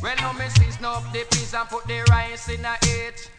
Well, 0.00 0.14
now 0.16 0.32
me 0.32 0.48
season 0.50 0.84
up 0.84 1.02
the 1.12 1.24
peas 1.30 1.54
and 1.54 1.68
put 1.68 1.86
the 1.86 2.02
rice 2.10 2.48
in 2.48 2.64
it. 2.82 3.30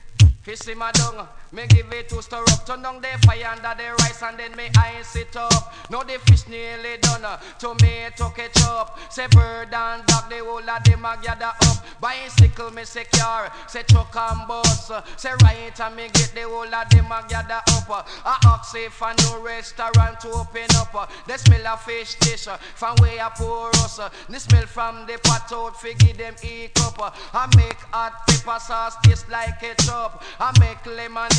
Fish 0.41 0.59
simmer 0.59 0.91
down, 0.93 1.27
me 1.51 1.65
give 1.67 1.91
it 1.91 2.09
to 2.09 2.21
stir 2.21 2.43
up. 2.43 2.65
Turn 2.65 2.81
down 2.81 3.01
the 3.01 3.07
fire 3.25 3.47
under 3.51 3.73
the 3.81 3.89
rice 4.03 4.21
and 4.21 4.37
then 4.37 4.55
me 4.55 4.69
ice 4.77 5.15
it 5.15 5.35
up. 5.35 5.73
Now 5.89 6.03
the 6.03 6.19
fish 6.19 6.47
nearly 6.47 6.97
done. 7.01 7.25
uh, 7.25 7.37
Tomato 7.57 8.29
ketchup. 8.29 8.97
Say 9.09 9.27
bird 9.31 9.73
and 9.73 10.05
dog, 10.05 10.29
the 10.29 10.37
whole 10.39 10.69
of 10.69 10.83
them 10.83 11.05
a 11.05 11.17
gather 11.21 11.45
up. 11.45 11.77
Bicycle 11.99 12.71
me 12.71 12.83
secure. 12.85 13.49
Say 13.67 13.83
truck 13.83 14.15
and 14.15 14.47
bus. 14.47 14.91
uh, 14.91 15.01
Say 15.17 15.31
right 15.43 15.79
and 15.79 15.95
me 15.95 16.09
get 16.13 16.31
the 16.35 16.41
whole 16.43 16.73
of 16.73 16.89
them 16.89 17.11
a 17.11 17.25
gather 17.27 17.61
up. 17.67 17.89
uh, 17.89 18.03
A 18.25 18.59
if 18.77 19.01
a 19.01 19.13
new 19.21 19.43
restaurant 19.45 20.19
to 20.21 20.29
open 20.29 20.67
up. 20.75 20.93
uh, 20.93 21.07
The 21.27 21.37
smell 21.37 21.67
of 21.67 21.81
fish 21.81 22.15
dish 22.19 22.47
uh, 22.47 22.57
from 22.75 22.95
way 23.01 23.19
I 23.19 23.29
pour 23.35 23.69
us. 23.77 23.97
uh, 23.97 24.09
The 24.29 24.39
smell 24.39 24.67
from 24.67 25.07
the 25.07 25.17
pot 25.23 25.51
out 25.51 25.79
figure 25.81 26.13
them 26.13 26.35
e 26.43 26.67
cup. 26.75 26.99
uh, 27.01 27.09
I 27.33 27.47
make 27.57 27.77
hot 27.91 28.27
pepper 28.27 28.59
sauce 28.59 28.95
taste 29.03 29.29
like 29.29 29.59
ketchup. 29.59 30.21
I 30.39 30.53
make 30.59 30.85
lemonade 30.85 31.38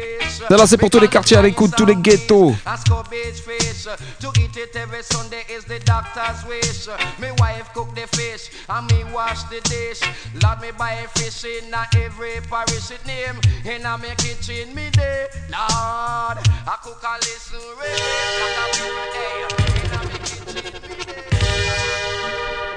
Là, 0.49 0.67
c'est 0.67 0.77
pour 0.77 0.89
tous 0.89 0.99
les 0.99 1.07
quartiers 1.07 1.37
à 1.37 1.41
l'écoute, 1.41 1.73
tous 1.75 1.85
les 1.85 1.95
ghettos. 1.95 2.55
Asco 2.65 3.03
Beach 3.09 3.41
Fish, 3.41 3.87
to 4.19 4.31
eat 4.39 4.57
it 4.57 4.75
every 4.75 5.03
Sunday 5.03 5.43
is 5.49 5.63
the 5.65 5.79
doctor's 5.85 6.45
wish. 6.47 6.87
My 7.19 7.31
wife 7.39 7.71
cook 7.73 7.95
the 7.95 8.07
fish, 8.15 8.49
and 8.69 8.91
me 8.91 9.03
wash 9.13 9.43
the 9.49 9.61
dish. 9.69 10.01
Lord, 10.43 10.61
me 10.61 10.71
buy 10.77 10.93
a 11.03 11.07
fish 11.19 11.45
in 11.45 11.73
every 11.73 12.41
parish 12.49 12.91
it 12.91 13.05
name. 13.05 13.39
In 13.65 13.85
a 13.85 13.97
me 13.97 14.09
kitchen, 14.17 14.73
me 14.75 14.89
day. 14.91 15.27
Lord, 15.49 16.37
I 16.67 16.77
cook 16.83 17.03
a 17.03 17.17
little 17.21 17.75
rich. 17.79 18.01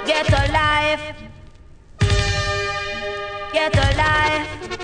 Get 0.06 0.32
a. 0.32 0.44
Get 3.52 3.76
a 3.76 3.96
life. 3.96 4.83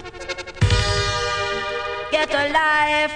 Get 2.10 2.34
a 2.34 2.52
life. 2.52 3.14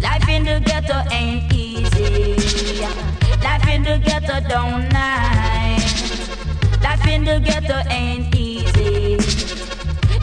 Life 0.00 0.28
in 0.28 0.44
the 0.44 0.60
ghetto 0.64 1.02
ain't 1.10 1.52
easy. 1.52 2.80
Life 3.42 3.68
in 3.68 3.82
the 3.82 3.98
ghetto 3.98 4.40
don't 4.48 4.88
nice. 4.88 6.28
Life 6.80 7.06
in 7.08 7.24
the 7.24 7.40
ghetto 7.40 7.82
ain't 7.90 8.34
easy. 8.36 9.16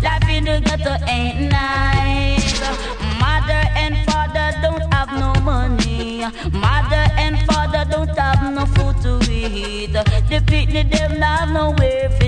Life 0.02 0.30
in 0.30 0.46
the 0.46 0.62
ghetto 0.64 0.96
ain't 1.08 1.52
nice. 1.52 2.62
Mother 3.20 3.64
and 3.76 3.98
father 4.06 4.58
don't 4.62 4.94
have 4.94 5.12
no 5.12 5.34
money. 5.42 6.24
Mother 6.54 7.06
and 7.18 7.40
father 7.46 7.84
don't 7.92 8.18
have 8.18 8.54
no 8.54 8.66
food 8.68 9.02
to 9.04 9.32
eat. 9.32 9.92
The 9.92 10.42
picnic 10.48 10.92
them 10.92 11.20
not 11.20 11.40
have 11.40 11.50
nowhere 11.50 12.08
to 12.08 12.16
sleep. 12.16 12.19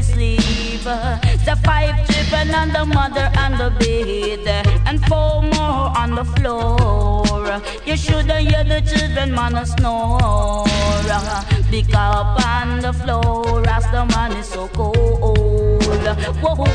The 0.83 1.59
five 1.63 2.07
children 2.07 2.55
and 2.55 2.73
the 2.73 2.85
mother 2.85 3.29
on 3.37 3.51
the 3.51 3.69
bed, 3.77 4.65
and 4.87 4.99
four 5.05 5.43
more 5.43 5.95
on 5.95 6.15
the 6.15 6.25
floor. 6.25 7.61
You 7.85 7.95
shouldn't 7.95 8.31
hear 8.31 8.63
the 8.63 8.81
children 8.81 9.31
man 9.35 9.63
snore. 9.63 10.65
Because 11.69 12.43
on 12.43 12.79
the 12.79 12.93
floor, 12.93 13.63
as 13.69 13.83
the 13.91 14.05
man 14.05 14.31
is 14.37 14.47
so 14.47 14.67
cold. 14.69 14.95
Whoa, 16.41 16.55
whoa, 16.55 16.65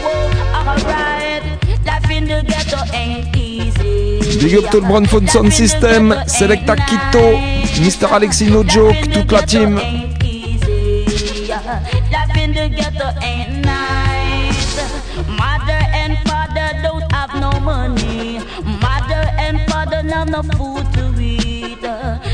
alright. 0.55 1.43
Life 1.85 2.11
in 2.11 2.27
the 2.27 2.45
ghetto 2.47 2.79
ain't 2.95 3.37
easy. 3.37 4.21
Big 4.39 4.55
up 4.57 4.71
tout 4.71 4.83
le 4.83 4.87
Brown 4.87 5.27
Sound 5.27 5.51
System, 5.51 6.15
Selecta 6.29 6.77
Quito, 6.77 7.39
Mr. 7.83 8.07
Alexis 8.13 8.51
No 8.51 8.63
Joke, 8.63 8.97
toute 9.13 9.33
la 9.33 9.43
team. 9.43 9.75
Life 12.13 12.37
in 12.37 12.53
the 12.53 12.69
ghetto 12.69 13.09
ain't 13.23 13.46
father 20.07 20.31
not 20.31 20.45
no 20.45 20.57
food 20.57 20.93
to 20.95 21.21
eat. 21.21 21.79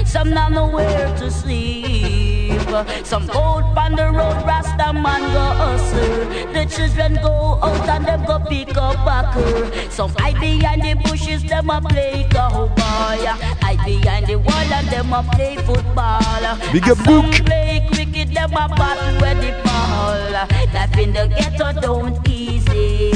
Some 0.06 0.30
not 0.30 0.52
nowhere 0.52 1.16
to 1.18 1.30
sleep. 1.30 2.60
Some 3.04 3.26
go 3.26 3.40
on 3.40 3.96
the 3.96 4.10
road, 4.10 4.44
Rasta 4.46 4.92
man 4.92 5.20
go 5.32 5.40
hustle. 5.40 6.52
The 6.52 6.64
children 6.66 7.14
go 7.22 7.58
out 7.62 7.88
and 7.88 8.06
them 8.06 8.24
go 8.24 8.38
pick 8.38 8.76
up 8.76 8.96
backer. 9.04 9.90
Some 9.90 10.12
hide 10.18 10.40
behind 10.40 10.82
the 10.82 10.94
bushes, 11.04 11.42
them 11.44 11.70
a 11.70 11.80
play 11.80 12.26
cowboy. 12.30 12.74
Hide 12.76 13.84
behind 13.84 14.26
the 14.26 14.36
wall 14.36 14.72
and 14.72 14.88
them 14.88 15.12
a 15.12 15.22
play 15.32 15.56
football. 15.56 16.58
Big 16.72 16.88
up 16.88 16.98
Some 16.98 17.22
Book. 17.22 17.46
play 17.46 17.86
cricket, 17.92 18.34
them 18.34 18.52
a 18.52 18.68
battle 18.68 19.20
where 19.20 19.34
the 19.34 19.52
ball. 19.64 20.32
Life 20.32 20.98
in 20.98 21.12
the 21.12 21.26
ghetto 21.28 21.80
don't 21.80 22.28
easy. 22.28 23.12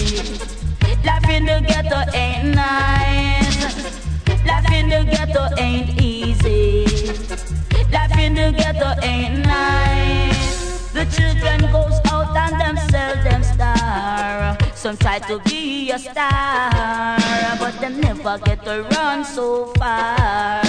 Life 1.05 1.29
in 1.29 1.47
the 1.47 1.65
ghetto 1.67 2.17
ain't 2.17 2.55
nice. 2.55 4.06
Life 4.47 4.73
in 4.73 4.89
the 4.89 5.05
ghetto 5.11 5.45
ain't 5.59 6.01
easy. 6.01 6.85
Life 7.93 8.19
in 8.19 8.35
the 8.35 8.53
ghetto 8.57 8.95
ain't 9.03 9.45
nice. 9.45 10.93
The 10.93 11.05
children 11.07 11.61
goes 11.73 11.99
out 12.07 12.37
and 12.37 12.61
them 12.61 12.77
sell 12.89 13.15
them 13.25 13.43
star. 13.43 14.57
Some 14.75 14.97
try 14.97 15.19
to 15.21 15.41
be 15.41 15.91
a 15.91 15.99
star, 15.99 17.19
but 17.59 17.79
them 17.81 18.01
never 18.01 18.39
get 18.39 18.65
to 18.65 18.83
run 18.95 19.25
so 19.25 19.67
far. 19.79 20.63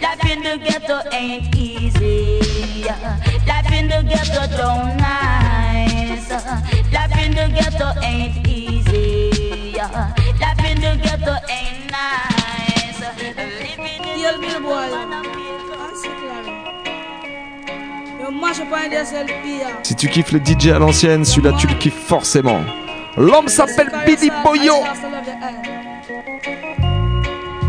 Life 0.00 0.24
in 0.30 0.42
the 0.42 0.56
ghetto 0.62 1.00
ain't 1.12 1.54
easy. 1.56 2.84
Life 3.46 3.72
in 3.72 3.88
the 3.88 4.02
ghetto 4.08 4.46
don't 4.56 4.96
nice. 4.96 6.30
Life 6.92 7.18
in 7.24 7.32
the 7.32 7.48
ghetto 7.54 8.00
ain't 8.02 8.46
easy. 8.46 9.74
Life 10.40 10.64
in 10.70 10.80
the 10.80 10.96
ghetto 11.02 11.34
ain't 11.48 11.90
nice. 11.90 13.00
Living 13.60 14.04
in. 14.04 14.18
Si 19.82 19.94
tu 19.96 20.08
kiffes 20.08 20.32
les 20.32 20.40
DJ 20.44 20.68
à 20.68 20.78
l'ancienne, 20.78 21.24
celui-là 21.24 21.52
tu 21.58 21.66
le 21.66 21.74
kiffes 21.74 22.06
forcément. 22.06 22.60
L'homme 23.16 23.48
s'appelle 23.48 23.90
Billy 24.06 24.30
Boyo. 24.44 24.74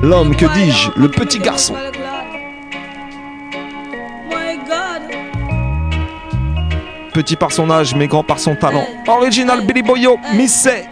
L'homme, 0.01 0.35
que 0.35 0.45
dis-je 0.45 0.91
Le 0.95 1.09
petit 1.09 1.39
garçon. 1.39 1.75
Petit 7.13 7.35
par 7.35 7.51
son 7.51 7.69
âge, 7.69 7.95
mais 7.95 8.07
grand 8.07 8.23
par 8.23 8.39
son 8.39 8.55
talent. 8.55 8.85
Original 9.07 9.65
Billy 9.65 9.81
Boyo, 9.81 10.19
Missé. 10.35 10.85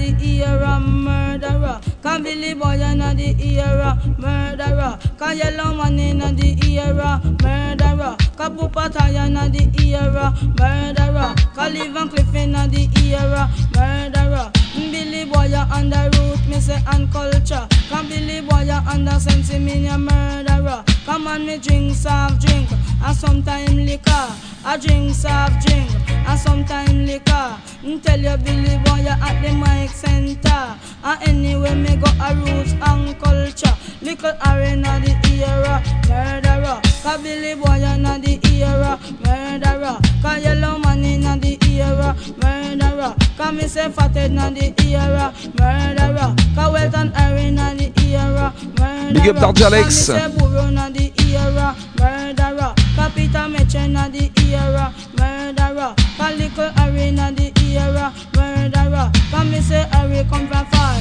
The 0.00 0.42
era 0.42 0.80
murderer. 0.80 1.78
Can 2.02 2.22
Billy 2.22 2.54
Boy 2.54 2.80
in 2.80 3.00
the 3.00 3.36
era 3.38 4.00
murderer. 4.16 4.98
Can 5.18 5.36
Yellow 5.36 5.74
Man 5.74 5.98
in 5.98 6.18
the 6.20 6.56
era 6.66 7.20
murderer. 7.42 8.16
Can 8.38 8.56
Pupataya 8.56 9.26
in 9.26 9.34
the 9.52 9.62
era 9.84 10.32
murderer. 10.58 11.34
Can 11.54 11.74
Live 11.74 11.96
and 11.96 12.10
Cliff 12.10 12.34
in 12.34 12.52
the 12.52 12.88
era 12.96 13.50
murderer. 13.76 14.50
Billy 14.90 15.26
Boy 15.26 15.48
the 15.90 16.10
root, 16.16 16.48
me 16.48 16.60
say 16.60 16.80
and 16.86 17.12
culture. 17.12 17.68
Can 17.90 18.08
Billy 18.08 18.40
Boy 18.40 18.64
the 18.64 19.18
sense 19.18 19.52
me 19.52 19.86
a 19.86 19.98
murderer. 19.98 20.59
Come 20.62 21.26
on, 21.26 21.46
me 21.46 21.56
drink 21.56 21.94
soft 21.94 22.42
drink 22.46 22.68
and 22.70 23.16
sometime 23.16 23.76
liquor. 23.76 24.28
I 24.62 24.76
drink 24.76 25.14
soft 25.14 25.66
drink 25.66 25.90
and 26.10 26.38
sometime 26.38 27.06
liquor. 27.06 27.56
Mm, 27.82 28.02
Tell 28.02 28.20
you 28.20 28.36
Billy 28.36 28.76
boy 28.84 29.00
you 29.00 29.08
at 29.08 29.40
the 29.40 29.54
mic 29.54 29.90
center. 29.90 30.78
And 31.02 31.22
anyway 31.28 31.74
me 31.74 31.96
go 31.96 32.10
a 32.20 32.34
roots 32.34 32.72
and 32.72 33.18
culture. 33.18 33.74
Little 34.02 34.36
arena 34.46 35.00
the 35.00 35.16
era 35.46 35.82
murderer. 36.06 36.80
Cause 37.02 37.22
Billy 37.22 37.54
boy 37.54 37.76
you 37.76 37.96
na 37.96 38.18
the 38.18 38.38
era 38.62 39.00
murderer. 39.24 39.98
Cause 40.20 40.44
yellow 40.44 40.78
man 40.78 41.04
in 41.04 41.22
the 41.40 41.59
era 41.78 42.16
murderer. 42.42 43.14
Cause 43.36 43.52
me 43.52 43.62
say 43.68 43.90
fathead 43.90 44.32
na 44.32 44.50
the 44.50 44.74
era 44.78 45.32
murderer. 45.58 46.34
Cause 46.54 46.72
Welton 46.72 47.12
arena 47.16 47.74
the 47.76 47.92
era 48.06 48.52
murderer. 48.78 49.12
Big 49.12 49.28
up 49.28 49.36
Darja 49.36 49.66
Alex. 49.66 50.06
Cause 50.06 50.08
me 50.08 50.18
say 50.18 50.38
Burro 50.38 50.70
na 50.70 50.88
the 50.90 51.12
era 51.30 51.76
murderer. 51.98 52.74
Cause 52.96 53.12
Peter 53.14 53.46
Meche 53.48 53.88
na 53.88 54.08
the 54.08 54.30
era 54.50 54.92
murderer. 55.18 55.94
Cause 56.16 56.36
little 56.38 56.70
arena 56.82 57.32
the 57.32 57.52
era 57.74 58.12
murderer. 58.36 59.10
Cause 59.30 59.46
me 59.50 59.60
say 59.60 59.86
Harry 59.92 60.24
come 60.30 60.46
from 60.48 60.66
far 60.66 60.96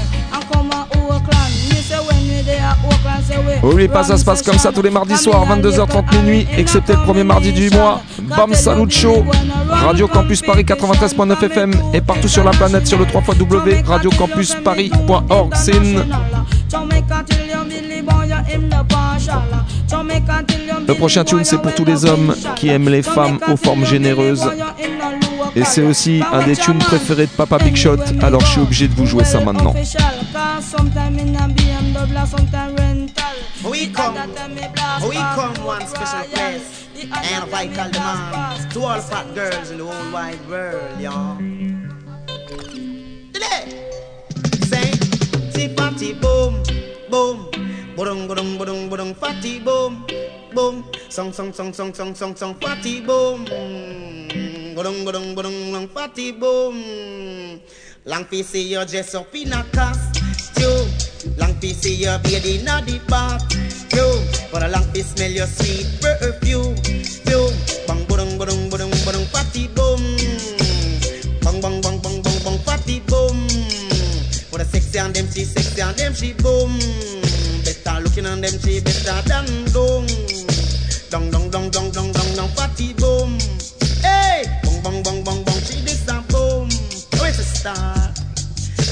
N'oublie 3.64 3.88
pas, 3.88 4.04
ça 4.04 4.18
se 4.18 4.26
passe 4.26 4.42
comme 4.42 4.58
ça 4.58 4.72
tous 4.72 4.82
les 4.82 4.90
mardis 4.90 5.18
soirs, 5.18 5.46
22h30 5.48 6.16
minuit, 6.18 6.48
excepté 6.58 6.94
le 6.94 7.00
premier 7.00 7.24
mardi 7.24 7.52
du 7.52 7.70
mois. 7.70 8.02
Bam 8.22 8.54
Salut 8.54 8.90
Show, 8.90 9.26
Radio 9.70 10.08
Campus 10.08 10.42
Paris 10.42 10.64
93.9 10.64 11.46
FM 11.46 11.74
et 11.94 12.02
partout 12.02 12.28
sur 12.28 12.44
la 12.44 12.52
planète 12.52 12.88
sur 12.88 12.98
le 12.98 13.06
3 13.06 13.22
w 13.22 13.84
radiocampusparis.org. 13.86 15.54
C'est 15.56 15.76
une... 15.76 16.04
Le 20.88 20.94
prochain 20.94 21.24
tune, 21.24 21.44
c'est 21.44 21.58
pour 21.62 21.74
tous 21.74 21.86
les 21.86 22.06
hommes 22.06 22.36
qui 22.56 22.70
aiment 22.70 22.90
les 22.90 23.02
femmes 23.02 23.40
aux 23.52 23.58
formes 23.58 23.86
généreuses. 23.86 24.50
Et 25.56 25.64
c'est 25.64 25.84
aussi 25.84 26.22
un 26.32 26.46
des 26.46 26.56
tunes 26.56 26.80
préférés 26.80 27.26
de 27.26 27.32
Papa 27.32 27.58
Big 27.58 27.76
Shot, 27.76 27.98
alors 28.22 28.42
je 28.42 28.48
suis 28.48 28.62
obligé 28.62 28.88
de 28.88 28.94
vous 28.94 29.06
jouer 29.06 29.24
ça 29.24 29.40
maintenant. 29.40 29.74
We 33.62 33.92
come, 33.92 34.16
we 35.04 35.18
come 35.36 35.54
one 35.66 35.86
special 35.86 36.24
place 36.32 36.88
and 37.12 37.50
vital 37.52 37.92
demand 37.92 38.72
to 38.72 38.84
all 38.86 39.02
fat 39.02 39.26
girls 39.36 39.72
in 39.72 39.80
the 39.80 39.84
whole 39.86 40.12
wide 40.14 40.40
world, 40.50 40.80
y'all. 40.98 41.38
Say, 44.70 44.94
fatty 45.76 46.14
boom, 46.14 46.64
boom, 47.12 47.52
budung 47.98 48.28
budung 48.30 48.58
budung 48.58 48.90
budung 48.90 49.14
fatty 49.16 49.60
boom, 49.60 50.06
boom, 50.54 50.86
song 51.10 51.34
song 51.34 51.52
song 51.52 51.74
song 51.74 51.94
song 51.94 52.16
song 52.16 52.36
song 52.36 52.56
fatty 52.62 53.02
boom, 53.02 53.46
budung 54.80 55.04
budung 55.04 55.36
budung 55.36 55.60
budung 55.76 55.88
fatty 55.92 56.32
boom. 56.32 56.80
Long 58.08 58.24
fi 58.32 58.40
see 58.40 58.72
you 58.72 58.80
dress 58.88 59.12
up 59.14 59.36
in 59.36 59.52
a 59.52 59.60
costume. 59.76 60.88
Long 61.36 61.52
fi 61.60 61.76
see 61.76 62.00
you 62.00 62.16
bathe 62.24 62.48
in 62.48 62.64
a 62.64 62.80
the 62.88 62.96
bathroom. 63.12 64.24
For 64.48 64.64
a 64.64 64.72
long 64.72 64.88
fi 64.96 65.04
smell 65.04 65.36
your 65.36 65.52
sweet 65.52 65.84
perfume. 66.00 66.80
Fume. 67.28 67.52
Bang 67.92 68.08
budung 68.08 68.40
budung 68.40 68.72
budung 68.72 68.96
budung 69.04 69.28
fatty 69.36 69.68
boom. 69.76 70.00
Bang 71.44 71.60
bang 71.60 71.84
bang 71.84 72.00
bang 72.00 72.24
bang 72.24 72.40
bang 72.40 72.60
fatty 72.64 73.04
boom. 73.04 73.36
For 74.48 74.64
the 74.64 74.66
sexy 74.72 75.00
and 75.04 75.12
them 75.12 75.28
she 75.28 75.44
sexy 75.44 75.84
and 75.84 75.92
them 76.00 76.16
she 76.16 76.32
boom. 76.40 76.72
Better 77.68 78.00
looking 78.00 78.26
on 78.32 78.40
them 78.40 78.56
she 78.64 78.80
better 78.80 79.20
than 79.28 79.44
dung. 79.76 79.89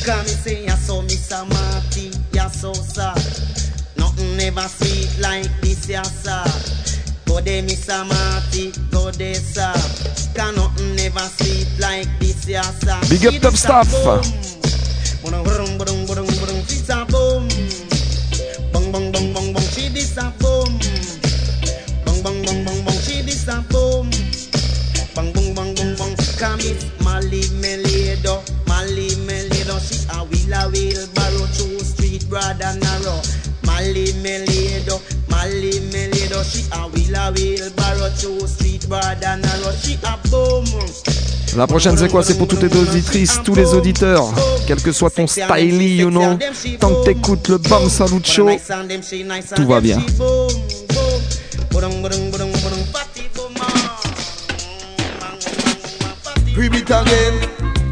Come 0.07 0.23
me 0.23 0.29
say 0.29 0.67
so 0.69 1.01
Miss 1.01 1.29
Marty, 1.31 2.11
ya 2.31 2.47
so 2.47 2.71
sad. 2.71 3.19
Nothing 3.97 4.39
ever 4.39 4.61
sweet 4.69 5.11
like 5.19 5.51
this 5.59 5.89
ya 5.89 6.01
sir. 6.03 6.45
Go 7.25 7.41
there 7.41 7.61
Miss 7.61 7.89
Marty, 7.89 8.71
go 8.89 9.11
there 9.11 9.35
sir. 9.35 9.73
Can 10.33 10.55
nothing 10.55 10.97
ever 10.97 11.19
sweet 11.19 11.67
like 11.81 12.07
this 12.19 12.47
ya 12.47 12.61
sir. 12.61 12.97
Big 13.09 13.25
up 13.25 13.41
Top 13.41 13.55
Staff. 13.55 13.91
A 13.91 13.97
boom. 13.97 14.23
She 19.75 19.89
this 19.89 20.15
a 20.15 20.31
boom. 20.39 20.79
She 23.03 23.21
this 23.23 23.47
a 23.49 23.59
boom. 23.69 24.07
Come 26.39 26.59
Mali 27.03 27.03
Meledo 27.03 27.03
Mali 27.03 27.41
Meledo 27.59 27.86
she 27.86 27.86
a 30.57 30.69
wheel 30.69 30.97
a 30.97 31.05
wheelbarrow 31.05 31.45
through 31.53 31.79
street 31.79 32.27
broad 32.29 32.61
and 32.61 32.81
narrow. 32.81 33.21
Mali 33.65 34.13
Meledo 34.23 35.01
Mali 35.29 35.79
Meledo 35.91 36.43
she 36.43 36.65
a 36.73 36.87
wheel 36.89 37.15
a 37.15 37.31
wheelbarrow 37.31 38.09
through 38.09 38.47
street 38.47 38.87
broad 38.87 39.23
and 39.23 39.41
narrow. 39.41 39.71
She 39.71 39.97
a 40.03 40.17
boom. 40.29 40.65
La 41.55 41.65
prochaine, 41.65 41.97
c'est 41.97 42.09
quoi? 42.09 42.23
C'est 42.23 42.37
pour 42.37 42.47
toutes 42.47 42.61
les 42.61 42.77
auditrices, 42.77 43.39
tous 43.43 43.55
les 43.55 43.73
auditeurs, 43.73 44.31
quel 44.67 44.79
que 44.79 44.91
soit 44.91 45.09
ton 45.09 45.25
style, 45.25 45.81
you 45.81 46.11
know. 46.11 46.37
Tant 46.79 46.89
que 46.93 47.05
t'écoutes 47.05 47.47
le 47.47 47.57
Bam 47.57 47.89
Salut 47.89 48.21
Show, 48.23 48.49
tout 49.55 49.67
va 49.67 49.81
bien. 49.81 49.97
Repeat 56.55 56.91
again, 56.91 57.33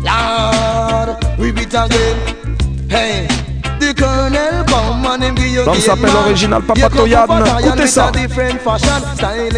Lord, 0.04 1.18
repeat 1.38 1.74
again. 1.74 2.35
Hey, 2.96 3.28
the 3.86 3.94
colonel 3.94 4.66
come 4.66 5.06
and 5.06 5.24
him 5.24 5.36
give 5.36 5.48
you 5.48 5.64
L'homme 5.64 5.74
game, 5.74 5.82
s'appelle. 5.82 6.28
Original 6.28 6.62
Papa 6.62 6.80
You 6.80 6.90
come 6.90 6.98
Toyad, 6.98 7.28
for 7.28 7.46
Zion 7.46 7.60
écoutez 7.60 7.82
with 7.82 7.90
ça. 7.90 8.08
a 8.08 8.12
different 8.12 8.62
fashion 8.62 9.02
style. 9.16 9.50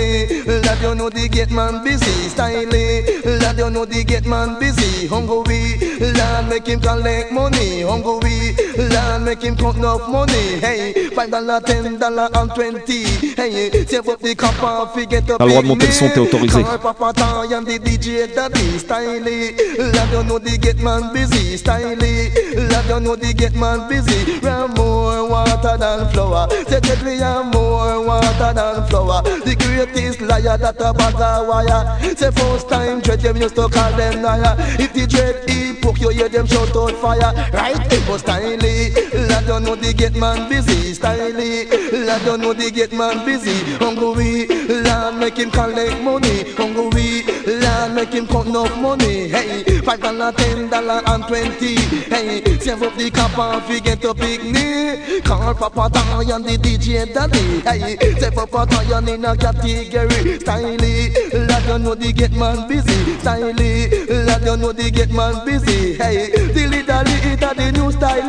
That 0.61 0.77
you 0.81 0.95
know 0.95 1.09
the 1.09 1.29
get 1.29 1.51
man 1.51 1.83
busy 1.83 2.29
style. 2.29 2.65
That 2.69 3.55
you 3.57 3.69
know 3.69 3.85
the 3.85 4.03
get 4.03 4.25
man 4.25 4.59
busy 4.59 5.07
hungry. 5.07 5.77
Lord 5.99 6.49
make 6.49 6.67
him 6.67 6.79
collect 6.79 7.31
money 7.31 7.81
hungry. 7.81 8.55
Lord 8.77 9.21
make 9.23 9.41
him 9.41 9.55
count 9.55 9.77
enough 9.77 10.07
money. 10.09 10.59
Hey, 10.59 11.09
five 11.15 11.31
dollar, 11.31 11.61
ten 11.61 11.97
dollar 11.97 12.29
and 12.33 12.51
twenty. 12.53 13.03
Hey, 13.35 13.85
save 13.85 14.07
up 14.09 14.19
the 14.19 14.35
copper, 14.35 14.89
forget 14.93 15.29
up 15.29 15.37
T'as 15.39 15.45
le 15.45 15.51
droit 15.51 15.61
de 15.61 15.67
monter 15.67 15.87
le 15.87 15.91
son, 15.91 16.09
t'es 16.09 16.19
autorisé. 16.19 16.63
Papa 16.81 17.13
the 17.13 17.79
DJ 17.79 18.33
daddy 18.35 18.79
style. 18.79 19.23
Lord 19.23 20.11
you 20.11 20.23
know 20.23 20.39
the 20.39 20.57
get 20.57 20.79
man 20.79 21.13
busy 21.13 21.57
style. 21.57 21.95
Lord 21.95 22.85
you 22.89 22.99
know 22.99 23.15
the 23.15 23.33
get 23.33 23.55
man 23.55 23.87
busy. 23.89 24.16
We 24.25 24.47
have 24.47 24.75
more 24.77 25.29
water 25.29 25.77
than 25.77 26.09
flour. 26.11 26.49
Say 26.67 26.79
that 26.79 27.01
we 27.03 27.17
have 27.17 27.53
more 27.53 28.05
water 28.05 28.53
than 28.53 28.87
flour. 28.87 29.21
The 29.21 29.55
greatest 29.55 30.21
liar 30.21 30.57
that 30.57 30.79
a 30.79 30.93
bag 30.93 31.15
of 31.15 31.47
wire. 31.47 32.15
Say 32.15 32.31
first 32.31 32.69
time 32.69 33.01
dread 33.01 33.21
them 33.21 33.37
used 33.37 33.55
to 33.55 33.67
call 33.67 33.91
them 33.97 34.21
liar. 34.21 34.55
If 34.79 34.93
the 34.93 35.07
dread 35.07 35.49
he 35.49 35.73
poke 35.81 35.99
you 35.99 36.09
hear 36.09 36.29
them 36.29 36.47
shout 36.47 36.75
out 36.75 36.91
fire. 36.93 37.33
Right? 37.53 37.77
It 37.91 38.07
was 38.07 38.23
eh. 38.27 38.97
Lord 39.13 39.47
you 39.47 39.59
know 39.59 39.75
the 39.75 39.93
get 39.93 40.15
man 40.15 40.49
busy 40.49 40.91
eh. 41.01 41.87
Lord 41.91 42.21
you 42.25 42.37
know 42.37 42.53
the 42.53 42.71
get 42.71 42.93
man 42.93 43.25
busy. 43.25 43.57
Hungry, 43.77 44.47
Lord 44.67 45.15
make 45.15 45.37
him 45.37 45.51
collect 45.51 46.01
money. 46.01 46.53
Hungry, 46.53 47.23
Lord 47.45 47.93
make 47.93 48.13
him 48.13 48.27
count 48.27 48.47
enough 48.47 48.77
money. 48.79 49.29
Hey, 49.29 49.63
five 49.81 50.01
dollar, 50.01 50.31
ten 50.31 50.69
dollar 50.69 51.01
and 51.05 51.23
twenty. 51.27 51.75
Hey, 52.09 52.43
save 52.59 52.81
up 52.83 52.95
the 52.95 53.09
cap 53.11 53.37
and 53.37 53.63
forget 53.63 54.03
to 54.07 54.13
picnic. 54.15 55.23
Call 55.23 55.53
Papa 55.53 55.89
Lion, 56.15 56.43
the 56.43 56.57
DJ 56.57 57.13
daddy. 57.13 57.61
Hey, 57.61 57.97
say 58.19 58.31
Papa 58.31 58.67
Lion 58.71 59.07
in 59.09 59.25
a 59.25 59.35
category. 59.35 60.39
Styly, 60.39 61.11
lad 61.47 61.63
you 61.67 61.77
know 61.79 61.95
the 61.95 62.11
get 62.13 62.31
man 62.33 62.67
busy. 62.67 62.97
Styly, 63.19 64.07
lad 64.25 64.43
you 64.45 64.57
know 64.57 64.71
the 64.71 64.89
get 64.91 65.11
man 65.11 65.45
busy. 65.45 65.95
Hey, 65.95 66.31
dilly 66.53 66.83
dally, 66.83 67.11
it 67.31 67.43
a 67.43 67.53
the 67.53 67.71
new 67.71 67.91
style. 67.91 68.27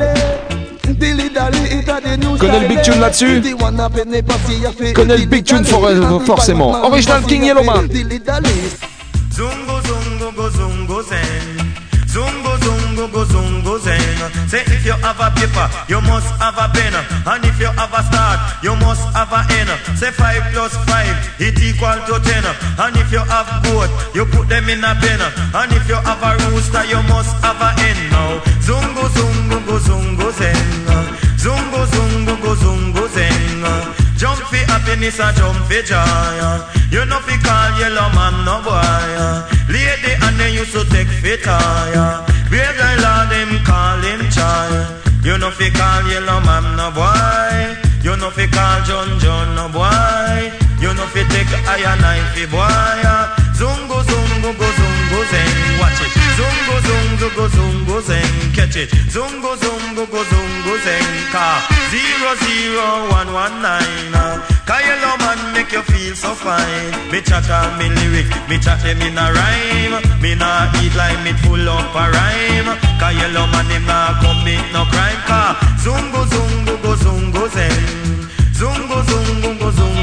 The 0.89 2.39
Connais 2.41 2.61
le 2.61 2.69
big 2.69 2.83
tune 2.83 2.99
là-dessus 2.99 3.43
Connais 4.95 5.17
le 5.19 5.27
big 5.27 5.45
tune 5.45 5.65
for- 5.65 5.85
euh, 5.87 6.19
forcément. 6.21 6.85
Original 6.91 7.23
King 7.25 7.45
Yellowman. 7.45 7.87
Zungo 9.31 9.81
zungo 9.87 10.33
go 10.35 10.51
zungo. 10.51 11.03
Zungo 12.09 12.57
zungo 12.65 13.07
go 13.13 13.25
zungo. 13.27 13.58
Say 14.49 14.65
if 14.65 14.81
you 14.81 14.97
have 15.05 15.21
a 15.21 15.29
paper, 15.37 15.69
you 15.93 16.01
must 16.01 16.33
have 16.41 16.57
a 16.57 16.73
pen. 16.73 16.97
And 17.29 17.45
if 17.45 17.61
you 17.61 17.69
have 17.69 17.93
a 17.93 18.01
start, 18.01 18.41
you 18.65 18.73
must 18.81 19.05
have 19.13 19.29
a 19.29 19.45
end. 19.61 19.69
Say 20.01 20.11
five 20.11 20.41
plus 20.57 20.73
five, 20.89 21.13
it 21.37 21.61
equal 21.61 22.01
to 22.09 22.17
ten. 22.25 22.45
And 22.81 22.97
if 22.97 23.13
you 23.13 23.21
have 23.29 23.61
both, 23.61 23.93
you 24.17 24.25
put 24.25 24.49
them 24.49 24.73
in 24.73 24.81
a 24.81 24.97
pen. 24.97 25.21
And 25.53 25.73
if 25.77 25.85
you 25.87 26.01
have 26.01 26.25
a 26.25 26.33
rooster, 26.49 26.81
you 26.89 26.97
must 27.13 27.37
have 27.45 27.61
a 27.61 27.77
hen. 27.77 27.99
Now 28.09 28.41
zungo 28.65 29.05
zungo 29.13 29.61
go 29.69 29.77
zungo 29.85 30.33
zeng. 30.33 30.65
Zungo 31.37 31.85
zungo 31.93 32.35
go 32.41 32.55
zungo 32.57 33.05
zeng. 33.13 34.09
Jump 34.17 34.41
for 34.49 34.65
happiness 34.73 35.21
and 35.21 35.37
jump 35.37 35.59
for 35.69 35.83
joy. 35.85 36.41
You 36.91 37.05
know 37.05 37.21
fi 37.21 37.37
call 37.45 37.79
yellow 37.79 38.09
man 38.17 38.49
no 38.49 38.65
boy. 38.65 38.81
Lady 39.69 40.17
and 40.25 40.41
they 40.41 40.57
used 40.57 40.73
to 40.73 40.85
take 40.89 41.07
fit 41.21 41.45
tire. 41.45 42.25
Where 42.49 42.73
girl 42.73 43.05
all 43.05 43.27
them 43.29 43.63
call 43.63 44.01
him 44.01 44.28
child. 44.39 44.87
You 45.27 45.37
know 45.39 45.51
fi 45.51 45.69
call 45.71 46.03
yellow 46.11 46.41
man 46.47 46.65
no 46.79 46.89
boy. 46.95 47.59
You 48.07 48.15
know 48.17 48.31
fi 48.31 48.47
call 48.47 48.79
John 48.87 49.19
John 49.19 49.55
no 49.59 49.67
boy. 49.69 50.39
You 50.81 50.95
know 50.95 51.07
fi 51.13 51.23
take 51.33 51.51
iron 51.75 51.99
knife 52.01 52.31
fi 52.35 52.45
boy. 52.47 53.03
Zungo 53.59 53.99
zungo 54.09 54.51
go 54.61 54.69
zungo 54.79 55.21
zeng. 55.33 55.57
Watch 55.81 56.01
it. 56.07 56.13
Zungo 56.39 56.77
zungo 56.87 57.29
go 57.37 57.45
zungo 57.57 57.97
zeng. 58.09 58.37
Catch 58.57 58.77
it. 58.83 58.91
Zungo 59.15 59.53
zungo 59.63 60.05
go 60.13 60.23
zungo 60.31 60.75
zeng. 60.87 61.09
Car 61.35 61.59
zero 61.91 62.31
zero 62.45 62.87
one 63.19 63.31
one 63.33 63.57
nine. 63.63 64.15
Uh. 64.15 64.58
Cause 64.69 64.85
yellow 64.85 65.17
man 65.25 65.55
make 65.55 65.73
you 65.73 65.81
feel 65.81 66.15
so 66.15 66.35
fine. 66.35 66.93
Me 67.11 67.23
chat 67.23 67.49
on 67.49 67.79
me 67.79 67.89
lyric, 67.89 68.29
me 68.51 68.59
chat 68.59 68.83
them 68.83 69.01
in 69.01 69.17
a 69.17 69.33
rhyme. 69.33 69.97
Me 70.21 70.35
nah 70.35 70.69
eat 70.83 70.95
like 70.95 71.17
me 71.25 71.33
full 71.41 71.69
up 71.69 71.95
a 71.97 72.05
rhyme. 72.13 72.77
Cause 73.01 73.17
yellow 73.17 73.47
man 73.49 73.65
him 73.73 73.87
nah 73.87 74.21
commit 74.21 74.61
no 74.75 74.85
crime. 74.93 75.21
Cause 75.25 75.57
zungo 75.83 76.21
zungo 76.33 76.75
go 76.83 76.93
zungo 77.05 77.49
zeng. 77.49 77.89
Zungo 78.53 78.99
zungo 79.09 79.59
go 79.59 79.71
zungo. 79.71 79.98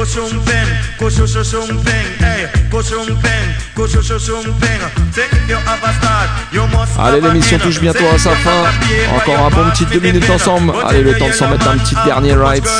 Hey, 0.00 0.06
go 0.06 0.06
shum 0.06 0.44
pen, 0.46 0.66
go 0.98 1.10
shu 1.10 1.26
shu 1.26 1.44
shum 1.44 1.68
peng. 1.84 2.08
Hey, 2.20 2.48
go 2.70 2.80
shum 2.80 3.04
pen, 3.20 3.54
go 3.76 3.86
shu 3.86 4.00
shu 4.00 4.18
shum 4.18 4.44
peng. 4.58 4.80
Say 5.12 5.24
if 5.30 5.46
you 5.46 5.56
have 5.56 5.84
a 5.84 5.92
start, 5.92 6.30
you 6.52 6.66
must 6.68 6.98
Allez, 6.98 7.20
have 7.20 7.24
a 7.24 7.28
l'émission 7.28 7.56
end. 7.56 7.62
touche 7.64 7.80
bientôt 7.80 7.98
Say 7.98 8.08
à 8.08 8.14
if 8.14 8.22
sa 8.22 8.30
you 8.30 8.36
fin. 8.36 8.50
have 8.50 8.64
a 8.64 8.78
paper, 8.80 9.14
Encore 9.14 9.34
you 9.34 9.44
un 9.44 9.50
bon 9.50 9.64
must 9.64 9.72
petit 9.76 9.84
have 9.84 9.92
deux 9.92 9.98
a 9.98 10.02
minutes 10.12 10.26
pen. 10.26 10.34
ensemble. 10.36 10.72
Allez, 10.88 11.02
le 11.02 11.18
temps 11.18 11.26
de 11.28 11.32
s'en 11.32 11.48
mettre 11.50 11.68
un 11.68 11.76
petit 11.76 11.94
dernier 12.06 12.32
rights. 12.34 12.70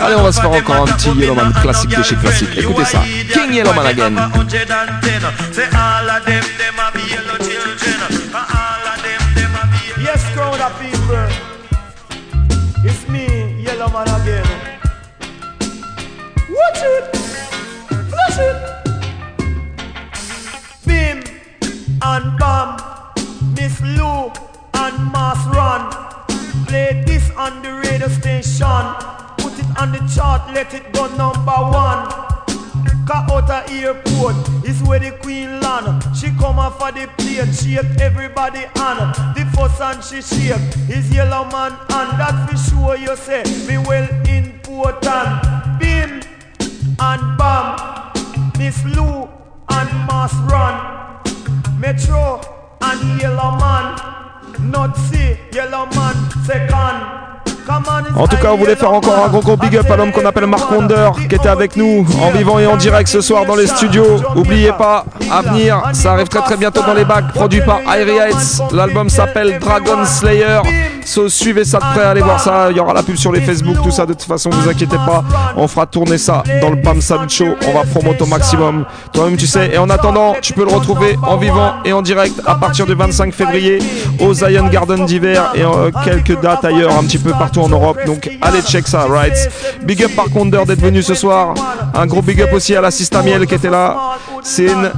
Allez, 0.00 0.14
on 0.14 0.22
va 0.22 0.32
se 0.32 0.40
faire 0.40 0.50
encore 0.50 0.76
un 0.76 0.86
petit 0.86 1.10
Yellowman 1.10 1.52
classique 1.60 1.90
de 1.94 2.02
chez 2.02 2.16
classique. 2.16 2.56
Écoutez 2.56 2.84
ça. 2.86 3.02
King 3.34 3.52
Yellowman 3.52 3.86
again. 3.86 4.16
110. 4.16 4.72
Say 5.52 5.64
all 5.74 6.08
of 6.08 6.24
them, 6.24 6.42
them 6.56 6.78
a 6.80 6.90
be 6.96 7.00
yellow 7.12 7.36
children. 7.44 8.00
All 8.32 8.88
of 8.88 9.02
them, 9.02 9.20
them 9.34 9.52
a 9.52 9.66
be 9.68 10.02
Yes, 10.02 10.24
crowd 10.34 10.60
of 10.60 10.72
people. 10.80 11.28
It's 12.84 13.06
me, 13.08 13.60
Yellow 13.62 13.90
Man 13.90 14.08
again. 14.22 14.47
Watch 16.58 16.82
it. 16.82 17.04
Flash 18.10 18.38
it. 18.48 18.58
Bim 20.86 21.18
and 22.02 22.38
Bam. 22.38 22.68
Miss 23.54 23.80
Lou 23.80 24.32
and 24.74 24.96
Mass 25.12 25.40
Ran. 25.54 25.82
Play 26.66 27.04
this 27.06 27.30
on 27.36 27.62
the 27.62 27.72
radio 27.84 28.08
station. 28.08 28.84
Put 29.38 29.58
it 29.58 29.70
on 29.78 29.92
the 29.92 30.00
chart, 30.14 30.52
let 30.52 30.74
it 30.74 30.92
go 30.92 31.06
number 31.16 31.60
one. 31.86 32.08
Cut 33.06 33.30
out 33.30 33.48
a 33.48 33.70
airport 33.72 34.36
is 34.64 34.82
where 34.82 34.98
the 34.98 35.12
queen 35.22 35.60
land. 35.60 36.04
She 36.14 36.28
come 36.32 36.58
off 36.58 36.82
of 36.82 36.94
the 36.94 37.06
plane, 37.16 37.52
shake 37.52 38.00
everybody 38.00 38.66
hand. 38.76 39.14
The 39.34 39.48
first 39.56 39.80
hand 39.80 40.04
she 40.04 40.20
shake 40.20 40.60
is 40.90 41.10
yellow 41.10 41.44
man, 41.50 41.72
and 41.72 42.18
that 42.18 42.50
for 42.50 42.56
sure 42.56 42.96
you 42.96 43.16
say 43.16 43.44
me 43.66 43.78
well 43.78 44.08
important. 44.26 45.78
Bim 45.78 46.20
and 47.00 47.38
bam, 47.38 47.76
Miss 48.58 48.84
Lou 48.84 49.28
and 49.70 49.90
Mass 50.06 50.34
Ran, 50.50 51.78
Metro 51.78 52.40
and 52.80 53.20
Yellow 53.20 53.56
Man, 53.58 54.70
Not 54.70 54.96
see 54.96 55.38
Yellow 55.52 55.86
Man 55.86 56.16
second. 56.44 57.18
En 58.16 58.26
tout 58.26 58.36
cas, 58.36 58.52
on 58.52 58.56
voulait 58.56 58.76
faire 58.76 58.92
encore 58.92 59.24
un 59.24 59.28
gros 59.28 59.40
gros 59.40 59.56
big 59.56 59.76
up 59.76 59.90
à 59.90 59.96
l'homme 59.96 60.12
qu'on 60.12 60.24
appelle 60.24 60.46
Mark 60.46 60.70
Wonder, 60.70 61.10
qui 61.28 61.34
était 61.34 61.48
avec 61.48 61.76
nous 61.76 62.06
en 62.22 62.30
vivant 62.30 62.58
et 62.58 62.66
en 62.66 62.76
direct 62.76 63.08
ce 63.08 63.20
soir 63.20 63.44
dans 63.46 63.56
les 63.56 63.66
studios. 63.66 64.20
Oubliez 64.34 64.72
pas, 64.72 65.04
à 65.30 65.42
venir, 65.42 65.82
ça 65.92 66.12
arrive 66.12 66.28
très 66.28 66.40
très 66.40 66.56
bientôt 66.56 66.82
dans 66.82 66.94
les 66.94 67.04
bacs, 67.04 67.32
produit 67.32 67.60
par 67.60 67.80
Irie 67.82 68.18
Heights. 68.18 68.62
L'album 68.72 69.08
s'appelle 69.08 69.58
Dragon 69.58 70.04
Slayer. 70.04 70.60
So, 71.04 71.28
suivez 71.28 71.64
ça 71.64 71.78
de 71.78 71.84
près, 71.84 72.04
allez 72.04 72.20
voir 72.20 72.38
ça. 72.38 72.68
Il 72.70 72.76
y 72.76 72.80
aura 72.80 72.92
la 72.92 73.02
pub 73.02 73.16
sur 73.16 73.32
les 73.32 73.40
Facebook, 73.40 73.76
tout 73.82 73.90
ça. 73.90 74.04
De 74.04 74.12
toute 74.12 74.24
façon, 74.24 74.50
vous 74.50 74.68
inquiétez 74.68 74.96
pas, 74.96 75.24
on 75.56 75.66
fera 75.66 75.86
tourner 75.86 76.18
ça 76.18 76.42
dans 76.60 76.68
le 76.68 76.82
Pam 76.82 77.00
Salut 77.00 77.30
Show. 77.30 77.56
On 77.66 77.72
va 77.72 77.84
promoter 77.84 78.24
au 78.24 78.26
maximum. 78.26 78.84
Toi-même, 79.14 79.38
tu 79.38 79.46
sais. 79.46 79.70
Et 79.72 79.78
en 79.78 79.88
attendant, 79.88 80.36
tu 80.42 80.52
peux 80.52 80.64
le 80.64 80.74
retrouver 80.74 81.16
en 81.22 81.38
vivant 81.38 81.74
et 81.84 81.94
en 81.94 82.02
direct 82.02 82.40
à 82.46 82.56
partir 82.56 82.84
du 82.84 82.94
25 82.94 83.32
février 83.32 83.78
au 84.20 84.34
Zion 84.34 84.66
Garden 84.68 85.06
d'hiver 85.06 85.52
et 85.54 85.62
euh, 85.62 85.90
quelques 86.04 86.38
dates 86.42 86.64
ailleurs, 86.64 86.92
un 86.98 87.04
petit 87.04 87.18
peu 87.18 87.30
partout 87.30 87.57
en 87.62 87.68
Europe. 87.68 87.98
Donc 88.06 88.30
allez 88.40 88.62
check 88.62 88.86
ça, 88.86 89.06
right? 89.08 89.50
Big 89.84 90.02
up 90.02 90.14
par 90.14 90.26
Wonder 90.34 90.64
d'être 90.66 90.80
venu 90.80 91.02
ce 91.02 91.14
soir. 91.14 91.54
Un 91.94 92.06
gros 92.06 92.22
big 92.22 92.40
up 92.42 92.52
aussi 92.52 92.74
à 92.76 92.80
la 92.80 92.90
Sista 92.90 93.22
Miel 93.22 93.46
qui 93.46 93.54
était 93.54 93.70
là. 93.70 93.96
Sin. 94.42 94.92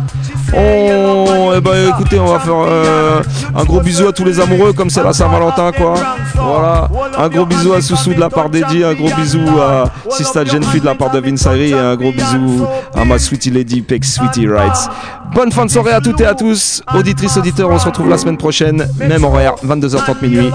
On, 0.53 1.53
eh 1.57 1.61
ben, 1.61 1.91
écoutez, 1.91 2.19
on 2.19 2.27
va 2.27 2.41
faire 2.41 2.55
euh, 2.57 3.23
un 3.55 3.65
gros 3.65 3.81
bisou 3.81 4.09
à 4.09 4.12
tous 4.12 4.24
les 4.24 4.41
amoureux, 4.41 4.73
comme 4.73 4.91
c'est 4.91 5.03
la 5.03 5.12
Saint-Valentin, 5.12 5.70
quoi. 5.73 5.95
Voilà. 6.35 6.89
Un 7.19 7.28
gros 7.28 7.47
bisou 7.47 7.73
à 7.73 7.81
Soussou 7.81 8.15
de 8.15 8.20
la 8.20 8.28
part 8.28 8.51
d'Eddie, 8.51 8.82
un 8.82 8.95
gros 8.95 9.11
bisou 9.16 9.41
à 9.61 9.85
Sista 10.11 10.45
Genfi 10.45 10.81
de 10.81 10.87
la 10.87 10.95
part 10.95 11.11
de 11.11 11.20
Vince 11.20 11.47
et 11.57 11.73
un 11.73 11.95
gros 11.95 12.12
bisou 12.12 12.66
à 12.95 13.05
ma 13.05 13.19
sweetie 13.19 13.51
lady 13.51 13.82
Peck 13.82 14.05
Sweetie 14.05 14.49
Rights. 14.49 14.89
Bonne 15.35 15.53
fin 15.53 15.65
de 15.65 15.70
soirée 15.70 15.93
à 15.93 16.01
toutes 16.01 16.20
et 16.20 16.27
à 16.27 16.35
tous. 16.35 16.82
Auditrices, 16.95 17.37
auditeurs, 17.37 17.70
on 17.70 17.78
se 17.78 17.87
retrouve 17.87 18.09
la 18.09 18.19
semaine 18.19 18.39
prochaine, 18.39 18.89
même 18.99 19.24
horaire, 19.24 19.55
22h30 19.65 20.16
minuit. 20.23 20.51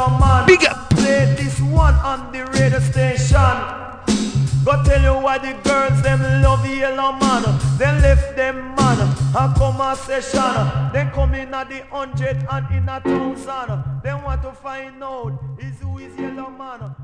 Big 0.47 0.65
up! 0.65 0.84
Radio 2.55 2.79
station. 2.79 3.57
Go 4.65 4.83
tell 4.83 5.01
you 5.01 5.23
why 5.23 5.37
the 5.37 5.53
girls 5.63 6.01
them 6.01 6.21
love 6.41 6.65
yellow 6.65 7.11
man. 7.19 7.43
They 7.77 7.91
left 8.01 8.35
them 8.35 8.75
man 8.75 8.85
a 9.37 9.95
session. 9.95 10.91
They 10.93 11.09
come 11.13 11.35
in 11.35 11.53
at 11.53 11.69
the 11.69 11.85
hundred 11.85 12.45
and 12.49 12.75
in 12.75 12.89
a 12.89 12.99
thousand. 13.01 14.01
They 14.03 14.13
want 14.13 14.41
to 14.43 14.51
find 14.51 15.03
out 15.03 15.39
is 15.59 15.79
who 15.79 15.99
is 15.99 16.17
yellow 16.17 16.49
man. 16.49 16.95